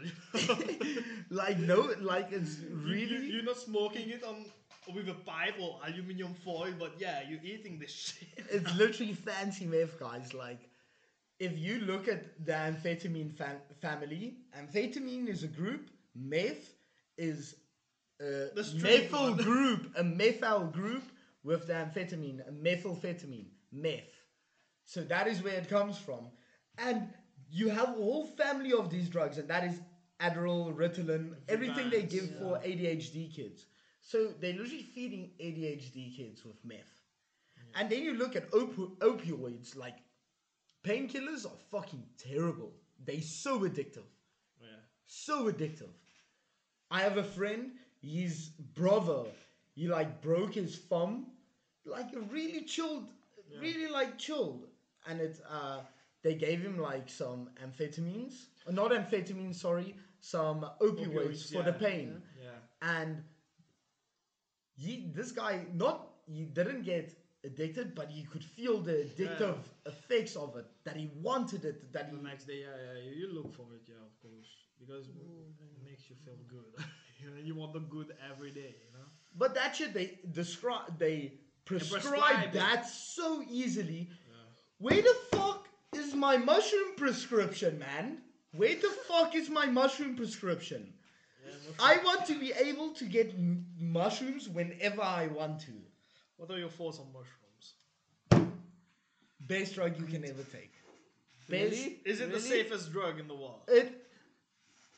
like 1.30 1.58
no, 1.58 1.90
like 2.00 2.28
it's 2.30 2.58
really, 2.70 3.26
you, 3.26 3.40
are 3.40 3.42
not 3.42 3.56
smoking 3.56 4.10
it 4.10 4.22
on 4.22 4.44
with 4.94 5.08
a 5.08 5.14
pipe 5.14 5.54
or 5.60 5.80
aluminium 5.84 6.34
foil, 6.44 6.72
but 6.78 6.92
yeah, 6.98 7.20
you're 7.28 7.42
eating 7.42 7.78
this 7.78 7.90
shit. 7.92 8.46
it's 8.50 8.72
literally 8.76 9.14
fancy 9.14 9.66
meth, 9.66 9.98
guys. 9.98 10.32
Like, 10.32 10.60
if 11.40 11.58
you 11.58 11.80
look 11.80 12.06
at 12.06 12.44
the 12.46 12.52
amphetamine 12.52 13.32
fam- 13.36 13.60
family, 13.80 14.36
amphetamine 14.56 15.26
is 15.28 15.42
a 15.42 15.48
group. 15.48 15.90
Meth 16.14 16.72
is 17.18 17.56
a 18.20 18.24
The 18.54 18.78
methyl 18.80 19.30
one. 19.30 19.36
group, 19.36 19.92
a 19.96 20.04
methyl 20.04 20.66
group 20.66 21.02
with 21.46 21.68
the 21.68 21.72
amphetamine, 21.74 22.40
methylphetamine, 22.60 23.46
meth. 23.72 24.02
So 24.84 25.02
that 25.02 25.28
is 25.28 25.42
where 25.42 25.54
it 25.54 25.70
comes 25.70 25.96
from, 25.96 26.26
and 26.76 27.08
you 27.48 27.68
have 27.68 27.90
a 27.90 27.92
whole 27.92 28.26
family 28.26 28.72
of 28.72 28.90
these 28.90 29.08
drugs, 29.08 29.38
and 29.38 29.48
that 29.48 29.64
is 29.64 29.80
Adderall, 30.20 30.74
Ritalin, 30.74 31.34
everything 31.48 31.88
they 31.90 32.02
give 32.02 32.30
yeah. 32.32 32.38
for 32.38 32.58
ADHD 32.58 33.32
kids. 33.34 33.66
So 34.00 34.32
they're 34.40 34.52
literally 34.52 34.82
feeding 34.82 35.30
ADHD 35.40 36.16
kids 36.16 36.44
with 36.44 36.56
meth. 36.64 36.96
And 37.74 37.90
then 37.90 38.02
you 38.02 38.14
look 38.14 38.36
at 38.36 38.50
opi- 38.52 38.96
opioids, 38.98 39.76
like 39.76 39.96
painkillers 40.84 41.44
are 41.44 41.58
fucking 41.70 42.04
terrible. 42.16 42.72
They're 43.04 43.20
so 43.20 43.60
addictive. 43.60 44.08
Yeah. 44.60 44.78
So 45.06 45.52
addictive. 45.52 45.92
I 46.90 47.00
have 47.00 47.18
a 47.18 47.24
friend, 47.24 47.72
his 48.00 48.48
brother, 48.74 49.24
he 49.74 49.88
like 49.88 50.22
broke 50.22 50.54
his 50.54 50.78
thumb, 50.78 51.26
like 51.86 52.08
really 52.30 52.62
chilled, 52.62 53.06
really 53.60 53.88
like 53.88 54.18
chilled. 54.18 54.66
And 55.08 55.20
it 55.20 55.40
uh 55.48 55.80
they 56.22 56.34
gave 56.34 56.60
him 56.60 56.78
like 56.78 57.08
some 57.08 57.50
amphetamines. 57.64 58.46
uh, 58.66 58.72
Not 58.72 58.90
amphetamines, 58.90 59.54
sorry, 59.56 59.94
some 60.20 60.66
opioids, 60.80 61.08
Opioids, 61.14 61.52
for 61.52 61.62
the 61.62 61.72
pain 61.72 62.22
Yeah. 62.42 62.58
and 62.82 63.22
he 64.76 65.10
this 65.14 65.32
guy 65.32 65.64
not 65.74 66.08
he 66.26 66.42
didn't 66.44 66.82
get 66.82 67.14
addicted, 67.44 67.94
but 67.94 68.10
he 68.10 68.24
could 68.24 68.42
feel 68.42 68.80
the 68.80 69.06
addictive 69.06 69.58
effects 69.86 70.34
of 70.34 70.56
it. 70.56 70.66
That 70.84 70.96
he 70.96 71.08
wanted 71.22 71.64
it. 71.64 71.92
That 71.92 72.08
he 72.10 72.16
The 72.16 72.22
next 72.22 72.46
day, 72.46 72.60
yeah, 72.62 72.74
yeah, 73.04 73.10
you 73.20 73.32
look 73.32 73.54
for 73.54 73.62
it, 73.74 73.82
yeah, 73.86 74.02
of 74.10 74.14
course, 74.20 74.48
because 74.80 75.06
it 75.08 75.14
makes 75.84 76.10
you 76.10 76.16
feel 76.24 76.34
good. 76.48 76.84
you, 77.22 77.30
know, 77.30 77.40
you 77.44 77.54
want 77.54 77.72
the 77.72 77.80
good 77.80 78.14
every 78.32 78.50
day, 78.50 78.74
you 78.84 78.92
know. 78.98 79.06
But 79.36 79.54
that 79.54 79.76
shit 79.76 79.94
they 79.94 80.18
describe 80.32 80.98
they 80.98 81.34
prescribe, 81.66 82.02
prescribe 82.02 82.44
it. 82.46 82.52
that 82.54 82.88
so 82.88 83.42
easily. 83.50 84.08
Yeah. 84.08 84.34
Where 84.78 85.02
the 85.02 85.16
fuck 85.32 85.68
is 85.94 86.14
my 86.14 86.36
mushroom 86.38 86.94
prescription, 86.96 87.78
man? 87.78 88.18
Where 88.52 88.74
the 88.74 88.88
fuck 89.08 89.34
is 89.34 89.50
my 89.50 89.66
mushroom 89.66 90.16
prescription? 90.16 90.94
Yeah, 91.44 91.52
I 91.78 91.98
want 92.04 92.24
to 92.26 92.38
be 92.38 92.52
able 92.52 92.90
to 92.94 93.04
get 93.04 93.30
m- 93.34 93.66
mushrooms 93.78 94.48
whenever 94.48 95.02
I 95.02 95.26
want 95.26 95.60
to. 95.60 95.72
What 96.36 96.50
are 96.50 96.58
your 96.58 96.70
thoughts 96.70 96.98
on 96.98 97.06
mushrooms? 97.12 98.46
Best 99.40 99.74
drug 99.74 99.98
you 99.98 100.06
can 100.06 100.24
ever 100.24 100.42
take. 100.42 100.72
Best, 101.48 101.70
Really? 101.70 102.00
Is 102.04 102.20
it 102.20 102.32
the 102.32 102.40
safest 102.40 102.92
drug 102.92 103.20
in 103.20 103.28
the 103.28 103.34
world? 103.34 103.60
It 103.68 104.02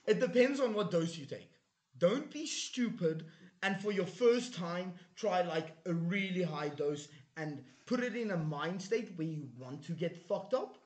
it 0.07 0.21
depends 0.21 0.59
on 0.61 0.73
what 0.73 0.91
dose 0.91 1.19
you 1.19 1.27
take. 1.27 1.51
Don't 1.99 2.31
be 2.31 2.47
stupid 2.47 3.27
and 3.63 3.81
for 3.81 3.93
your 3.93 4.07
first 4.07 4.55
time 4.55 4.93
try 5.17 5.43
like 5.43 5.77
a 5.87 5.93
really 5.95 6.43
high 6.43 6.69
dose 6.69 7.09
and 7.37 7.63
put 7.87 8.01
it 8.01 8.17
in 8.17 8.31
a 8.31 8.37
mind 8.37 8.81
state 8.83 9.13
where 9.17 9.27
you 9.27 9.49
want 9.59 9.83
to 9.85 9.93
get 9.93 10.17
fucked 10.29 10.55
up. 10.55 10.77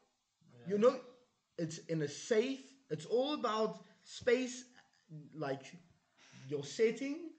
You 0.67 0.79
know, 0.79 0.97
it's 1.59 1.79
in 1.89 2.03
a 2.03 2.09
safe. 2.09 2.63
It's 2.91 3.07
all 3.07 3.35
about 3.35 3.81
space, 4.05 4.65
like 5.35 5.63
your 6.49 6.65
setting 6.65 7.31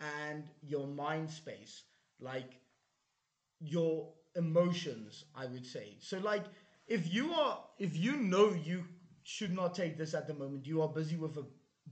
and 0.00 0.44
your 0.62 0.86
mind 0.86 1.30
space, 1.30 1.84
like 2.20 2.60
your 3.60 4.12
emotions. 4.34 5.24
I 5.34 5.46
would 5.46 5.66
say. 5.66 5.96
So, 6.00 6.18
like, 6.18 6.44
if 6.86 7.12
you 7.12 7.32
are, 7.32 7.58
if 7.78 7.96
you 7.96 8.16
know 8.16 8.52
you 8.52 8.84
should 9.24 9.52
not 9.52 9.74
take 9.74 9.96
this 9.96 10.14
at 10.14 10.26
the 10.26 10.34
moment, 10.34 10.66
you 10.66 10.82
are 10.82 10.88
busy 10.88 11.16
with 11.16 11.36
a 11.36 11.44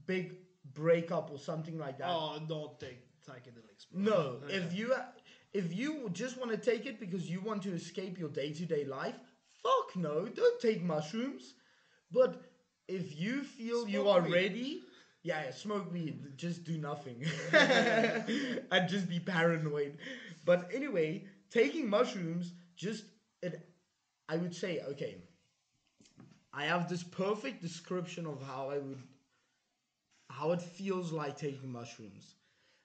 big 0.05 0.35
breakup 0.73 1.31
or 1.31 1.37
something 1.37 1.77
like 1.77 1.97
that. 1.99 2.09
Oh, 2.09 2.39
don't 2.47 2.79
take 2.79 2.99
psychedelics. 3.27 3.85
Bro. 3.91 4.01
No, 4.01 4.39
Yeah. 4.47 4.55
if 4.57 4.73
you 4.73 4.93
if 5.53 5.73
you 5.73 6.09
just 6.11 6.37
want 6.37 6.51
to 6.51 6.57
take 6.57 6.85
it 6.85 6.99
because 6.99 7.29
you 7.29 7.39
want 7.41 7.63
to 7.63 7.71
escape 7.71 8.17
your 8.19 8.29
day 8.29 8.51
to 8.53 8.65
day 8.65 8.83
life, 8.85 9.15
fuck 9.63 9.95
no, 9.95 10.27
don't 10.27 10.59
take 10.59 10.83
mushrooms. 10.83 11.53
But 12.11 12.41
if 12.87 13.19
you 13.19 13.43
feel 13.43 13.87
you 13.87 14.07
are 14.09 14.21
weed. 14.21 14.33
ready, 14.33 14.81
yeah, 15.23 15.45
yeah, 15.45 15.51
smoke 15.51 15.91
weed, 15.91 16.37
just 16.37 16.63
do 16.63 16.77
nothing 16.77 17.25
and 17.51 18.89
just 18.89 19.07
be 19.09 19.19
paranoid. 19.19 19.97
But 20.45 20.69
anyway, 20.73 21.25
taking 21.49 21.89
mushrooms 21.89 22.53
just 22.75 23.05
it, 23.41 23.67
I 24.29 24.37
would 24.37 24.53
say 24.55 24.81
okay. 24.89 25.17
I 26.53 26.65
have 26.65 26.87
this 26.87 27.03
perfect 27.03 27.61
description 27.61 28.25
of 28.25 28.41
how 28.41 28.69
I 28.69 28.77
would 28.77 29.01
how 30.29 30.51
it 30.51 30.61
feels 30.61 31.11
like 31.11 31.37
taking 31.37 31.71
mushrooms. 31.71 32.35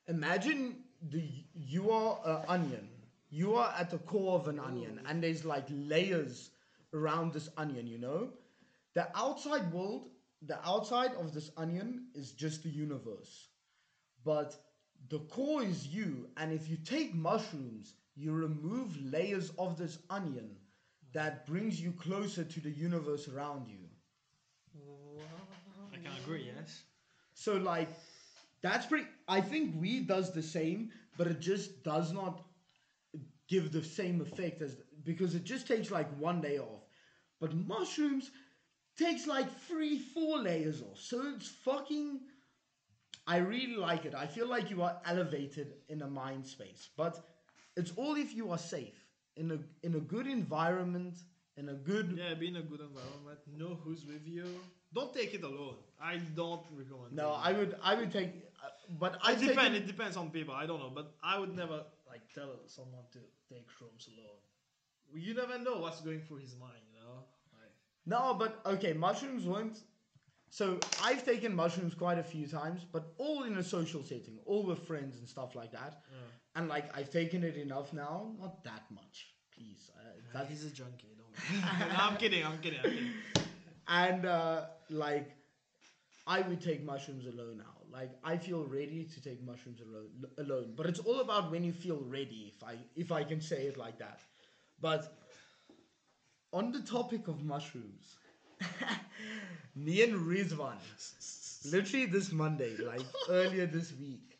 Imagine 0.08 0.76
the 1.02 1.22
you 1.54 1.90
are 1.90 2.20
an 2.24 2.44
onion. 2.48 2.88
You 3.30 3.54
are 3.56 3.72
at 3.78 3.90
the 3.90 3.98
core 3.98 4.34
of 4.38 4.48
an 4.48 4.58
onion, 4.58 5.00
and 5.06 5.22
there's 5.22 5.44
like 5.44 5.66
layers 5.70 6.50
around 6.92 7.32
this 7.32 7.48
onion. 7.56 7.86
You 7.86 7.98
know, 7.98 8.30
the 8.94 9.08
outside 9.16 9.72
world, 9.72 10.08
the 10.42 10.58
outside 10.68 11.12
of 11.14 11.32
this 11.32 11.50
onion 11.56 12.06
is 12.14 12.32
just 12.32 12.62
the 12.62 12.70
universe, 12.70 13.48
but 14.24 14.56
the 15.08 15.20
core 15.20 15.62
is 15.62 15.86
you. 15.86 16.28
And 16.36 16.52
if 16.52 16.68
you 16.68 16.76
take 16.76 17.14
mushrooms, 17.14 17.94
you 18.16 18.32
remove 18.32 18.96
layers 19.12 19.50
of 19.58 19.78
this 19.78 19.98
onion 20.10 20.56
that 21.12 21.46
brings 21.46 21.80
you 21.80 21.92
closer 21.92 22.44
to 22.44 22.60
the 22.60 22.70
universe 22.70 23.28
around 23.28 23.68
you. 23.68 23.78
I 25.92 25.96
can 25.96 26.12
agree. 26.22 26.50
Yes. 26.54 26.82
So 27.40 27.56
like 27.56 27.88
that's 28.60 28.84
pretty 28.84 29.06
I 29.26 29.40
think 29.40 29.80
weed 29.80 30.06
does 30.08 30.30
the 30.32 30.42
same, 30.42 30.90
but 31.16 31.26
it 31.26 31.40
just 31.40 31.82
does 31.82 32.12
not 32.12 32.42
give 33.48 33.72
the 33.72 33.82
same 33.82 34.20
effect 34.20 34.60
as 34.60 34.76
because 35.04 35.34
it 35.34 35.44
just 35.44 35.66
takes 35.66 35.90
like 35.90 36.08
one 36.18 36.42
day 36.42 36.58
off. 36.58 36.84
But 37.40 37.54
mushrooms 37.54 38.30
takes 38.98 39.26
like 39.26 39.50
three, 39.60 39.98
four 39.98 40.38
layers 40.38 40.82
off. 40.82 41.00
So 41.00 41.22
it's 41.34 41.48
fucking 41.48 42.20
I 43.26 43.38
really 43.38 43.76
like 43.76 44.04
it. 44.04 44.14
I 44.14 44.26
feel 44.26 44.46
like 44.46 44.70
you 44.70 44.82
are 44.82 45.00
elevated 45.06 45.72
in 45.88 46.02
a 46.02 46.08
mind 46.08 46.46
space. 46.46 46.90
But 46.94 47.24
it's 47.74 47.92
all 47.96 48.16
if 48.16 48.34
you 48.34 48.50
are 48.50 48.58
safe. 48.58 49.06
In 49.36 49.50
a 49.52 49.58
in 49.86 49.94
a 49.94 50.00
good 50.00 50.26
environment, 50.26 51.16
in 51.56 51.70
a 51.70 51.74
good 51.74 52.18
Yeah, 52.18 52.34
be 52.34 52.48
in 52.48 52.56
a 52.56 52.62
good 52.62 52.80
environment. 52.80 53.38
Know 53.56 53.78
who's 53.82 54.04
with 54.04 54.26
you. 54.26 54.44
Don't 54.92 55.12
take 55.14 55.34
it 55.34 55.42
alone. 55.42 55.76
I 56.00 56.16
don't 56.34 56.62
recommend. 56.72 57.12
No, 57.12 57.32
I 57.32 57.52
would 57.52 57.76
I 57.82 57.94
would 57.94 58.10
take 58.10 58.30
uh, 58.62 58.68
but 58.98 59.18
I 59.22 59.32
It 59.32 59.40
depends. 59.40 59.76
It 59.78 59.86
depends 59.86 60.16
on 60.16 60.30
people. 60.30 60.54
I 60.54 60.66
don't 60.66 60.80
know, 60.80 60.92
but 60.94 61.14
I 61.22 61.38
would 61.38 61.54
never 61.54 61.84
like 62.08 62.22
tell 62.34 62.50
someone 62.66 63.04
to 63.12 63.18
take 63.52 63.66
shrooms 63.68 64.08
alone. 64.08 64.40
You 65.14 65.34
never 65.34 65.58
know 65.58 65.78
what's 65.78 66.00
going 66.00 66.22
through 66.22 66.38
his 66.38 66.56
mind. 66.56 66.82
You 66.92 67.00
know. 67.00 67.24
Like, 67.52 67.72
No, 68.06 68.34
but 68.34 68.60
okay, 68.74 68.92
mushrooms 68.92 69.44
won't. 69.44 69.78
So 70.52 70.80
I've 71.04 71.24
taken 71.24 71.54
mushrooms 71.54 71.94
quite 71.94 72.18
a 72.18 72.24
few 72.24 72.46
times, 72.48 72.84
but 72.92 73.12
all 73.18 73.44
in 73.44 73.56
a 73.58 73.62
social 73.62 74.02
setting, 74.02 74.40
all 74.46 74.64
with 74.66 74.80
friends 74.80 75.16
and 75.18 75.28
stuff 75.28 75.54
like 75.54 75.70
that. 75.72 76.02
yeah. 76.10 76.16
And 76.56 76.68
like 76.68 76.96
I've 76.96 77.10
taken 77.10 77.44
it 77.44 77.56
enough 77.56 77.92
now, 77.92 78.32
not 78.40 78.64
that 78.64 78.82
much, 78.90 79.28
please. 79.54 79.92
Uh, 79.96 80.02
that's 80.32 80.64
a 80.64 80.70
junkie. 80.70 81.14
Don't. 81.16 81.88
no, 81.88 81.96
I'm 81.96 82.16
kidding. 82.16 82.44
I'm 82.44 82.58
kidding. 82.58 82.80
I'm 82.82 82.90
kidding. 82.90 83.12
And 83.90 84.26
uh, 84.26 84.66
like 84.90 85.32
I 86.26 86.42
would 86.42 86.60
take 86.60 86.84
mushrooms 86.84 87.26
alone 87.26 87.58
now. 87.58 87.76
Like 87.92 88.10
I 88.24 88.36
feel 88.38 88.64
ready 88.64 89.04
to 89.04 89.22
take 89.22 89.42
mushrooms 89.44 89.80
alone, 89.80 90.10
alone. 90.38 90.74
But 90.76 90.86
it's 90.86 91.00
all 91.00 91.20
about 91.20 91.50
when 91.50 91.64
you 91.64 91.72
feel 91.72 92.02
ready, 92.06 92.52
if 92.56 92.62
I 92.64 92.76
if 92.96 93.12
I 93.12 93.24
can 93.24 93.40
say 93.40 93.66
it 93.66 93.76
like 93.78 93.98
that. 93.98 94.20
But 94.80 95.12
on 96.52 96.72
the 96.72 96.80
topic 96.80 97.28
of 97.28 97.42
mushrooms, 97.44 98.16
me 99.74 100.02
and 100.02 100.14
Rizvan, 100.26 100.76
literally 101.64 102.06
this 102.06 102.32
Monday, 102.32 102.76
like 102.76 103.02
earlier 103.28 103.66
this 103.66 103.92
week, 103.92 104.38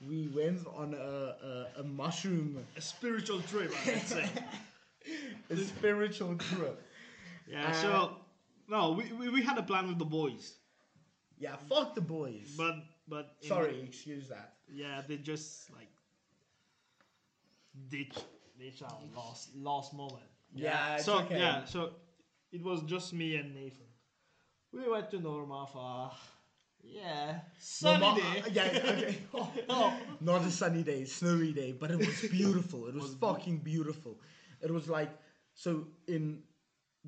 we 0.00 0.28
went 0.28 0.66
on 0.76 0.94
a, 0.94 0.98
a, 0.98 1.80
a 1.80 1.82
mushroom, 1.84 2.58
A 2.76 2.80
spiritual 2.80 3.40
trip, 3.42 3.72
I 3.86 3.90
would 3.92 4.06
say. 4.08 4.28
a 5.50 5.56
spiritual 5.56 6.36
trip. 6.36 6.80
Yeah. 7.46 7.68
Uh, 7.68 7.72
so 7.72 8.16
no, 8.74 8.82
we, 8.98 9.04
we 9.18 9.28
we 9.36 9.42
had 9.48 9.58
a 9.58 9.62
plan 9.70 9.84
with 9.90 9.98
the 10.04 10.10
boys, 10.20 10.44
Yeah, 11.44 11.56
fuck 11.68 11.94
the 11.94 12.00
boys. 12.18 12.48
but 12.62 12.76
but 13.14 13.24
in- 13.42 13.48
Sorry, 13.48 13.76
excuse 13.90 14.28
that. 14.34 14.48
Yeah, 14.82 15.02
they 15.08 15.18
just 15.32 15.70
like 15.78 15.92
ditch 17.88 18.16
ditch 18.58 18.82
our 18.82 18.98
last 19.16 19.54
last 19.56 19.94
moment. 19.94 20.28
Yeah, 20.54 20.96
it's 20.96 21.04
so 21.04 21.18
okay. 21.20 21.38
yeah, 21.38 21.64
so 21.64 21.90
it 22.52 22.62
was 22.62 22.82
just 22.82 23.12
me 23.12 23.36
and 23.36 23.54
Nathan. 23.54 23.86
We 24.72 24.88
went 24.90 25.10
to 25.10 25.18
Normafa 25.18 26.12
yeah 26.84 27.40
sunny 27.60 28.00
Mama- 28.00 28.20
day. 28.20 28.40
Uh, 28.40 28.48
yeah, 28.52 28.92
okay. 28.92 29.18
Oh. 29.68 29.94
Not 30.20 30.42
a 30.42 30.50
sunny 30.50 30.82
day, 30.82 31.04
snowy 31.04 31.52
day, 31.52 31.72
but 31.72 31.90
it 31.92 31.98
was 31.98 32.20
beautiful. 32.30 32.86
It 32.88 32.94
was, 33.00 33.04
Was 33.04 33.14
fucking 33.14 33.58
beautiful. 33.58 34.18
It 34.60 34.70
was 34.70 34.88
like 34.88 35.10
so 35.54 35.86
in 36.08 36.42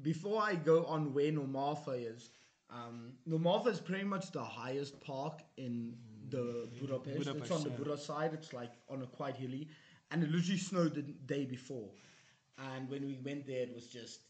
before 0.02 0.42
I 0.42 0.54
go 0.54 0.84
on 0.84 1.14
where 1.14 1.30
Normafa 1.30 2.14
is, 2.14 2.30
um, 2.70 3.12
Normafa 3.28 3.68
is 3.68 3.80
pretty 3.80 4.04
much 4.04 4.32
the 4.32 4.42
highest 4.42 5.00
park 5.00 5.40
in 5.56 5.94
the 6.30 6.68
Budapest. 6.80 7.16
It's 7.16 7.28
Budapest, 7.28 7.52
on 7.52 7.62
the 7.62 7.70
yeah. 7.70 7.76
Buda 7.76 7.98
side. 7.98 8.30
It's 8.34 8.52
like 8.52 8.72
on 8.88 9.02
a 9.02 9.06
quite 9.06 9.36
hilly, 9.36 9.68
and 10.10 10.22
it 10.22 10.30
literally 10.30 10.58
snowed 10.58 10.94
the 10.94 11.02
day 11.02 11.44
before. 11.44 11.88
And 12.72 12.88
when 12.88 13.06
we 13.06 13.18
went 13.24 13.46
there, 13.46 13.62
it 13.62 13.74
was 13.74 13.86
just 13.86 14.20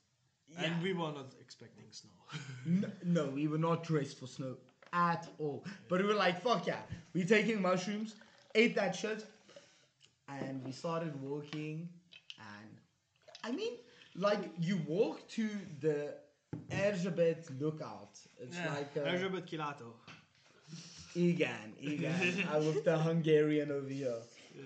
yeah. 0.49 0.65
And 0.65 0.83
we 0.83 0.93
were 0.93 1.13
not 1.13 1.33
expecting 1.41 1.85
snow. 1.91 2.11
N- 2.67 2.93
no, 3.05 3.27
we 3.27 3.49
were 3.49 3.59
not 3.59 3.85
dressed 3.85 4.19
for 4.19 4.27
snow 4.27 4.57
at 4.93 5.27
all. 5.39 5.65
But 5.89 6.01
we 6.01 6.07
were 6.07 6.15
like, 6.15 6.43
fuck 6.43 6.67
yeah. 6.67 6.81
we're 7.15 7.27
taking 7.27 7.61
mushrooms, 7.63 8.15
ate 8.55 8.75
that 8.77 8.95
shit, 8.95 9.25
and 10.29 10.63
we 10.65 10.73
started 10.73 11.21
walking. 11.23 11.89
And 12.39 12.71
I 13.43 13.53
mean, 13.53 13.73
like 14.17 14.51
you 14.61 14.79
walk 14.87 15.27
to 15.31 15.49
the 15.81 16.15
Erzsébet 16.71 17.61
lookout. 17.61 18.19
It's 18.39 18.57
like 18.59 18.97
uh, 18.97 19.09
Erzsébet 19.11 19.47
Kilátó. 19.47 19.93
Egan, 21.17 21.73
Egan, 21.81 22.13
uh, 22.53 22.59
with 22.59 22.85
the 22.85 22.99
Hungarian 22.99 23.71
over 23.71 23.89
here. 23.89 24.17
Yeah. 24.57 24.63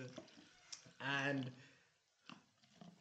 and 1.25 1.51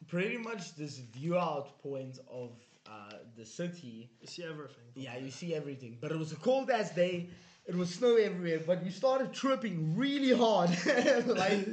pretty 0.06 0.36
much 0.38 0.74
this 0.76 0.98
view 0.98 1.36
out 1.38 1.80
point 1.82 2.18
of 2.30 2.50
uh, 2.86 3.12
the 3.36 3.44
city 3.44 4.08
You 4.20 4.26
see 4.26 4.44
everything. 4.44 4.84
Yeah, 4.94 5.16
you 5.18 5.30
see 5.30 5.54
everything. 5.54 5.96
But 6.00 6.12
it 6.12 6.18
was 6.18 6.32
a 6.32 6.36
cold 6.36 6.70
ass 6.70 6.90
day. 6.94 7.28
it 7.66 7.74
was 7.76 7.90
snow 7.94 8.16
everywhere, 8.16 8.60
but 8.66 8.82
we 8.82 8.90
started 8.90 9.32
tripping 9.34 9.96
really 9.96 10.32
hard, 10.32 10.70
like 11.26 11.68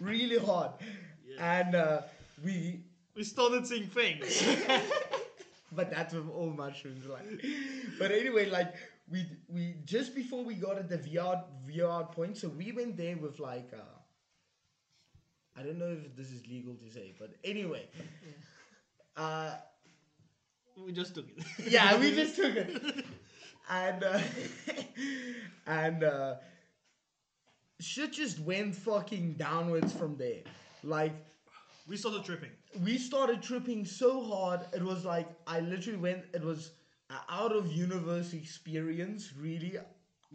really 0.00 0.38
hard, 0.38 0.70
Yeah. 1.26 1.58
and 1.60 1.74
uh, 1.74 2.02
we. 2.44 2.80
We 3.14 3.24
started 3.24 3.66
seeing 3.66 3.86
things. 3.86 4.42
But 5.74 5.90
that's 5.90 6.14
with 6.14 6.30
all 6.30 6.50
mushrooms, 6.50 7.04
like. 7.06 7.44
But 7.98 8.12
anyway, 8.12 8.48
like 8.48 8.74
we 9.10 9.26
we 9.48 9.74
just 9.84 10.14
before 10.14 10.44
we 10.44 10.54
got 10.54 10.78
at 10.78 10.88
the 10.88 10.98
VR 10.98 11.42
VR 11.68 12.10
point, 12.12 12.36
so 12.36 12.48
we 12.48 12.70
went 12.72 12.96
there 12.96 13.16
with 13.16 13.40
like. 13.40 13.72
Uh, 13.72 13.82
I 15.56 15.62
don't 15.62 15.78
know 15.78 15.96
if 16.04 16.16
this 16.16 16.30
is 16.30 16.46
legal 16.46 16.74
to 16.74 16.90
say, 16.90 17.12
but 17.18 17.34
anyway. 17.44 17.88
Uh, 19.16 19.54
we 20.84 20.92
just 20.92 21.14
took 21.14 21.26
it. 21.28 21.70
yeah, 21.70 21.96
we 21.98 22.14
just 22.14 22.36
took 22.36 22.54
it, 22.56 23.04
and 23.70 24.04
uh, 24.04 24.20
and 25.66 26.04
uh, 26.04 26.34
shit 27.80 28.12
just 28.12 28.40
went 28.40 28.74
fucking 28.74 29.34
downwards 29.34 29.92
from 29.92 30.16
there. 30.16 30.42
Like 30.82 31.14
we 31.86 31.96
started 31.96 32.24
tripping. 32.24 32.50
we 32.82 32.98
started 32.98 33.42
tripping 33.42 33.84
so 33.84 34.22
hard, 34.22 34.60
it 34.72 34.82
was 34.82 35.04
like 35.04 35.28
I 35.46 35.60
literally 35.60 35.98
went. 35.98 36.24
It 36.32 36.42
was 36.42 36.70
an 37.10 37.16
out 37.28 37.52
of 37.52 37.70
universe 37.72 38.32
experience, 38.32 39.32
really. 39.38 39.76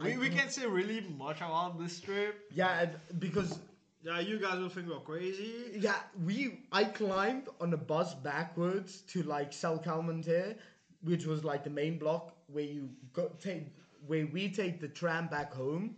We, 0.01 0.17
we 0.17 0.29
can't 0.29 0.51
say 0.51 0.65
really 0.65 1.01
much 1.17 1.37
about 1.37 1.77
this 1.79 1.99
trip. 1.99 2.35
Yeah, 2.53 2.81
it- 2.81 3.19
because 3.19 3.59
Yeah, 4.01 4.19
you 4.21 4.39
guys 4.39 4.59
will 4.59 4.69
think 4.69 4.87
we're 4.87 4.99
crazy. 5.01 5.77
yeah, 5.77 5.97
we 6.25 6.59
I 6.71 6.83
climbed 6.85 7.49
on 7.59 7.73
a 7.73 7.77
bus 7.77 8.13
backwards 8.13 9.01
to 9.13 9.23
like 9.23 9.51
Széll 9.51 9.83
Kálmán 9.83 10.23
tér, 10.23 10.55
which 11.01 11.25
was 11.25 11.43
like 11.43 11.63
the 11.65 11.69
main 11.69 11.97
block 11.97 12.31
where 12.47 12.63
you 12.63 12.89
go 13.11 13.29
take 13.41 13.65
where 14.07 14.25
we 14.27 14.47
take 14.49 14.79
the 14.79 14.87
tram 14.87 15.27
back 15.27 15.53
home, 15.53 15.95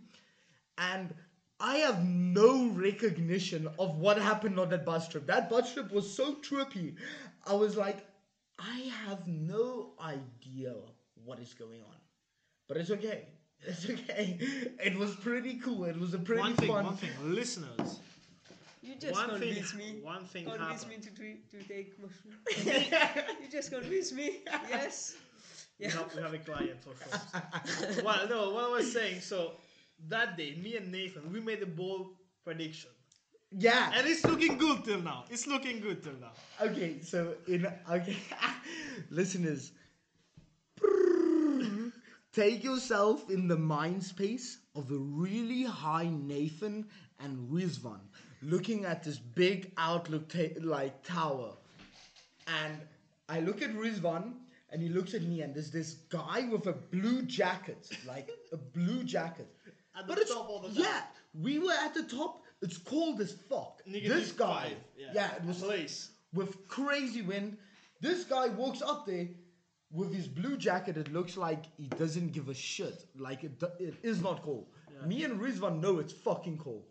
and 0.78 1.14
I 1.62 1.76
have 1.76 2.04
no 2.04 2.66
recognition 2.70 3.68
of 3.78 3.96
what 3.98 4.18
happened 4.20 4.58
on 4.58 4.68
that 4.70 4.84
bus 4.84 5.08
trip. 5.08 5.26
That 5.28 5.48
bus 5.48 5.72
trip 5.72 5.92
was 5.92 6.12
so 6.12 6.34
trippy. 6.34 6.96
I 7.46 7.54
was 7.54 7.76
like, 7.76 8.04
I 8.58 8.80
have 9.06 9.28
no 9.28 9.92
idea 10.02 10.74
what 11.24 11.38
is 11.38 11.54
going 11.54 11.80
on, 11.82 11.96
but 12.68 12.76
it's 12.78 12.90
okay. 12.90 13.26
It's 13.60 13.88
okay. 13.88 14.38
It 14.84 14.98
was 14.98 15.14
pretty 15.14 15.54
cool. 15.60 15.84
It 15.84 15.98
was 15.98 16.14
a 16.14 16.18
pretty 16.18 16.42
One 16.42 16.54
thing, 16.56 16.68
fun. 16.68 16.84
one 16.84 16.96
thing, 16.96 17.10
listeners. 17.22 18.00
You 18.82 18.96
just 18.96 19.14
one 19.14 19.30
thing, 19.38 19.54
convinced 19.54 19.76
me. 19.76 20.00
one 20.02 20.24
thing 20.24 20.44
Convince 20.46 20.82
happened. 20.82 21.04
me 21.04 21.10
to, 21.10 21.14
tre- 21.14 21.40
to 21.52 21.68
take 21.68 21.94
mushroom. 22.00 22.34
you 23.40 23.48
just 23.48 23.70
convinced 23.70 24.12
me. 24.14 24.40
Yes. 24.68 25.14
We 25.78 25.86
have, 25.86 26.12
we 26.16 26.22
have 26.22 26.34
a 26.34 26.38
client 26.38 26.78
for 26.82 26.94
sure. 26.98 28.02
well, 28.04 28.28
no, 28.28 28.50
what 28.50 28.64
I 28.64 28.68
was 28.70 28.92
saying. 28.92 29.20
So 29.20 29.52
that 30.08 30.36
day, 30.36 30.54
me 30.62 30.76
and 30.76 30.90
Nathan, 30.90 31.32
we 31.32 31.40
made 31.40 31.62
a 31.62 31.66
bold 31.66 32.14
prediction, 32.44 32.90
yeah. 33.50 33.92
and 33.94 34.06
it's 34.06 34.24
looking 34.24 34.58
good 34.58 34.84
till 34.84 35.00
now. 35.00 35.24
It's 35.30 35.46
looking 35.46 35.80
good 35.80 36.02
till 36.02 36.14
now. 36.20 36.32
Okay, 36.60 37.00
so 37.02 37.34
in 37.46 37.66
okay, 37.90 38.16
listeners, 39.10 39.72
take 42.32 42.64
yourself 42.64 43.30
in 43.30 43.48
the 43.48 43.56
mind 43.56 44.02
space 44.02 44.58
of 44.74 44.90
a 44.90 44.96
really 44.96 45.64
high 45.64 46.10
Nathan 46.10 46.86
and 47.20 47.50
Rizvan 47.50 48.00
looking 48.42 48.84
at 48.84 49.04
this 49.04 49.18
big 49.18 49.70
outlook 49.78 50.28
ta- 50.28 50.60
like 50.60 51.02
tower, 51.04 51.52
and 52.46 52.78
I 53.28 53.40
look 53.40 53.62
at 53.62 53.74
Rizvan 53.74 54.34
and 54.72 54.82
he 54.82 54.88
looks 54.88 55.14
at 55.14 55.22
me 55.22 55.42
and 55.42 55.54
there's 55.54 55.70
this 55.70 55.94
guy 56.08 56.48
with 56.50 56.66
a 56.66 56.72
blue 56.72 57.22
jacket, 57.22 57.88
like 58.06 58.28
a 58.52 58.56
blue 58.56 59.04
jacket. 59.04 59.48
At 59.96 60.06
the 60.06 60.14
but 60.14 60.18
it's, 60.22 60.32
top 60.32 60.48
of 60.50 60.74
the 60.74 60.80
yeah, 60.80 61.02
we 61.34 61.58
were 61.58 61.72
at 61.72 61.94
the 61.94 62.04
top. 62.04 62.42
It's 62.60 62.78
cold 62.78 63.20
as 63.20 63.32
fuck. 63.32 63.80
Negative 63.86 64.16
this 64.16 64.32
guy, 64.32 64.68
five, 64.68 64.76
yeah, 65.14 65.34
it 65.34 65.44
was 65.44 65.58
place. 65.62 66.10
with 66.32 66.68
crazy 66.68 67.22
wind. 67.22 67.56
This 68.00 68.24
guy 68.24 68.48
walks 68.48 68.82
up 68.82 69.06
there 69.06 69.28
with 69.90 70.14
his 70.14 70.26
blue 70.26 70.56
jacket. 70.56 70.96
It 70.96 71.12
looks 71.12 71.36
like 71.36 71.64
he 71.76 71.88
doesn't 71.88 72.32
give 72.32 72.48
a 72.48 72.54
shit. 72.54 73.04
Like 73.16 73.44
it, 73.44 73.62
it 73.78 73.94
is 74.02 74.22
not 74.22 74.42
cold. 74.42 74.66
Me 75.06 75.24
and 75.24 75.40
Rizvan 75.40 75.80
know 75.80 75.98
it's 75.98 76.12
fucking 76.12 76.58
cold. 76.58 76.84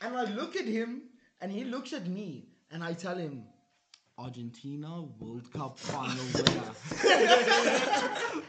And 0.00 0.16
I 0.16 0.24
look 0.24 0.56
at 0.56 0.66
him, 0.66 1.02
and 1.40 1.50
he 1.50 1.64
looks 1.64 1.92
at 1.92 2.06
me, 2.06 2.48
and 2.70 2.82
I 2.82 2.92
tell 2.92 3.16
him, 3.16 3.44
Argentina 4.18 5.02
World 5.20 5.52
Cup 5.52 5.78
final 5.78 6.24
winner. 6.34 6.72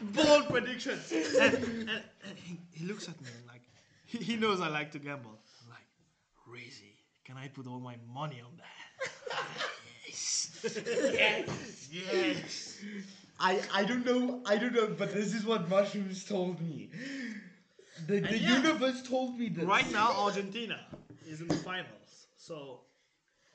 Bold 0.00 0.48
prediction. 0.48 0.98
and, 1.40 1.54
and, 1.54 1.90
and 1.90 2.38
he, 2.42 2.58
he 2.72 2.86
looks 2.86 3.06
at 3.08 3.20
me 3.20 3.28
like 3.46 3.57
he, 4.12 4.18
he 4.18 4.36
knows 4.36 4.60
I 4.60 4.68
like 4.68 4.92
to 4.92 4.98
gamble. 4.98 5.38
I'm 5.62 5.70
like, 5.70 5.88
Razy, 6.48 6.94
can 7.24 7.36
I 7.36 7.48
put 7.48 7.66
all 7.66 7.80
my 7.80 7.96
money 8.12 8.40
on 8.40 8.52
that? 8.58 9.36
yes. 10.06 10.60
yes. 10.64 11.88
Yes. 11.92 12.78
I 13.40 13.60
I 13.72 13.84
don't 13.84 14.04
know 14.04 14.42
I 14.46 14.56
don't 14.56 14.74
know, 14.74 14.88
but 14.98 15.12
this 15.14 15.34
is 15.34 15.44
what 15.44 15.68
mushrooms 15.68 16.24
told 16.24 16.60
me. 16.60 16.90
The, 18.06 18.20
the 18.20 18.38
yeah. 18.38 18.56
universe 18.58 19.02
told 19.02 19.38
me 19.38 19.48
this. 19.48 19.64
Right 19.64 19.90
now, 19.92 20.12
Argentina 20.12 20.80
is 21.26 21.40
in 21.40 21.48
the 21.48 21.56
finals. 21.56 22.26
So 22.36 22.80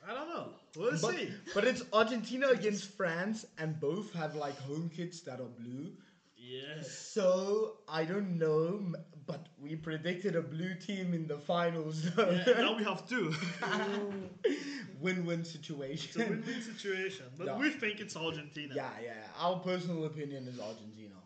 I 0.06 0.12
don't 0.14 0.28
know. 0.28 0.48
We'll 0.76 0.92
But, 1.00 1.14
see. 1.16 1.32
but 1.54 1.64
it's 1.64 1.82
Argentina 1.92 2.48
against 2.48 2.90
France, 2.96 3.46
and 3.58 3.78
both 3.80 4.12
have 4.14 4.34
like 4.34 4.58
home 4.58 4.90
kits 4.94 5.20
that 5.22 5.40
are 5.40 5.52
blue. 5.60 5.92
Yes. 6.36 6.90
So 6.90 7.78
I 7.88 8.04
don't 8.04 8.38
know, 8.38 8.92
but 9.26 9.46
we 9.58 9.76
predicted 9.76 10.36
a 10.36 10.42
blue 10.42 10.74
team 10.74 11.14
in 11.14 11.26
the 11.26 11.38
finals. 11.38 12.04
Yeah, 12.18 12.44
now 12.58 12.76
we 12.76 12.84
have 12.84 13.08
two. 13.08 13.34
Win-win 15.00 15.40
It's 15.40 15.50
a 15.50 15.52
situation. 15.52 16.20
win-win 16.30 16.62
situation, 16.62 17.26
but 17.36 17.46
Yeah. 17.46 17.58
we 17.58 17.70
think 17.70 18.00
it's 18.00 18.16
Argentina. 18.16 18.72
yeah, 18.74 18.90
yeah. 19.02 19.12
Our 19.38 19.58
personal 19.58 20.04
opinion 20.06 20.46
is 20.48 20.58
Argentina. 20.58 21.16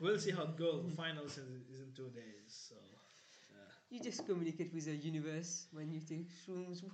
We'll 0.00 0.18
see 0.18 0.32
how 0.32 0.42
it 0.44 0.56
goes. 0.56 0.84
The 0.90 0.96
finals 0.96 1.38
is, 1.38 1.48
is 1.72 1.80
in 1.80 1.92
two 1.94 2.10
days. 2.10 2.48
So 2.68 2.74
You 3.94 4.00
just 4.00 4.26
communicate 4.26 4.74
with 4.74 4.86
the 4.86 4.96
universe 4.96 5.66
when 5.70 5.92
you 5.92 6.00
take 6.00 6.28
shrooms. 6.44 6.82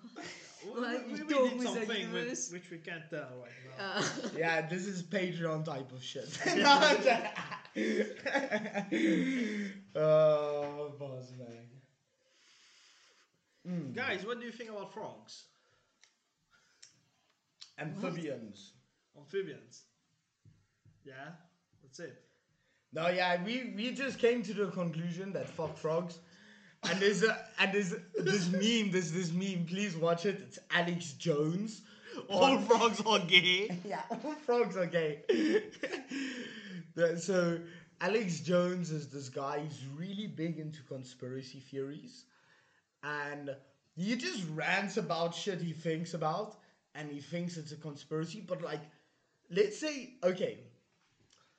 we, 0.67 0.71
Well, 0.71 1.01
we, 1.09 1.15
you 1.17 1.25
we 1.27 1.33
talk 1.33 1.49
did 1.49 1.59
with 1.59 1.67
the 1.69 1.73
something 1.73 1.99
universe. 1.99 2.51
which, 2.53 2.63
which 2.63 2.71
we 2.71 2.77
can't 2.77 3.09
tell 3.09 3.31
right 3.41 3.51
now. 3.79 3.85
Uh, 3.97 4.05
Yeah, 4.37 4.69
this 4.69 4.87
is 4.87 5.03
Patreon 5.03 5.65
type 5.65 5.91
of 5.93 6.05
shit. 6.05 6.29
oh, 9.97 10.93
boss 10.99 11.33
man. 11.39 11.71
Mm. 13.67 13.95
Guys, 13.95 14.27
what 14.27 14.39
do 14.39 14.45
you 14.45 14.53
think 14.53 14.69
about 14.69 14.93
frogs? 14.93 15.45
Amphibians. 17.79 18.75
Amphibians? 19.17 19.85
Yeah, 21.07 21.31
that's 21.83 21.99
it. 21.99 22.21
No, 22.93 23.09
yeah, 23.09 23.43
we, 23.43 23.73
we 23.75 23.93
just 23.93 24.19
came 24.19 24.43
to 24.43 24.53
the 24.53 24.67
conclusion 24.67 25.33
that 25.33 25.49
fuck 25.49 25.79
frogs. 25.79 26.19
And 26.89 26.99
there's 27.01 27.23
a 27.23 27.39
and 27.59 27.73
there's 27.73 27.95
this 28.19 28.51
meme, 28.51 28.91
there's 28.91 29.13
this 29.13 29.33
meme, 29.33 29.67
please 29.67 29.97
watch 29.97 30.25
it. 30.27 30.41
It's 30.41 30.59
Alex 30.71 31.13
Jones. 31.15 31.83
All 32.29 32.59
frogs 32.59 33.01
are 33.03 33.19
gay. 33.21 33.79
Yeah, 33.85 34.03
all 34.11 34.35
frogs 34.35 34.77
are 34.77 34.87
gay. 34.87 35.23
So 37.19 37.59
Alex 38.01 38.41
Jones 38.41 38.91
is 38.91 39.09
this 39.09 39.29
guy. 39.29 39.61
He's 39.61 39.85
really 39.97 40.27
big 40.27 40.59
into 40.59 40.83
conspiracy 40.83 41.61
theories, 41.61 42.25
and 43.03 43.55
he 43.95 44.17
just 44.17 44.45
rants 44.55 44.97
about 44.97 45.35
shit 45.35 45.61
he 45.61 45.73
thinks 45.73 46.15
about, 46.15 46.57
and 46.95 47.11
he 47.11 47.21
thinks 47.21 47.57
it's 47.57 47.73
a 47.73 47.77
conspiracy. 47.77 48.43
But 48.47 48.61
like, 48.61 48.83
let's 49.51 49.79
say, 49.79 50.15
okay, 50.23 50.59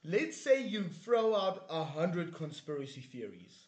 let's 0.03 0.37
say 0.37 0.61
you 0.61 0.83
throw 0.83 1.35
out 1.35 1.65
a 1.69 1.83
hundred 1.83 2.35
conspiracy 2.35 3.01
theories. 3.01 3.67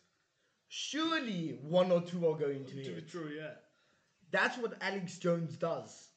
Surely 0.76 1.59
one 1.61 1.91
or 1.91 2.01
two 2.01 2.28
are 2.28 2.36
going 2.36 2.65
to 2.65 2.71
To 2.71 2.76
be 2.76 2.84
hit. 2.84 3.07
true, 3.07 3.30
yeah. 3.38 3.51
That's 4.32 4.57
what 4.57 4.74
Alex 4.82 5.19
Jones 5.19 5.55
does. 5.55 6.09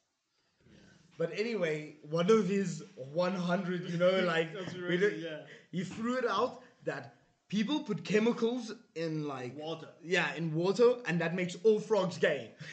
But 1.18 1.30
anyway, 1.38 1.96
one 2.09 2.30
of 2.30 2.48
his 2.48 2.82
100, 2.94 3.90
you 3.90 3.98
know, 3.98 4.20
like, 4.24 4.54
Conspiracy, 4.57 5.22
yeah. 5.26 5.40
he 5.70 5.84
threw 5.84 6.16
it 6.16 6.24
out 6.26 6.62
that 6.84 7.16
people 7.48 7.80
put 7.80 8.02
chemicals 8.02 8.72
in, 8.94 9.28
like, 9.28 9.54
Water. 9.59 9.88
yeah, 10.02 10.32
in 10.36 10.54
water, 10.54 10.94
and 11.07 11.20
that 11.20 11.34
makes 11.34 11.57
all 11.62 11.78
frogs 11.78 12.16
gay. 12.16 12.52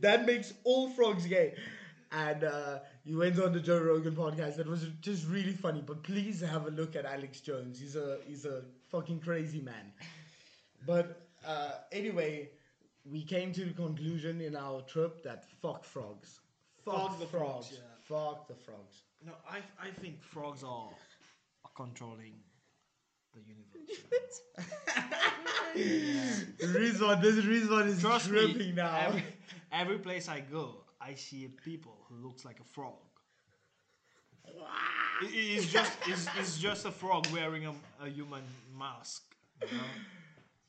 that 0.00 0.26
makes 0.26 0.52
all 0.62 0.90
frogs 0.90 1.26
gay. 1.26 1.54
And 2.12 2.42
uh, 2.44 2.78
he 3.04 3.14
went 3.16 3.38
on 3.40 3.52
the 3.52 3.60
Joe 3.60 3.78
Rogan 3.80 4.14
podcast. 4.14 4.56
That 4.56 4.66
was 4.68 4.86
just 5.00 5.26
really 5.28 5.52
funny. 5.52 5.82
But 5.84 6.02
please 6.04 6.40
have 6.40 6.66
a 6.66 6.70
look 6.70 6.96
at 6.96 7.04
Alex 7.04 7.40
Jones. 7.40 7.78
He's 7.78 7.94
a 7.94 8.18
he's 8.26 8.44
a 8.46 8.62
fucking 8.90 9.20
crazy 9.20 9.60
man. 9.60 9.92
But 10.86 11.26
uh, 11.46 11.72
anyway, 11.92 12.50
we 13.04 13.22
came 13.22 13.52
to 13.52 13.64
the 13.64 13.72
conclusion 13.72 14.40
in 14.40 14.56
our 14.56 14.82
trip 14.82 15.22
that 15.24 15.44
fuck 15.62 15.84
frogs. 15.84 16.40
Fuck, 16.84 16.94
Fuck 16.94 17.18
the 17.20 17.26
frogs. 17.26 17.68
frogs, 17.68 17.72
yeah. 17.72 17.78
Fuck 18.16 18.48
the 18.48 18.54
frogs. 18.54 19.02
No, 19.24 19.32
I 19.48 19.58
I 19.80 19.90
think 20.00 20.22
frogs 20.22 20.62
are, 20.64 20.88
are 21.64 21.70
controlling 21.76 22.34
the 23.34 23.40
universe. 23.40 24.40
Rizvan, 25.76 27.20
this 27.22 27.36
Rizvan 27.44 27.86
is 27.88 28.00
Trust 28.00 28.28
tripping 28.28 28.58
me, 28.58 28.72
now. 28.72 28.96
Every, 29.06 29.24
every 29.72 29.98
place 29.98 30.28
I 30.28 30.40
go, 30.40 30.84
I 31.00 31.14
see 31.14 31.48
people 31.64 31.96
who 32.08 32.16
looks 32.26 32.44
like 32.44 32.60
a 32.60 32.64
frog. 32.64 32.94
It- 35.22 35.26
it- 35.26 35.36
it's 35.58 35.66
just 35.70 35.92
it's, 36.06 36.26
it's 36.38 36.58
just 36.58 36.86
a 36.86 36.90
frog 36.90 37.26
wearing 37.32 37.66
a, 37.66 37.74
a 38.02 38.08
human 38.08 38.42
mask. 38.76 39.22
You 39.70 39.76
know? 39.76 39.82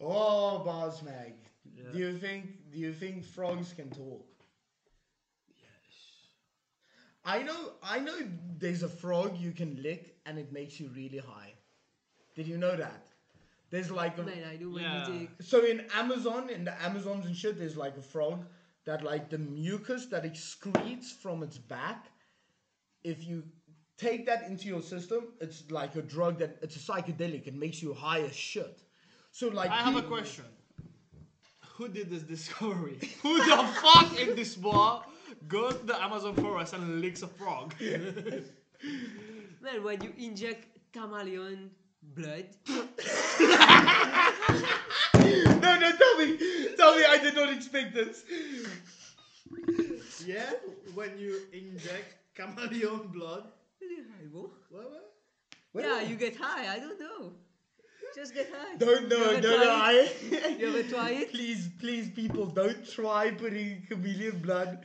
Oh, 0.01 0.59
Boss 0.59 1.01
Mag. 1.03 1.33
Yeah. 1.75 1.91
Do 1.91 1.97
you 1.99 2.17
think 2.17 2.71
do 2.71 2.79
you 2.79 2.93
think 2.93 3.23
frogs 3.23 3.73
can 3.73 3.89
talk? 3.89 4.25
Yes. 5.57 5.67
I 7.23 7.43
know 7.43 7.73
I 7.83 7.99
know 7.99 8.15
there's 8.57 8.83
a 8.83 8.89
frog 8.89 9.37
you 9.37 9.51
can 9.51 9.81
lick 9.81 10.15
and 10.25 10.37
it 10.39 10.51
makes 10.51 10.79
you 10.79 10.89
really 10.95 11.19
high. 11.19 11.53
Did 12.35 12.47
you 12.47 12.57
know 12.57 12.75
that? 12.75 13.05
There's 13.69 13.89
like 13.91 14.17
a, 14.17 14.23
Man, 14.23 14.43
I 14.49 14.55
do 14.57 14.71
when 14.71 14.83
Yeah. 14.83 15.07
you 15.07 15.19
take. 15.19 15.29
so 15.41 15.63
in 15.65 15.85
Amazon, 15.93 16.49
in 16.49 16.65
the 16.65 16.81
Amazons 16.83 17.25
and 17.25 17.35
shit, 17.35 17.57
there's 17.57 17.77
like 17.77 17.95
a 17.97 18.01
frog 18.01 18.45
that 18.85 19.03
like 19.03 19.29
the 19.29 19.37
mucus 19.37 20.07
that 20.07 20.23
excretes 20.25 21.11
from 21.21 21.43
its 21.43 21.57
back. 21.57 22.07
If 23.03 23.23
you 23.25 23.43
take 23.97 24.25
that 24.25 24.43
into 24.47 24.67
your 24.67 24.81
system, 24.81 25.27
it's 25.39 25.69
like 25.71 25.95
a 25.95 26.01
drug 26.01 26.39
that 26.39 26.57
it's 26.61 26.75
a 26.75 26.79
psychedelic. 26.79 27.47
It 27.47 27.55
makes 27.55 27.81
you 27.81 27.93
high 27.93 28.21
as 28.21 28.35
shit. 28.35 28.81
So 29.31 29.47
like 29.47 29.71
I 29.71 29.81
have 29.81 29.95
a 29.95 30.01
question. 30.01 30.45
Who 31.75 31.87
did 31.87 32.09
this 32.09 32.23
discovery? 32.23 32.99
Who 33.23 33.37
the 33.37 33.57
fuck 33.81 34.19
in 34.19 34.35
this 34.35 34.55
bar 34.55 35.03
goes 35.47 35.75
to 35.77 35.85
the 35.85 36.03
Amazon 36.03 36.35
forest 36.35 36.73
and 36.73 37.01
licks 37.01 37.21
a 37.23 37.27
frog? 37.27 37.73
Man, 37.81 39.83
when 39.83 40.01
you 40.01 40.13
inject 40.17 40.65
chameleon 40.93 41.71
blood, 42.01 42.45
No, 45.61 45.77
no, 45.79 45.91
tell 45.95 46.17
me, 46.17 46.37
tell 46.75 46.95
me, 46.97 47.03
I 47.07 47.19
did 47.21 47.35
not 47.35 47.53
expect 47.53 47.93
this. 47.93 48.23
yeah, 50.25 50.49
when 50.93 51.17
you 51.17 51.39
inject 51.53 52.15
chameleon 52.35 53.07
blood. 53.13 53.43
What? 54.31 54.49
What? 54.69 55.13
Well, 55.73 56.01
yeah, 56.01 56.07
you 56.07 56.15
get 56.15 56.35
high. 56.35 56.73
I 56.73 56.79
don't 56.79 56.99
know. 56.99 57.33
Just 58.15 58.33
get 58.33 58.49
high. 58.51 58.75
Don't 58.77 59.07
know, 59.07 59.31
Don't 59.39 59.41
no, 59.43 59.63
try 59.63 60.07
I. 60.27 60.49
You 60.59 60.67
ever 60.69 60.83
try 60.83 61.09
it? 61.11 61.31
Please, 61.31 61.69
please, 61.79 62.09
people, 62.09 62.45
don't 62.45 62.85
try 62.89 63.31
putting 63.31 63.83
chameleon 63.87 64.39
blood 64.39 64.79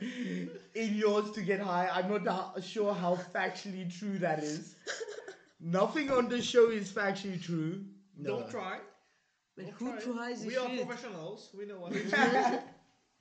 in 0.75 0.95
yours 0.95 1.31
to 1.31 1.41
get 1.41 1.59
high. 1.59 1.89
I'm 1.93 2.23
not 2.23 2.63
sure 2.63 2.93
how 2.93 3.15
factually 3.15 3.89
true 3.99 4.17
that 4.19 4.43
is. 4.43 4.75
Nothing 5.59 6.11
on 6.11 6.29
this 6.29 6.45
show 6.45 6.69
is 6.69 6.91
factually 6.91 7.41
true. 7.41 7.83
No. 8.17 8.39
Don't 8.39 8.49
try. 8.49 8.79
But 9.55 9.65
Don't 9.65 9.73
who 9.75 9.91
try. 10.01 10.13
tries 10.27 10.45
We 10.45 10.55
are 10.57 10.69
shit? 10.69 10.85
professionals. 10.85 11.49
We 11.57 11.65
know 11.65 11.79
what 11.79 11.91
we 11.93 12.03
do. 12.03 12.59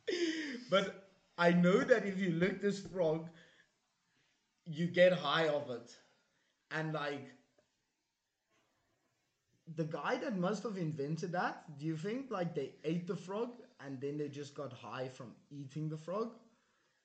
But 0.70 1.08
I 1.38 1.50
know 1.52 1.80
that 1.82 2.04
if 2.06 2.18
you 2.18 2.30
lick 2.32 2.60
this 2.60 2.80
frog, 2.80 3.28
you 4.64 4.86
get 4.86 5.12
high 5.12 5.48
of 5.48 5.70
it. 5.70 5.90
And 6.70 6.92
like 6.92 7.26
the 9.74 9.84
guy 9.84 10.16
that 10.16 10.38
must 10.38 10.62
have 10.62 10.76
invented 10.76 11.32
that, 11.32 11.78
do 11.78 11.86
you 11.86 11.96
think 11.96 12.30
like 12.30 12.54
they 12.54 12.72
ate 12.84 13.06
the 13.06 13.16
frog 13.16 13.50
and 13.84 14.00
then 14.00 14.18
they 14.18 14.28
just 14.28 14.54
got 14.54 14.72
high 14.72 15.08
from 15.08 15.32
eating 15.50 15.88
the 15.88 15.96
frog? 15.96 16.34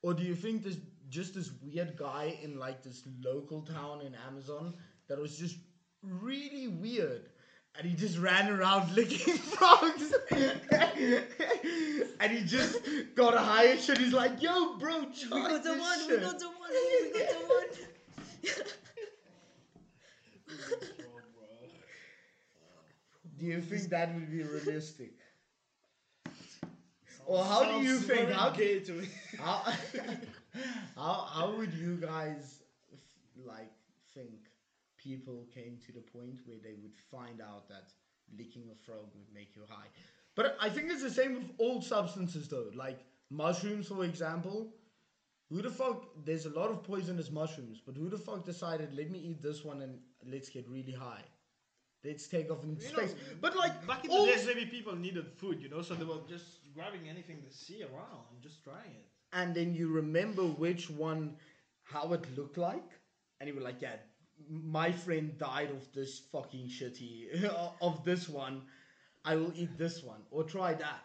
Or 0.03 0.13
do 0.13 0.23
you 0.23 0.35
think 0.35 0.63
this 0.63 0.77
just 1.09 1.35
this 1.35 1.51
weird 1.61 1.97
guy 1.97 2.37
in 2.41 2.59
like 2.59 2.83
this 2.83 3.03
local 3.23 3.61
town 3.61 4.01
in 4.01 4.15
Amazon 4.27 4.73
that 5.07 5.19
was 5.19 5.37
just 5.37 5.57
really 6.03 6.67
weird 6.67 7.29
and 7.77 7.87
he 7.87 7.95
just 7.95 8.17
ran 8.17 8.49
around 8.49 8.91
licking 8.95 9.35
frogs 9.35 10.13
and 10.31 12.31
he 12.31 12.43
just 12.45 12.79
got 13.15 13.33
a 13.33 13.39
high 13.39 13.65
and 13.65 13.79
shit. 13.79 13.97
He's 13.97 14.13
like, 14.13 14.41
yo, 14.41 14.77
bro, 14.77 15.01
We 15.01 15.29
got 15.29 15.63
the 15.63 15.75
one. 15.75 15.99
We 16.09 16.17
got 16.17 16.39
the 16.39 16.47
one. 16.47 16.69
We 16.69 17.19
got 17.19 17.29
the 17.29 17.35
one. 17.47 17.65
Do 23.41 23.47
you 23.47 23.59
think 23.59 23.89
that 23.89 24.13
would 24.13 24.29
be 24.29 24.43
realistic? 24.43 25.13
Or 27.25 27.43
how 27.43 27.63
do 27.63 27.83
you 27.83 27.97
think? 27.97 28.29
How, 28.29 28.51
gay 28.51 28.81
to 28.81 28.91
me? 28.91 29.07
how, 29.39 29.63
how, 30.95 31.27
how 31.33 31.51
would 31.57 31.73
you 31.73 31.95
guys 31.95 32.59
f- 32.93 32.99
like 33.43 33.71
think 34.13 34.29
people 34.95 35.47
came 35.51 35.79
to 35.87 35.91
the 35.91 36.01
point 36.01 36.37
where 36.45 36.59
they 36.63 36.75
would 36.83 36.93
find 37.09 37.41
out 37.41 37.67
that 37.67 37.89
licking 38.37 38.69
a 38.71 38.75
frog 38.85 39.09
would 39.15 39.33
make 39.33 39.55
you 39.55 39.63
high? 39.67 39.87
But 40.35 40.55
I 40.61 40.69
think 40.69 40.91
it's 40.91 41.01
the 41.01 41.09
same 41.09 41.33
with 41.33 41.49
all 41.57 41.81
substances 41.81 42.47
though. 42.47 42.69
Like 42.75 42.99
mushrooms, 43.31 43.87
for 43.87 44.05
example. 44.05 44.67
Who 45.49 45.63
the 45.63 45.71
fuck? 45.71 46.05
There's 46.25 46.45
a 46.45 46.51
lot 46.51 46.69
of 46.69 46.83
poisonous 46.83 47.31
mushrooms, 47.31 47.81
but 47.83 47.97
who 47.97 48.07
the 48.07 48.19
fuck 48.19 48.45
decided? 48.45 48.95
Let 48.95 49.09
me 49.09 49.17
eat 49.17 49.41
this 49.41 49.65
one 49.65 49.81
and 49.81 49.97
let's 50.31 50.49
get 50.49 50.69
really 50.69 50.93
high. 50.93 51.23
Let's 52.03 52.27
take 52.27 52.49
off 52.49 52.63
into 52.63 52.83
You 52.83 52.93
know, 52.97 53.05
space. 53.05 53.15
but 53.39 53.55
like 53.55 53.85
Back 53.85 54.05
in 54.05 54.11
all 54.11 54.25
the 54.25 54.31
days, 54.31 54.45
maybe 54.47 54.65
people 54.65 54.95
needed 54.95 55.27
food, 55.37 55.61
you 55.61 55.69
know, 55.69 55.81
so 55.83 55.93
they 55.93 56.03
were 56.05 56.17
just 56.27 56.45
grabbing 56.73 57.07
anything 57.07 57.37
they 57.43 57.51
see 57.51 57.83
around 57.83 58.23
and 58.31 58.41
just 58.41 58.63
trying 58.63 58.91
it. 59.01 59.07
and 59.33 59.53
then 59.55 59.73
you 59.75 59.87
remember 59.89 60.43
which 60.43 60.89
one, 60.89 61.35
how 61.83 62.11
it 62.13 62.25
looked 62.37 62.57
like, 62.57 62.89
and 63.39 63.47
you 63.47 63.55
were 63.55 63.61
like, 63.61 63.81
yeah, 63.81 63.97
my 64.49 64.91
friend 64.91 65.37
died 65.37 65.69
of 65.71 65.91
this 65.93 66.19
fucking 66.31 66.67
shitty, 66.67 67.43
of 67.81 68.03
this 68.03 68.27
one, 68.27 68.63
I 69.23 69.35
will 69.35 69.53
eat 69.55 69.77
this 69.77 70.03
one, 70.03 70.21
or 70.31 70.43
try 70.43 70.73
that. 70.73 71.03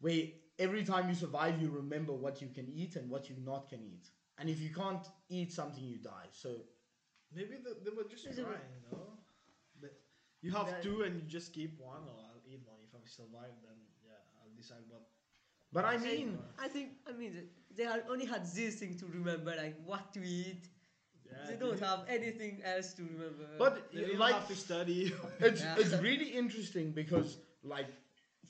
Where 0.00 0.22
every 0.60 0.84
time 0.84 1.08
you 1.08 1.16
survive, 1.16 1.60
you 1.60 1.70
remember 1.70 2.12
what 2.12 2.40
you 2.40 2.48
can 2.54 2.68
eat 2.72 2.94
and 2.94 3.10
what 3.10 3.28
you 3.28 3.34
not 3.44 3.68
can 3.68 3.80
eat. 3.82 4.06
And 4.38 4.48
if 4.48 4.60
you 4.60 4.70
can't 4.72 5.04
eat 5.28 5.52
something, 5.52 5.82
you 5.82 5.96
die. 5.98 6.28
So 6.30 6.50
Maybe 7.34 7.56
they, 7.64 7.72
they 7.84 7.90
were 7.96 8.04
just 8.08 8.24
Is 8.26 8.36
trying, 8.36 8.54
it- 8.54 8.98
you. 10.42 10.52
But 10.52 10.58
you 10.58 10.72
have 10.74 10.82
two 10.82 11.02
and 11.02 11.16
you 11.16 11.22
just 11.28 11.52
keep 11.52 11.78
one, 11.80 12.02
or 12.02 12.16
I'll 12.28 12.42
eat 12.46 12.62
one. 12.66 12.78
If 12.86 12.94
I 12.94 13.02
survive, 13.06 13.54
then 13.62 13.78
yeah, 14.04 14.12
I'll 14.42 14.54
decide 14.56 14.84
what. 14.88 15.02
But 15.72 15.84
I 15.84 15.98
mean, 15.98 16.38
I 16.58 16.68
think 16.68 16.88
I 17.08 17.12
mean 17.12 17.48
they 17.76 17.86
only 18.08 18.24
had 18.26 18.44
this 18.46 18.76
thing 18.76 18.96
to 18.98 19.06
remember, 19.06 19.54
like 19.56 19.76
what 19.84 20.12
to 20.14 20.20
eat. 20.24 20.68
Yeah, 21.26 21.32
they 21.46 21.54
they 21.54 21.58
don't 21.60 21.80
have 21.80 22.04
anything 22.08 22.62
else 22.64 22.94
to 22.94 23.02
remember. 23.02 23.48
but 23.58 23.92
They 23.92 24.16
like 24.16 24.34
have 24.34 24.48
to 24.48 24.56
study. 24.56 25.12
it's 25.40 25.62
Yeah. 25.62 25.76
it's 25.78 25.94
really 25.94 26.30
interesting 26.42 26.92
because 26.92 27.38
like 27.62 27.90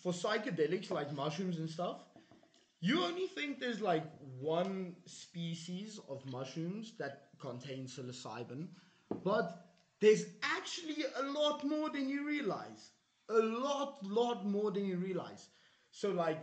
for 0.03 0.13
psychedelics 0.13 0.91
like 0.91 1.13
mushrooms 1.13 1.59
and 1.59 1.69
stuff 1.69 2.05
you 2.81 3.03
only 3.05 3.27
think 3.27 3.59
there's 3.59 3.81
like 3.81 4.05
one 4.39 4.95
species 5.07 5.99
of 6.09 6.25
mushrooms 6.31 6.93
that 6.99 7.31
contain 7.41 7.87
psilocybin 7.87 8.69
but 9.25 9.68
there's 10.01 10.25
actually 10.43 11.05
a 11.17 11.23
lot 11.23 11.65
more 11.65 11.91
than 11.91 12.09
you 12.09 12.27
realize 12.27 12.91
a 13.31 13.39
lot 13.39 13.99
lot 14.05 14.47
more 14.47 14.71
than 14.71 14.85
you 14.85 14.97
realize 14.97 15.49
so 15.91 16.11
like 16.11 16.39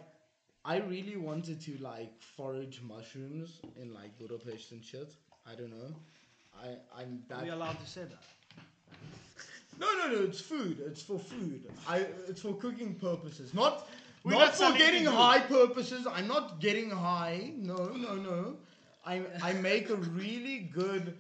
i 0.64 0.78
really 0.78 1.18
wanted 1.18 1.60
to 1.62 1.78
like 1.82 2.12
forage 2.22 2.82
mushrooms 2.82 3.60
in 3.82 3.93
like 3.93 4.18
budapest 4.20 4.72
and 4.72 4.84
shit 4.84 5.14
i 5.47 5.56
don't 5.56 5.72
know 5.72 5.95
i 6.64 6.68
i'm 6.99 7.24
Are 7.32 7.36
that 7.36 7.43
we 7.43 7.49
allowed 7.49 7.80
to 7.80 7.88
say 7.88 8.01
that? 8.01 8.24
no, 9.80 9.88
no, 9.99 10.08
no. 10.14 10.24
It's 10.24 10.39
food. 10.41 10.80
It's 10.86 11.01
for 11.01 11.20
food. 11.20 11.68
I. 11.88 12.06
It's 12.28 12.41
for 12.41 12.53
cooking 12.53 12.95
purposes, 12.95 13.53
not 13.53 13.88
We're 14.24 14.32
not 14.32 14.60
not 14.60 14.72
for 14.72 14.78
getting 14.78 15.06
high 15.06 15.39
purposes. 15.39 16.08
I'm 16.12 16.28
not 16.28 16.60
getting 16.60 16.89
high. 16.89 17.51
No, 17.58 17.89
no, 17.89 18.16
no. 18.16 18.58
I 19.06 19.22
I 19.43 19.53
make 19.53 19.89
a 19.89 19.95
really 19.95 20.60
good. 20.74 21.18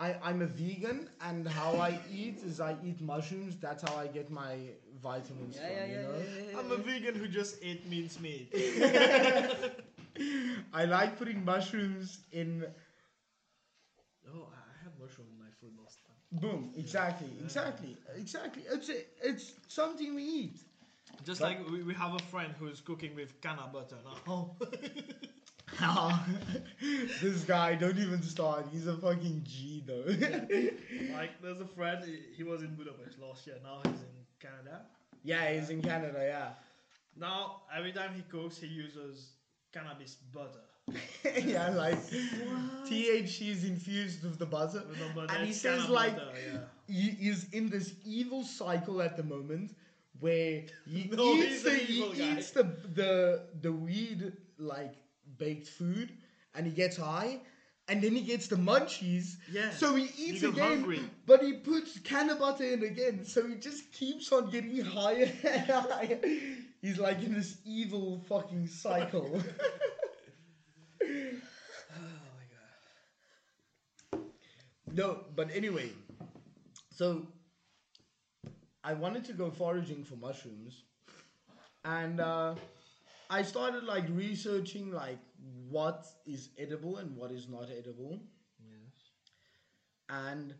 I 0.00 0.14
I'm 0.22 0.42
a 0.42 0.46
vegan, 0.46 1.08
and 1.20 1.46
how 1.48 1.76
I 1.76 1.98
eat 2.12 2.38
is 2.44 2.60
I 2.60 2.76
eat 2.84 3.00
mushrooms. 3.00 3.56
That's 3.56 3.82
how 3.82 3.96
I 3.96 4.06
get 4.06 4.30
my 4.30 4.56
vitamins 5.02 5.56
yeah, 5.56 5.66
from. 5.66 5.76
yeah, 5.76 5.84
you 5.86 5.92
yeah, 5.94 6.02
know. 6.02 6.14
yeah, 6.18 6.50
yeah, 6.52 6.58
I'm 6.58 6.70
a 6.72 6.76
vegan 6.76 7.14
who 7.16 7.26
just 7.28 7.56
ate 7.62 7.88
mince 7.88 8.20
meat. 8.20 8.48
I 10.72 10.84
like 10.84 11.18
putting 11.18 11.44
mushrooms 11.44 12.18
in. 12.32 12.64
oh, 14.28 14.48
I 14.52 14.56
I 14.56 14.84
have 14.84 14.92
mushroom 15.00 15.28
in 15.32 15.38
my 15.38 15.50
food 15.60 15.72
last 15.82 15.98
time. 16.06 16.40
Boom. 16.40 16.72
Exactly. 16.76 17.30
Exactly. 17.42 17.96
Exactly. 18.16 18.62
It's 18.70 18.88
a, 18.88 19.04
it's 19.22 19.52
something 19.68 20.14
we 20.14 20.22
eat. 20.22 20.58
Just 21.24 21.40
But- 21.40 21.48
like 21.48 21.70
we, 21.70 21.82
we 21.82 21.94
have 21.94 22.14
a 22.14 22.18
friend 22.30 22.52
who's 22.58 22.80
cooking 22.80 23.14
with 23.16 23.40
canna 23.40 23.68
butter 23.72 23.96
now. 24.04 24.56
this 27.22 27.44
guy, 27.44 27.74
don't 27.74 27.98
even 27.98 28.22
start. 28.22 28.66
He's 28.72 28.86
a 28.86 28.96
fucking 28.96 29.42
G 29.44 29.82
though. 29.86 30.04
like 31.14 31.40
there's 31.42 31.60
a 31.60 31.66
friend, 31.66 32.04
he, 32.36 32.42
was 32.42 32.62
in 32.62 32.74
Budapest 32.74 33.18
last 33.20 33.46
year, 33.46 33.56
now 33.62 33.80
he's 33.84 34.00
in 34.00 34.08
Canada. 34.40 34.82
yeah, 35.24 35.52
he's 35.52 35.70
in 35.70 35.82
Canada, 35.82 36.18
yeah. 36.22 36.48
Now 37.16 37.62
every 37.76 37.92
time 37.92 38.10
he 38.14 38.22
cooks 38.22 38.58
he 38.58 38.66
uses 38.66 39.32
cannabis 39.72 40.16
butter. 40.32 40.64
yeah, 41.44 41.68
like 41.70 41.98
THC 42.86 43.50
is 43.50 43.64
infused 43.64 44.22
with 44.22 44.38
the 44.38 44.46
butter. 44.46 44.82
But 45.14 45.30
And 45.30 45.46
he 45.46 45.52
says 45.52 45.88
like 45.88 46.16
butter, 46.16 46.32
yeah. 46.52 46.60
he 46.86 47.28
is 47.28 47.46
in 47.52 47.68
this 47.68 47.94
evil 48.04 48.42
cycle 48.42 49.02
at 49.02 49.16
the 49.16 49.22
moment 49.22 49.74
where 50.20 50.62
he 50.86 51.10
No, 51.12 51.34
eats 51.34 51.62
the 51.62 51.74
he 51.74 52.02
eats 52.32 52.50
the 52.52 52.62
the 52.94 53.42
the 53.60 53.70
weed 53.72 54.32
like 54.58 54.94
baked 55.38 55.68
food 55.68 56.12
and 56.54 56.66
he 56.66 56.72
gets 56.72 56.96
high 56.96 57.40
and 57.88 58.02
then 58.02 58.12
he 58.14 58.20
gets 58.22 58.48
the 58.48 58.56
munchies. 58.56 59.36
Yeah, 59.50 59.70
So 59.70 59.94
he 59.94 60.10
eats 60.18 60.42
again, 60.42 60.68
hungry. 60.78 61.00
but 61.26 61.42
he 61.42 61.54
puts 61.54 61.98
can 62.00 62.28
of 62.30 62.38
butter 62.38 62.64
in 62.64 62.82
again. 62.82 63.24
So 63.24 63.46
he 63.46 63.54
just 63.54 63.90
keeps 63.92 64.30
on 64.32 64.50
getting 64.50 64.84
higher 64.84 65.30
and 65.44 65.62
higher. 65.70 66.20
He's 66.82 66.98
like 66.98 67.22
in 67.22 67.34
this 67.34 67.56
evil 67.64 68.20
fucking 68.28 68.66
cycle. 68.68 69.42
Oh 71.02 71.06
my 72.36 72.44
god. 74.12 74.22
No, 74.92 75.20
but 75.34 75.50
anyway, 75.54 75.90
so 76.92 77.26
I 78.84 78.92
wanted 78.94 79.24
to 79.26 79.32
go 79.32 79.50
foraging 79.50 80.04
for 80.04 80.16
mushrooms, 80.16 80.82
and 81.84 82.20
uh, 82.20 82.54
I 83.30 83.42
started 83.42 83.84
like 83.84 84.04
researching 84.10 84.90
like 84.92 85.18
what 85.68 86.06
is 86.26 86.50
edible 86.58 86.96
and 86.96 87.16
what 87.16 87.30
is 87.30 87.48
not 87.48 87.68
edible, 87.70 88.20
Yes. 88.58 89.10
and 90.08 90.54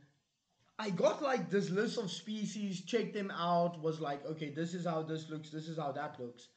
I 0.79 0.91
got 0.91 1.23
like 1.23 1.51
this 1.51 1.71
list 1.71 1.99
of 1.99 2.11
species, 2.11 2.83
checked 2.83 3.15
them 3.15 3.31
out, 3.33 3.83
was 3.83 4.01
like, 4.01 4.25
okay, 4.27 4.51
this 4.51 4.75
is 4.75 4.87
how 4.87 5.03
this 5.03 5.29
looks, 5.29 5.51
this 5.51 5.69
is 5.69 5.79
how 5.79 5.93
that 5.93 6.21
looks, 6.21 6.49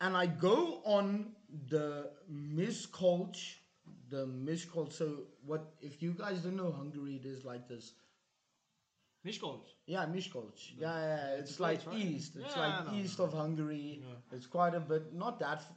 and 0.00 0.16
I 0.16 0.26
go 0.26 0.80
on 0.84 1.32
the 1.68 2.10
Miskolc, 2.30 3.36
the 4.10 4.26
Miskolc. 4.26 4.92
So 4.92 5.24
what 5.44 5.74
if 5.80 6.02
you 6.02 6.12
guys 6.12 6.40
don't 6.40 6.56
know 6.56 6.72
Hungary? 6.72 7.16
It 7.16 7.26
is 7.26 7.44
like 7.44 7.68
this. 7.68 7.92
Miskolc. 9.26 9.64
Yeah, 9.86 10.04
Miskolc. 10.06 10.58
Yeah, 10.78 10.98
yeah, 10.98 11.16
yeah, 11.16 11.40
It's 11.40 11.50
it's 11.52 11.60
like 11.60 11.80
right? 11.86 11.96
east. 11.98 12.36
It's 12.36 12.54
Yeah, 12.56 12.62
like 12.66 12.86
know, 12.86 12.98
east 12.98 13.18
know. 13.18 13.24
of 13.26 13.32
Hungary. 13.32 14.00
Yeah. 14.02 14.36
It's 14.36 14.46
quite 14.46 14.74
a 14.74 14.80
bit, 14.80 15.12
not 15.12 15.38
that, 15.40 15.58
f- 15.58 15.72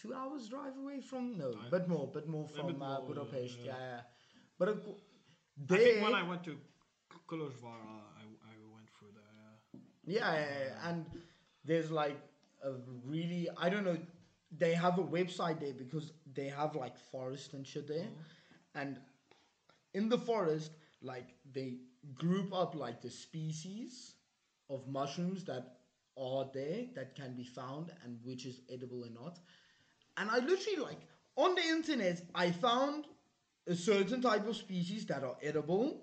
two 0.00 0.12
hours 0.14 0.48
drive 0.48 0.76
away 0.76 1.00
from, 1.00 1.38
no, 1.38 1.48
I- 1.66 1.70
bit 1.70 1.88
more, 1.88 2.06
bit 2.16 2.26
more 2.28 2.46
bit 2.46 2.56
from 2.56 2.82
uh, 2.82 3.00
Budapest. 3.00 3.58
yeah. 3.64 3.74
Yeah. 3.78 4.00
But 4.58 4.68
uh, 4.68 4.72
I 5.70 5.76
think 5.76 6.02
when 6.02 6.14
I 6.14 6.22
went 6.28 6.42
to 6.44 6.56
Kolozsvár, 7.28 7.80
I, 8.22 8.24
I 8.50 8.54
went 8.74 8.88
through 8.98 9.12
there. 9.14 9.80
yeah, 10.04 10.32
yeah, 10.34 10.46
yeah, 10.66 10.88
and 10.90 11.06
there's 11.64 11.90
like 11.90 12.18
a 12.64 12.72
really, 13.04 13.48
I 13.56 13.68
don't 13.70 13.84
know, 13.84 13.98
they 14.58 14.74
have 14.74 14.98
a 14.98 15.02
website 15.18 15.60
there 15.60 15.72
because 15.74 16.12
they 16.34 16.48
have 16.48 16.74
like 16.74 16.96
forest 17.12 17.52
and 17.54 17.64
shit 17.66 17.86
there, 17.86 18.08
and 18.74 18.98
in 19.94 20.08
the 20.08 20.18
forest, 20.18 20.72
like 21.02 21.28
they 21.52 21.68
group 22.14 22.52
up 22.54 22.74
like 22.74 23.02
the 23.02 23.10
species 23.10 24.14
of 24.68 24.88
mushrooms 24.88 25.44
that 25.44 25.76
are 26.16 26.48
there 26.52 26.86
that 26.94 27.14
can 27.14 27.34
be 27.34 27.44
found 27.44 27.92
and 28.04 28.18
which 28.24 28.46
is 28.46 28.60
edible 28.72 29.04
or 29.04 29.10
not. 29.10 29.38
And 30.16 30.30
I 30.30 30.38
literally 30.38 30.78
like 30.78 31.00
on 31.36 31.54
the 31.54 31.62
internet, 31.62 32.22
I 32.34 32.50
found 32.50 33.06
a 33.66 33.74
certain 33.74 34.20
type 34.20 34.46
of 34.46 34.56
species 34.56 35.06
that 35.06 35.22
are 35.22 35.36
edible. 35.42 36.02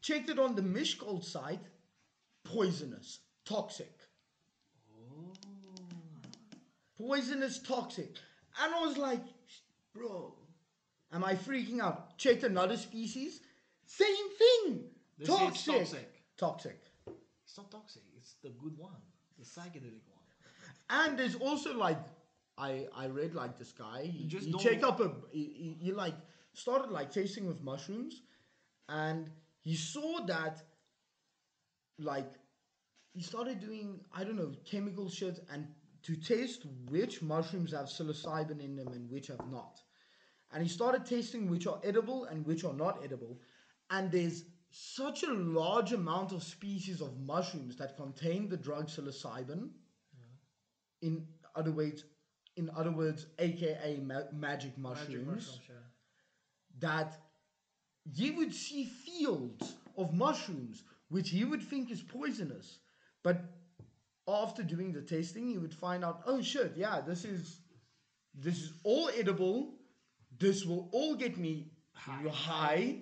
Checked 0.00 0.28
it 0.28 0.38
on 0.38 0.54
the 0.54 0.62
Miskolc 0.62 1.24
site, 1.24 1.64
poisonous, 2.44 3.20
toxic. 3.46 3.92
Oh. 4.92 5.32
Poisonous, 6.98 7.58
toxic. 7.58 8.16
And 8.62 8.74
I 8.74 8.80
was 8.80 8.98
like, 8.98 9.22
bro, 9.94 10.34
am 11.12 11.24
I 11.24 11.34
freaking 11.34 11.80
out? 11.80 12.18
Checked 12.18 12.44
another 12.44 12.76
species, 12.76 13.40
same 13.86 14.28
thing. 14.38 14.84
It's 15.18 15.28
toxic. 15.28 15.74
toxic. 15.74 16.10
Toxic. 16.36 16.80
It's 17.44 17.56
not 17.56 17.70
toxic. 17.70 18.02
It's 18.16 18.34
the 18.42 18.50
good 18.50 18.76
one, 18.76 19.00
the 19.38 19.44
psychedelic 19.44 20.02
one. 20.08 20.24
And 20.90 21.18
there's 21.18 21.34
also 21.36 21.76
like 21.76 21.98
I 22.58 22.86
I 22.94 23.06
read 23.06 23.34
like 23.34 23.58
this 23.58 23.72
guy. 23.72 24.04
He, 24.04 24.26
just 24.26 24.46
he 24.46 24.52
checked 24.54 24.84
up 24.84 25.00
a 25.00 25.12
he, 25.32 25.76
he, 25.78 25.84
he 25.86 25.92
like 25.92 26.14
started 26.52 26.90
like 26.90 27.10
tasting 27.10 27.46
with 27.46 27.62
mushrooms, 27.62 28.22
and 28.88 29.30
he 29.60 29.74
saw 29.74 30.24
that 30.26 30.62
like 31.98 32.32
he 33.12 33.22
started 33.22 33.60
doing 33.60 34.00
I 34.12 34.24
don't 34.24 34.36
know 34.36 34.52
chemical 34.64 35.08
shit 35.08 35.40
and 35.52 35.66
to 36.02 36.16
taste 36.16 36.66
which 36.90 37.22
mushrooms 37.22 37.72
have 37.72 37.86
psilocybin 37.86 38.60
in 38.62 38.76
them 38.76 38.88
and 38.88 39.10
which 39.10 39.28
have 39.28 39.50
not. 39.50 39.80
And 40.52 40.62
he 40.62 40.68
started 40.68 41.06
tasting 41.06 41.48
which 41.48 41.66
are 41.66 41.80
edible 41.82 42.24
and 42.26 42.44
which 42.46 42.62
are 42.64 42.74
not 42.74 43.02
edible. 43.02 43.40
And 43.94 44.10
there's 44.10 44.44
such 44.70 45.22
a 45.22 45.32
large 45.32 45.92
amount 45.92 46.32
of 46.32 46.42
species 46.42 47.00
of 47.00 47.16
mushrooms 47.20 47.76
that 47.76 47.96
contain 47.96 48.48
the 48.48 48.56
drug 48.56 48.88
psilocybin. 48.88 49.68
In 51.00 51.26
other 51.54 51.70
words, 51.70 52.04
in 52.56 52.70
other 52.76 52.90
words, 52.90 53.26
aka 53.38 54.00
ma- 54.02 54.30
magic 54.32 54.76
mushrooms, 54.76 55.08
Magic 55.08 55.26
mushrooms, 55.26 55.60
yeah. 55.68 55.74
that 56.80 57.18
you 58.14 58.36
would 58.36 58.54
see 58.54 58.84
fields 58.84 59.74
of 59.96 60.12
mushrooms 60.12 60.82
which 61.08 61.30
he 61.30 61.44
would 61.44 61.62
think 61.62 61.90
is 61.92 62.02
poisonous, 62.02 62.78
but 63.22 63.42
after 64.26 64.62
doing 64.62 64.92
the 64.92 65.02
tasting, 65.02 65.48
you 65.50 65.60
would 65.60 65.74
find 65.74 66.04
out, 66.04 66.22
oh 66.26 66.42
shit, 66.42 66.72
yeah, 66.76 67.00
this 67.00 67.24
is 67.24 67.60
this 68.34 68.60
is 68.60 68.72
all 68.82 69.08
edible. 69.16 69.74
This 70.36 70.64
will 70.64 70.88
all 70.92 71.14
get 71.14 71.38
me 71.38 71.70
high, 71.92 72.28
high 72.28 72.96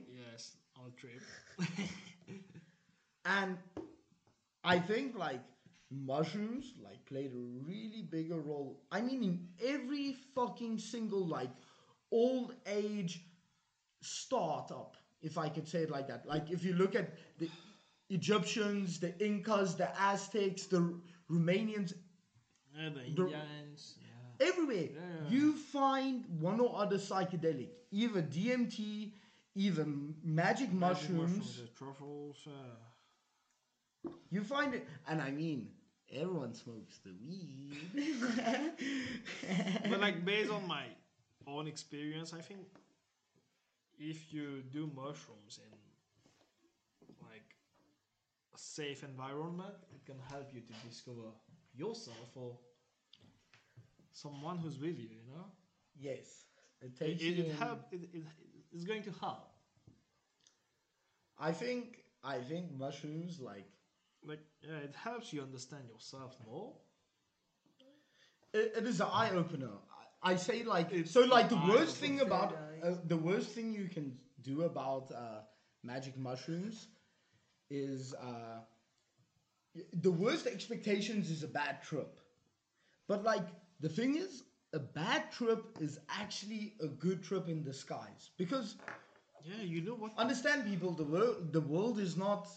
Yes, 0.93 1.01
trip. 1.01 1.79
and 3.25 3.57
I 4.65 4.79
think 4.79 5.17
like 5.17 5.41
mushrooms 5.91 6.75
like 6.83 7.05
played 7.07 7.33
a 7.33 7.39
really 7.67 8.03
bigger 8.03 8.39
role. 8.41 8.83
I 8.91 9.01
mean, 9.01 9.23
in 9.23 9.49
every 9.67 10.17
fucking 10.35 10.79
single 10.79 11.27
like 11.27 11.51
old 12.11 12.55
age 12.67 13.23
startup, 14.03 14.97
if 15.23 15.39
I 15.39 15.49
could 15.49 15.69
say 15.69 15.81
it 15.83 15.91
like 15.91 16.09
that. 16.09 16.27
Like 16.27 16.51
if 16.51 16.65
you 16.65 16.75
look 16.75 16.95
at 16.95 17.15
the 17.39 17.51
Egyptians, 18.11 18.99
the 19.01 19.15
Incas, 19.25 19.77
the 19.77 19.91
Aztecs, 20.01 20.67
the 20.67 20.95
Romanians, 21.31 21.95
yeah, 22.75 22.89
the 22.91 22.95
The- 22.95 23.07
Indians. 23.07 23.97
Yeah. 24.01 24.47
everywhere 24.49 24.89
Yeah. 24.95 25.29
you 25.29 25.57
find 25.57 26.27
one 26.41 26.61
or 26.61 26.77
other 26.79 26.97
psychedelic, 26.99 27.71
either 27.91 28.23
DMT, 28.23 29.13
either 29.55 29.87
magic 30.23 30.73
Magic 30.73 31.11
mushrooms. 31.11 31.61
the 31.61 31.69
truffles. 31.79 32.47
Uh, 32.47 32.51
You 34.31 34.43
find 34.43 34.75
it, 34.75 34.87
and 35.09 35.21
I 35.21 35.31
mean, 35.31 35.69
everyone 36.11 36.55
smokes 36.55 36.99
the 37.05 37.13
weed. 37.27 37.77
but 39.91 40.01
like 40.01 40.25
based 40.33 40.51
on 40.51 40.67
my 40.67 40.85
own 41.47 41.67
experience, 41.67 42.33
I 42.33 42.41
think 42.41 42.61
if 43.99 44.33
you 44.33 44.63
do 44.73 44.91
mushrooms 44.95 45.59
in 45.65 45.79
like 47.29 47.57
a 48.55 48.59
safe 48.59 49.03
environment, 49.05 49.75
it 49.95 50.05
can 50.05 50.19
help 50.31 50.49
you 50.55 50.61
to 50.61 50.73
discover 50.89 51.29
yourself 51.75 52.31
or 52.37 52.57
someone 54.13 54.59
who's 54.59 54.79
with 54.79 54.99
you. 54.99 55.09
You 55.09 55.35
know, 55.35 55.47
yes, 55.99 56.45
it 56.81 56.87
it, 56.87 56.97
takes 56.99 57.23
it, 57.23 57.27
you 57.37 57.45
it 57.45 57.47
in- 57.51 57.57
help. 57.57 57.81
It, 57.93 58.03
it, 58.13 58.25
it's 58.73 58.85
going 58.85 59.03
to 59.05 59.13
help. 59.21 59.49
I 61.39 61.53
think 61.53 62.05
I 62.23 62.39
think 62.39 62.73
mushrooms 62.73 63.41
like 63.41 63.67
Like 64.25 64.41
yeah, 64.63 64.79
it 64.89 64.95
helps 64.95 65.33
you 65.33 65.43
understand 65.43 65.85
yourself 65.89 66.37
more. 66.47 66.75
it, 68.53 68.73
it 68.79 68.87
is 68.87 69.01
an 69.01 69.09
eye 69.13 69.31
opener. 69.31 69.71
I, 70.23 70.33
I 70.33 70.37
say 70.37 70.63
like 70.65 70.93
It's 70.93 71.11
so 71.11 71.21
like 71.23 71.49
the 71.49 71.61
worst 71.69 71.97
thing 71.97 72.21
about 72.21 72.57
uh, 72.83 72.95
the 73.07 73.17
worst 73.17 73.51
thing 73.51 73.73
you 73.73 73.89
can 73.89 74.19
do 74.43 74.63
about 74.63 75.11
uh, 75.13 75.41
magic 75.83 76.17
mushrooms 76.17 76.89
is 77.71 78.15
uh, 78.15 78.61
the 79.93 80.11
worst 80.11 80.47
expectations 80.47 81.31
is 81.31 81.43
a 81.43 81.49
bad 81.49 81.83
trip. 81.83 82.21
But 83.09 83.25
like 83.25 83.47
the 83.81 83.89
thing 83.89 84.17
is, 84.17 84.43
a 84.75 84.79
bad 84.79 85.31
trip 85.33 85.65
is 85.81 85.99
actually 86.09 86.75
a 86.81 86.87
good 86.89 87.23
trip 87.23 87.49
in 87.49 87.63
disguise. 87.63 88.31
Because 88.39 88.77
Yeah, 89.45 89.63
you 89.63 89.81
know 89.83 89.95
what? 89.95 90.13
understand 90.19 90.65
people 90.67 90.93
the 90.93 91.05
world 91.05 91.53
the 91.53 91.61
world 91.61 91.99
is 91.99 92.17
not 92.17 92.49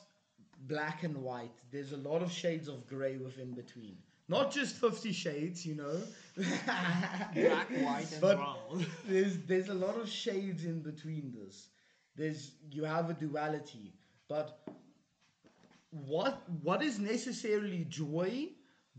black 0.67 1.03
and 1.03 1.17
white. 1.17 1.57
There's 1.71 1.91
a 1.91 1.97
lot 1.97 2.21
of 2.21 2.31
shades 2.31 2.67
of 2.67 2.87
gray 2.87 3.17
within 3.17 3.53
between. 3.53 3.97
Not 4.27 4.51
just 4.51 4.75
50 4.77 5.11
shades 5.11 5.65
you 5.65 5.75
know. 5.75 5.97
Black, 7.33 7.69
white, 7.87 8.11
and 8.11 8.21
But- 8.21 8.37
brown. 8.37 8.85
there's 9.07 9.37
there's 9.49 9.69
a 9.69 9.73
lot 9.73 9.95
of 9.97 10.09
shades 10.09 10.65
in 10.65 10.81
between 10.81 11.31
this. 11.31 11.69
There's 12.15 12.51
you 12.71 12.83
have 12.85 13.09
a 13.09 13.13
duality. 13.13 13.93
But 14.27 14.59
what 15.91 16.41
what 16.63 16.81
is 16.83 16.99
necessarily 16.99 17.85
joy 17.85 18.49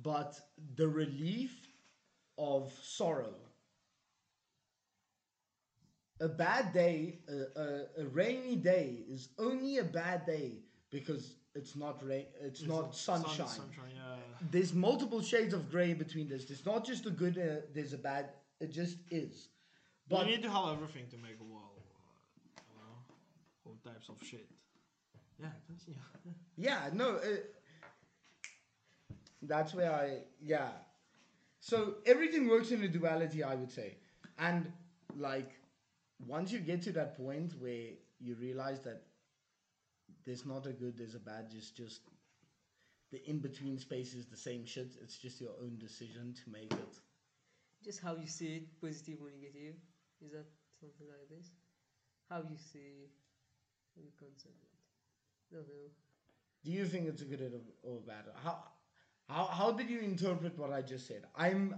but 0.02 0.38
the 0.76 0.88
relief 0.88 1.65
of 2.38 2.72
sorrow 2.82 3.34
a 6.20 6.28
bad 6.28 6.72
day, 6.72 7.18
a, 7.28 7.60
a, 7.60 8.04
a 8.04 8.06
rainy 8.06 8.56
day 8.56 9.04
is 9.08 9.28
only 9.38 9.78
a 9.78 9.84
bad 9.84 10.26
day 10.26 10.52
because 10.90 11.34
it's 11.54 11.76
not 11.76 12.04
rain. 12.06 12.24
It's, 12.40 12.62
not 12.62 12.94
sun- 12.94 13.22
sunshine. 13.22 13.46
sunshine, 13.48 13.92
yeah. 13.94 14.16
There's 14.50 14.72
multiple 14.72 15.22
shades 15.22 15.52
of 15.52 15.70
grey 15.70 15.94
between 15.94 16.28
this. 16.28 16.44
There's 16.44 16.64
not 16.64 16.84
just 16.84 17.06
a 17.06 17.10
good. 17.10 17.38
Uh, 17.38 17.66
there's 17.74 17.92
a 17.92 17.98
bad. 17.98 18.30
It 18.60 18.72
just 18.72 18.98
is. 19.10 19.48
But 20.08 20.18
But 20.18 20.26
you 20.26 20.36
need 20.36 20.42
to 20.44 20.50
have 20.50 20.72
everything 20.72 21.06
to 21.10 21.16
make 21.16 21.36
a 21.40 21.44
world. 21.44 21.80
Uh, 22.56 22.60
you 22.70 22.78
know, 22.78 23.66
all 23.66 23.76
types 23.84 24.08
of 24.08 24.16
shit. 24.26 24.46
Yeah, 25.40 25.48
continue. 25.66 26.00
Yeah, 26.56 26.88
no. 26.92 27.16
Uh, 27.16 27.36
that's 29.42 29.74
where 29.74 29.92
I 29.92 30.20
yeah. 30.42 30.68
So 31.60 31.96
everything 32.06 32.48
works 32.48 32.70
in 32.70 32.82
a 32.82 32.88
duality, 32.88 33.42
I 33.42 33.54
would 33.54 33.70
say, 33.70 33.96
and 34.38 34.70
like 35.16 35.50
once 36.26 36.52
you 36.52 36.58
get 36.58 36.82
to 36.82 36.92
that 36.92 37.16
point 37.16 37.54
where 37.58 37.88
you 38.20 38.34
realize 38.36 38.80
that 38.80 39.02
there's 40.24 40.46
not 40.46 40.66
a 40.66 40.72
good, 40.72 40.96
there's 40.96 41.14
a 41.14 41.20
bad, 41.20 41.50
just 41.50 41.76
just 41.76 42.00
the 43.12 43.22
in 43.28 43.38
between 43.38 43.78
space 43.78 44.14
is 44.14 44.26
the 44.26 44.36
same 44.36 44.64
shit. 44.64 44.96
It's 45.02 45.16
just 45.16 45.40
your 45.40 45.52
own 45.62 45.78
decision 45.78 46.34
to 46.44 46.50
make 46.50 46.72
it. 46.72 46.98
Just 47.84 48.00
how 48.00 48.16
you 48.16 48.26
see 48.26 48.56
it, 48.56 48.80
positive 48.80 49.18
or 49.22 49.30
negative. 49.30 49.76
Is 50.24 50.32
that 50.32 50.46
something 50.80 51.06
like 51.06 51.28
this? 51.28 51.50
How 52.28 52.38
you 52.38 52.56
see 52.56 53.10
the 53.96 54.10
concept. 54.18 54.54
Don't 55.52 55.68
know. 55.68 55.90
Do 56.64 56.72
you 56.72 56.86
think 56.86 57.06
it's 57.06 57.22
a 57.22 57.24
good 57.24 57.40
or 57.40 57.60
or 57.88 58.00
bad? 58.00 58.24
How 58.42 58.58
how 59.28 59.44
how 59.44 59.72
did 59.72 59.88
you 59.90 60.00
interpret 60.00 60.56
what 60.58 60.72
I 60.72 60.82
just 60.82 61.06
said? 61.06 61.22
I'm 61.34 61.74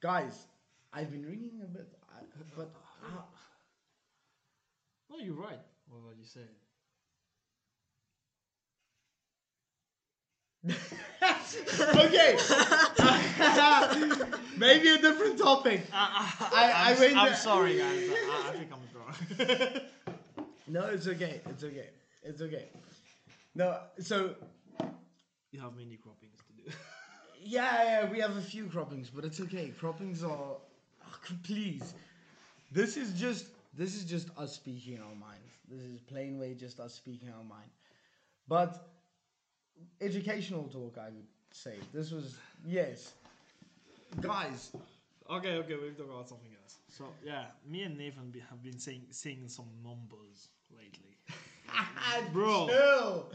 guys. 0.00 0.46
I've 0.92 1.10
been 1.10 1.24
reading 1.24 1.60
a 1.62 1.66
bit, 1.66 1.88
I, 2.10 2.20
but 2.56 2.70
how, 3.00 3.24
No, 5.10 5.18
you're 5.18 5.34
right. 5.34 5.60
What 5.88 6.16
you 6.18 6.24
said. 6.24 6.48
okay. 11.24 12.36
Maybe 14.56 14.88
a 14.90 14.98
different 14.98 15.38
topic. 15.38 15.82
Uh, 15.92 15.96
uh, 15.96 16.50
I- 16.52 16.72
I 16.72 16.90
I'm, 16.92 16.98
went 17.00 17.16
I'm 17.16 17.34
sorry, 17.34 17.78
guys. 17.78 18.08
I, 18.10 18.44
I 18.48 18.52
think 18.56 18.70
I'm 18.72 18.86
drunk. 18.92 19.82
No, 20.68 20.86
it's 20.86 21.06
okay. 21.08 21.40
It's 21.50 21.64
okay. 21.64 21.90
It's 22.22 22.40
okay. 22.40 22.68
No, 23.54 23.78
so 23.98 24.34
you 25.50 25.60
have 25.60 25.74
many 25.76 25.96
croppings. 25.96 26.38
Yeah, 27.44 27.84
yeah, 27.84 28.10
we 28.10 28.20
have 28.20 28.36
a 28.36 28.40
few 28.40 28.66
croppings, 28.66 29.10
but 29.10 29.24
it's 29.24 29.40
okay. 29.40 29.72
Croppings 29.78 30.22
are 30.22 30.30
oh, 30.30 30.58
please. 31.44 31.94
This 32.70 32.96
is 32.96 33.12
just 33.18 33.46
this 33.74 33.94
is 33.94 34.04
just 34.04 34.28
us 34.38 34.54
speaking 34.54 34.98
our 35.00 35.14
minds. 35.14 35.52
This 35.68 35.82
is 35.82 36.00
plain 36.00 36.38
way 36.38 36.54
just 36.54 36.80
us 36.80 36.94
speaking 36.94 37.28
our 37.30 37.44
mind. 37.44 37.70
But 38.48 38.88
educational 40.00 40.64
talk, 40.64 40.98
I 40.98 41.06
would 41.06 41.26
say. 41.50 41.76
This 41.92 42.10
was 42.10 42.36
yes, 42.66 43.12
guys. 44.20 44.72
Okay, 45.30 45.54
okay, 45.56 45.74
we'll 45.80 45.94
talk 45.94 46.10
about 46.10 46.28
something 46.28 46.50
else. 46.62 46.78
So 46.88 47.04
yeah, 47.24 47.44
me 47.66 47.82
and 47.82 47.96
Nathan 47.96 48.30
be, 48.30 48.40
have 48.50 48.62
been 48.62 48.78
saying 48.78 49.02
saying 49.10 49.48
some 49.48 49.68
numbers 49.82 50.48
lately. 50.70 51.16
Bro. 52.32 52.68
chill. 52.68 53.26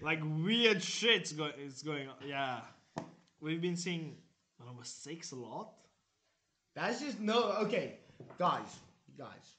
Like 0.00 0.20
weird 0.22 0.82
shit's 0.82 1.32
go- 1.32 1.50
is 1.58 1.82
going 1.82 2.08
on. 2.08 2.14
Yeah, 2.26 2.60
we've 3.40 3.60
been 3.60 3.76
seeing 3.76 4.16
number 4.64 4.84
six 4.84 5.32
a 5.32 5.36
lot. 5.36 5.72
That's 6.74 7.00
just 7.00 7.20
no. 7.20 7.52
Okay, 7.62 7.98
guys, 8.38 8.76
guys. 9.16 9.56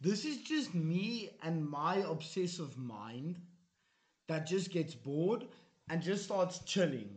This 0.00 0.24
is 0.24 0.38
just 0.38 0.74
me 0.74 1.30
and 1.42 1.68
my 1.68 1.96
obsessive 1.98 2.76
mind 2.76 3.36
that 4.28 4.46
just 4.46 4.70
gets 4.70 4.94
bored 4.94 5.44
and 5.90 6.02
just 6.02 6.24
starts 6.24 6.60
chilling, 6.60 7.08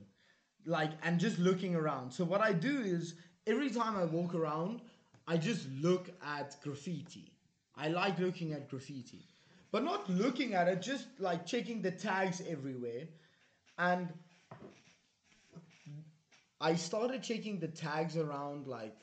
like 0.66 0.92
and 1.04 1.20
just 1.20 1.38
looking 1.40 1.76
around. 1.76 2.12
So 2.12 2.24
what 2.24 2.42
I 2.42 2.54
do 2.54 2.80
is 2.82 3.16
every 3.48 3.70
time 3.70 3.96
I 3.98 4.06
walk 4.06 4.34
around, 4.34 4.82
I 5.28 5.38
just 5.38 5.68
look 5.80 6.10
at 6.26 6.56
graffiti. 6.64 7.31
I 7.76 7.88
like 7.88 8.20
looking 8.20 8.54
at 8.54 8.70
graffiti, 8.70 9.26
but 9.72 9.84
not 9.84 10.10
looking 10.10 10.54
at 10.54 10.68
it, 10.68 10.82
just 10.82 11.08
like 11.20 11.46
checking 11.46 11.82
the 11.82 11.92
tags 11.92 12.42
everywhere, 12.48 13.08
and 13.78 14.10
I 16.60 16.76
started 16.76 17.24
checking 17.24 17.60
the 17.60 17.68
tags 17.68 18.18
around 18.18 18.68
like 18.68 18.96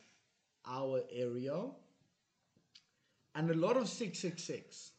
our 0.64 1.02
area 1.12 1.70
and 3.34 3.50
a 3.50 3.54
lot 3.54 3.76
of 3.76 3.88
666. 3.88 4.92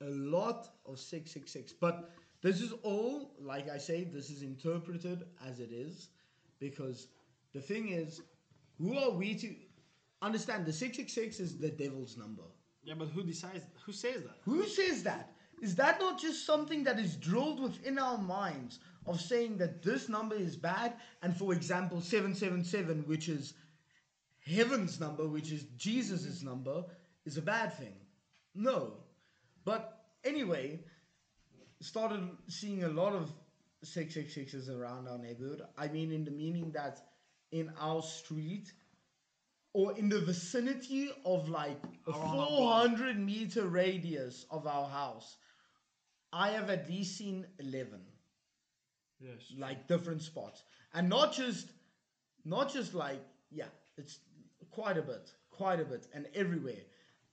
A 0.00 0.04
lot 0.04 0.68
of 0.86 0.98
666. 0.98 1.72
But 1.80 2.10
this 2.40 2.60
is 2.60 2.72
all, 2.82 3.32
like 3.40 3.68
I 3.68 3.78
say, 3.78 4.04
this 4.04 4.30
is 4.30 4.42
interpreted 4.42 5.24
as 5.48 5.60
it 5.60 5.70
is 5.72 6.08
because 6.60 7.08
the 7.52 7.60
thing 7.60 7.90
is, 7.90 8.20
who 8.78 8.96
are 8.98 9.10
we 9.10 9.34
to 9.36 9.54
understand? 10.22 10.66
The 10.66 10.72
666 10.72 11.40
is 11.40 11.58
the 11.58 11.68
devil's 11.68 12.16
number. 12.16 12.42
Yeah, 12.82 12.94
but 12.98 13.08
who 13.08 13.22
decides? 13.22 13.64
Who 13.86 13.92
says 13.92 14.22
that? 14.22 14.36
Who 14.42 14.66
says 14.66 15.02
that? 15.04 15.32
Is 15.62 15.76
that 15.76 16.00
not 16.00 16.20
just 16.20 16.44
something 16.44 16.82
that 16.84 16.98
is 16.98 17.16
drilled 17.16 17.60
within 17.60 17.98
our 17.98 18.18
minds 18.18 18.80
of 19.06 19.20
saying 19.20 19.58
that 19.58 19.82
this 19.82 20.08
number 20.08 20.34
is 20.34 20.56
bad? 20.56 20.94
And 21.22 21.36
for 21.36 21.52
example, 21.52 22.00
777, 22.00 23.04
which 23.06 23.28
is 23.28 23.54
heaven's 24.44 24.98
number, 24.98 25.28
which 25.28 25.52
is 25.52 25.64
Jesus' 25.76 26.42
number, 26.42 26.84
is 27.24 27.36
a 27.36 27.42
bad 27.42 27.72
thing? 27.74 27.94
No. 28.54 28.94
But 29.64 30.04
anyway, 30.24 30.80
started 31.80 32.28
seeing 32.48 32.82
a 32.82 32.88
lot 32.88 33.12
of 33.12 33.32
666s 33.84 34.68
around 34.68 35.08
our 35.08 35.18
neighborhood. 35.18 35.62
I 35.78 35.88
mean, 35.88 36.10
in 36.10 36.24
the 36.24 36.30
meaning 36.32 36.72
that 36.72 37.00
in 37.52 37.72
our 37.78 38.02
street, 38.02 38.72
or 39.74 39.96
in 39.98 40.08
the 40.08 40.20
vicinity 40.20 41.10
of 41.24 41.48
like 41.48 41.78
a 42.06 42.12
400 42.12 43.18
meter 43.18 43.66
radius 43.66 44.44
of 44.50 44.66
our 44.66 44.86
house, 44.88 45.36
I 46.32 46.50
have 46.50 46.70
at 46.70 46.88
least 46.88 47.16
seen 47.16 47.46
11 47.58 48.00
Yes. 49.20 49.52
like 49.56 49.86
different 49.86 50.20
spots 50.20 50.64
and 50.94 51.08
not 51.08 51.32
just 51.32 51.68
not 52.44 52.72
just 52.72 52.92
like 52.92 53.20
yeah 53.52 53.66
it's 53.96 54.18
quite 54.70 54.96
a 54.98 55.02
bit 55.02 55.30
quite 55.50 55.78
a 55.78 55.84
bit 55.84 56.08
and 56.12 56.26
everywhere 56.34 56.82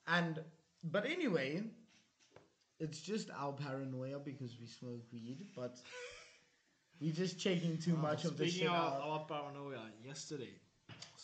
and 0.07 0.39
but 0.83 1.03
anyway 1.07 1.63
it's 2.79 3.01
just 3.01 3.31
our 3.31 3.53
paranoia 3.53 4.19
because 4.19 4.55
we 4.61 4.67
smoke 4.67 5.01
weed 5.11 5.47
but 5.55 5.77
we're 7.01 7.11
just 7.11 7.39
checking 7.39 7.75
too 7.79 7.95
Uh, 7.95 8.01
much 8.03 8.23
of 8.25 8.37
the 8.37 8.45
Speaking 8.47 8.67
shit 8.67 8.69
of 8.69 8.75
out. 8.75 9.01
our 9.01 9.25
paranoia, 9.25 9.81
yesterday, 10.05 10.53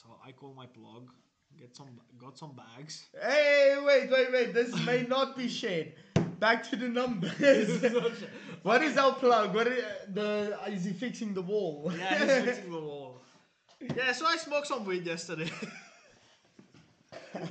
so 0.05 0.17
I 0.23 0.31
call 0.31 0.53
my 0.53 0.67
plug, 0.67 1.09
get 1.57 1.75
some, 1.75 1.99
got 2.19 2.37
some 2.37 2.55
bags. 2.55 3.07
Hey, 3.19 3.75
wait, 3.83 4.11
wait, 4.11 4.31
wait. 4.31 4.53
This 4.53 4.73
may 4.85 5.03
not 5.03 5.35
be 5.35 5.49
shade. 5.49 5.93
Back 6.39 6.69
to 6.69 6.75
the 6.75 6.89
numbers. 6.89 7.83
what 8.63 8.83
is 8.83 8.97
our 8.97 9.13
plug? 9.13 9.55
What 9.55 9.67
is, 9.67 9.83
the 10.13 10.59
is 10.67 10.85
he 10.85 10.93
fixing 10.93 11.33
the 11.33 11.41
wall? 11.41 11.91
Yeah, 11.97 12.17
he's 12.19 12.45
fixing 12.45 12.71
the 12.71 12.79
wall. 12.79 13.21
Yeah, 13.95 14.11
so 14.11 14.25
I 14.25 14.37
smoked 14.37 14.67
some 14.67 14.85
weed 14.85 15.05
yesterday. 15.05 15.51
and 17.33 17.49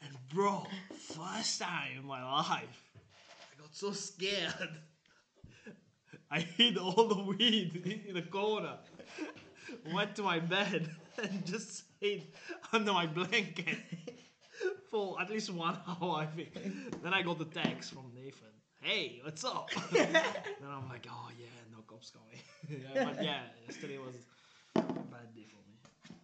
bro, 0.34 0.66
first 1.14 1.60
time 1.60 1.98
in 1.98 2.06
my 2.06 2.24
life, 2.24 2.82
I 3.52 3.60
got 3.60 3.74
so 3.74 3.92
scared. 3.92 4.70
I 6.30 6.40
hid 6.40 6.78
all 6.78 7.06
the 7.08 7.22
weed 7.22 8.04
in 8.06 8.14
the 8.14 8.22
corner. 8.22 8.78
Went 9.92 10.14
to 10.16 10.22
my 10.22 10.38
bed 10.38 10.88
and 11.22 11.44
just 11.46 11.84
hid 12.00 12.26
under 12.72 12.92
my 12.92 13.06
blanket 13.06 13.78
for 14.90 15.20
at 15.20 15.30
least 15.30 15.50
one 15.50 15.78
hour, 15.86 16.16
I 16.16 16.26
think. 16.26 17.02
Then 17.02 17.14
I 17.14 17.22
got 17.22 17.38
the 17.38 17.44
text 17.46 17.92
from 17.92 18.12
Nathan. 18.14 18.48
Hey, 18.80 19.20
what's 19.24 19.44
up? 19.44 19.70
then 19.92 20.08
I'm 20.68 20.88
like, 20.88 21.06
oh 21.10 21.28
yeah, 21.38 21.46
no 21.72 21.78
cops 21.86 22.10
coming. 22.10 22.84
yeah, 22.94 23.04
but 23.04 23.22
yeah, 23.22 23.40
yesterday 23.66 23.98
was 23.98 24.14
a 24.76 24.80
bad 24.80 25.34
day 25.34 25.46
for 25.50 25.62
me. 25.66 26.16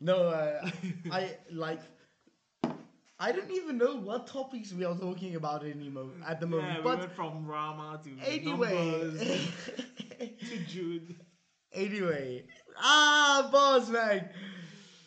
No, 0.00 0.28
uh, 0.28 0.68
I 1.10 1.36
like. 1.50 1.80
I 3.18 3.30
don't 3.30 3.52
even 3.52 3.78
know 3.78 3.96
what 3.96 4.26
topics 4.26 4.72
we 4.72 4.84
are 4.84 4.96
talking 4.96 5.36
about 5.36 5.64
anymore 5.64 6.10
at 6.26 6.40
the 6.40 6.46
moment. 6.48 6.68
Yeah, 6.68 6.76
we 6.78 6.82
but 6.82 6.98
went 6.98 7.12
from 7.12 7.46
Rama 7.46 8.00
to 8.02 8.10
anyway, 8.28 8.74
numbers 8.74 9.20
to 10.18 10.58
Jude. 10.66 11.14
Anyway, 11.74 12.44
ah, 12.78 13.48
boss 13.50 13.88
man. 13.88 14.28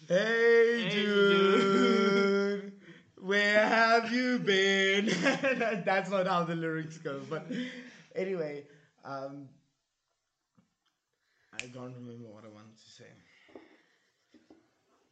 Hey, 0.08 0.84
Hey, 0.84 0.90
dude, 0.92 2.74
where 3.18 3.66
have 3.68 4.12
you 4.12 4.38
been? 4.40 5.06
That's 5.86 6.10
not 6.12 6.28
how 6.28 6.44
the 6.44 6.56
lyrics 6.56 6.98
go, 7.00 7.22
but 7.30 7.48
anyway, 8.16 8.66
um, 9.04 9.48
I 11.54 11.62
can't 11.62 11.96
remember 11.96 12.28
what 12.30 12.44
I 12.44 12.50
wanted 12.50 12.78
to 12.78 12.92
say. 12.92 13.06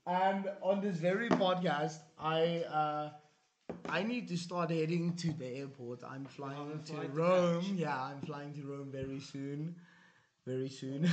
And 0.06 0.49
on 0.62 0.82
this 0.82 0.97
very 0.97 1.30
podcast, 1.30 1.99
I 2.20 2.58
uh, 2.70 3.10
I 3.88 4.04
need 4.04 4.28
to 4.28 4.38
start 4.38 4.70
heading 4.70 5.16
to 5.16 5.32
the 5.32 5.47
airport. 5.47 6.01
I'm 6.04 6.26
flying 6.26 6.80
flight 6.80 7.14
to 7.14 7.20
Rome. 7.20 7.76
yeah, 7.78 7.99
I'm 7.99 8.20
flying 8.22 8.54
to 8.54 8.62
Rome 8.64 8.91
very 8.91 9.22
soon. 9.22 9.76
Very 10.45 10.69
soon. 10.69 11.09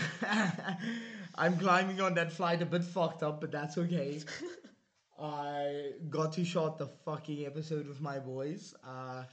I'm 1.36 1.56
climbing 1.58 2.00
on 2.00 2.14
that 2.14 2.32
flight 2.32 2.62
a 2.62 2.66
bit 2.66 2.82
fucked 2.82 3.22
up, 3.22 3.40
but 3.40 3.52
that's 3.52 3.78
okay. 3.78 4.20
I 5.20 5.90
got 6.08 6.32
to 6.32 6.44
shot 6.44 6.78
the 6.78 6.86
fucking 7.04 7.46
episode 7.46 7.86
with 7.86 8.00
my 8.00 8.18
boys. 8.18 8.74
Uh, 8.84 9.24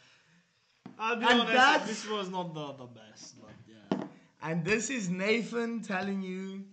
I'll 0.99 1.15
be 1.15 1.25
And 1.25 1.41
honest, 1.41 1.53
that's- 1.53 1.87
this 1.87 2.07
was 2.09 2.29
not 2.29 2.53
the, 2.53 2.73
the 2.73 2.85
best, 2.85 3.35
but 3.41 3.51
yeah. 3.67 4.03
And 4.41 4.63
this 4.63 4.89
is 4.89 5.09
Nathan 5.09 5.81
telling 5.81 6.21
you 6.21 6.65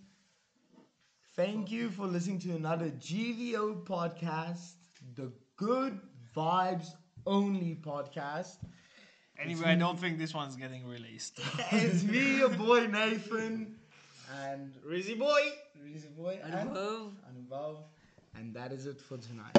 thank 1.35 1.71
you 1.71 1.89
for 1.89 2.05
listening 2.05 2.39
to 2.39 2.51
another 2.51 2.89
GVO 2.91 3.83
podcast, 3.85 4.73
the 5.15 5.31
Good 5.57 5.99
Vibes 6.35 6.87
Only 7.25 7.75
podcast. 7.81 8.57
Anyway, 9.39 9.65
I 9.65 9.75
don't 9.75 9.99
think 9.99 10.17
this 10.17 10.33
one's 10.33 10.55
getting 10.55 10.87
released. 10.87 11.39
it's 11.71 12.03
me, 12.03 12.37
your 12.37 12.49
boy 12.49 12.87
Nathan, 12.87 13.75
and 14.43 14.73
Rizzy 14.87 15.17
boy! 15.17 15.41
Rizzy 15.83 16.15
boy 16.17 16.39
And 16.43 16.53
and 16.53 16.69
above, 16.69 17.11
Anubhav. 17.29 17.77
And 18.37 18.53
that 18.53 18.71
is 18.71 18.85
it 18.85 18.99
for 19.01 19.17
tonight. 19.17 19.55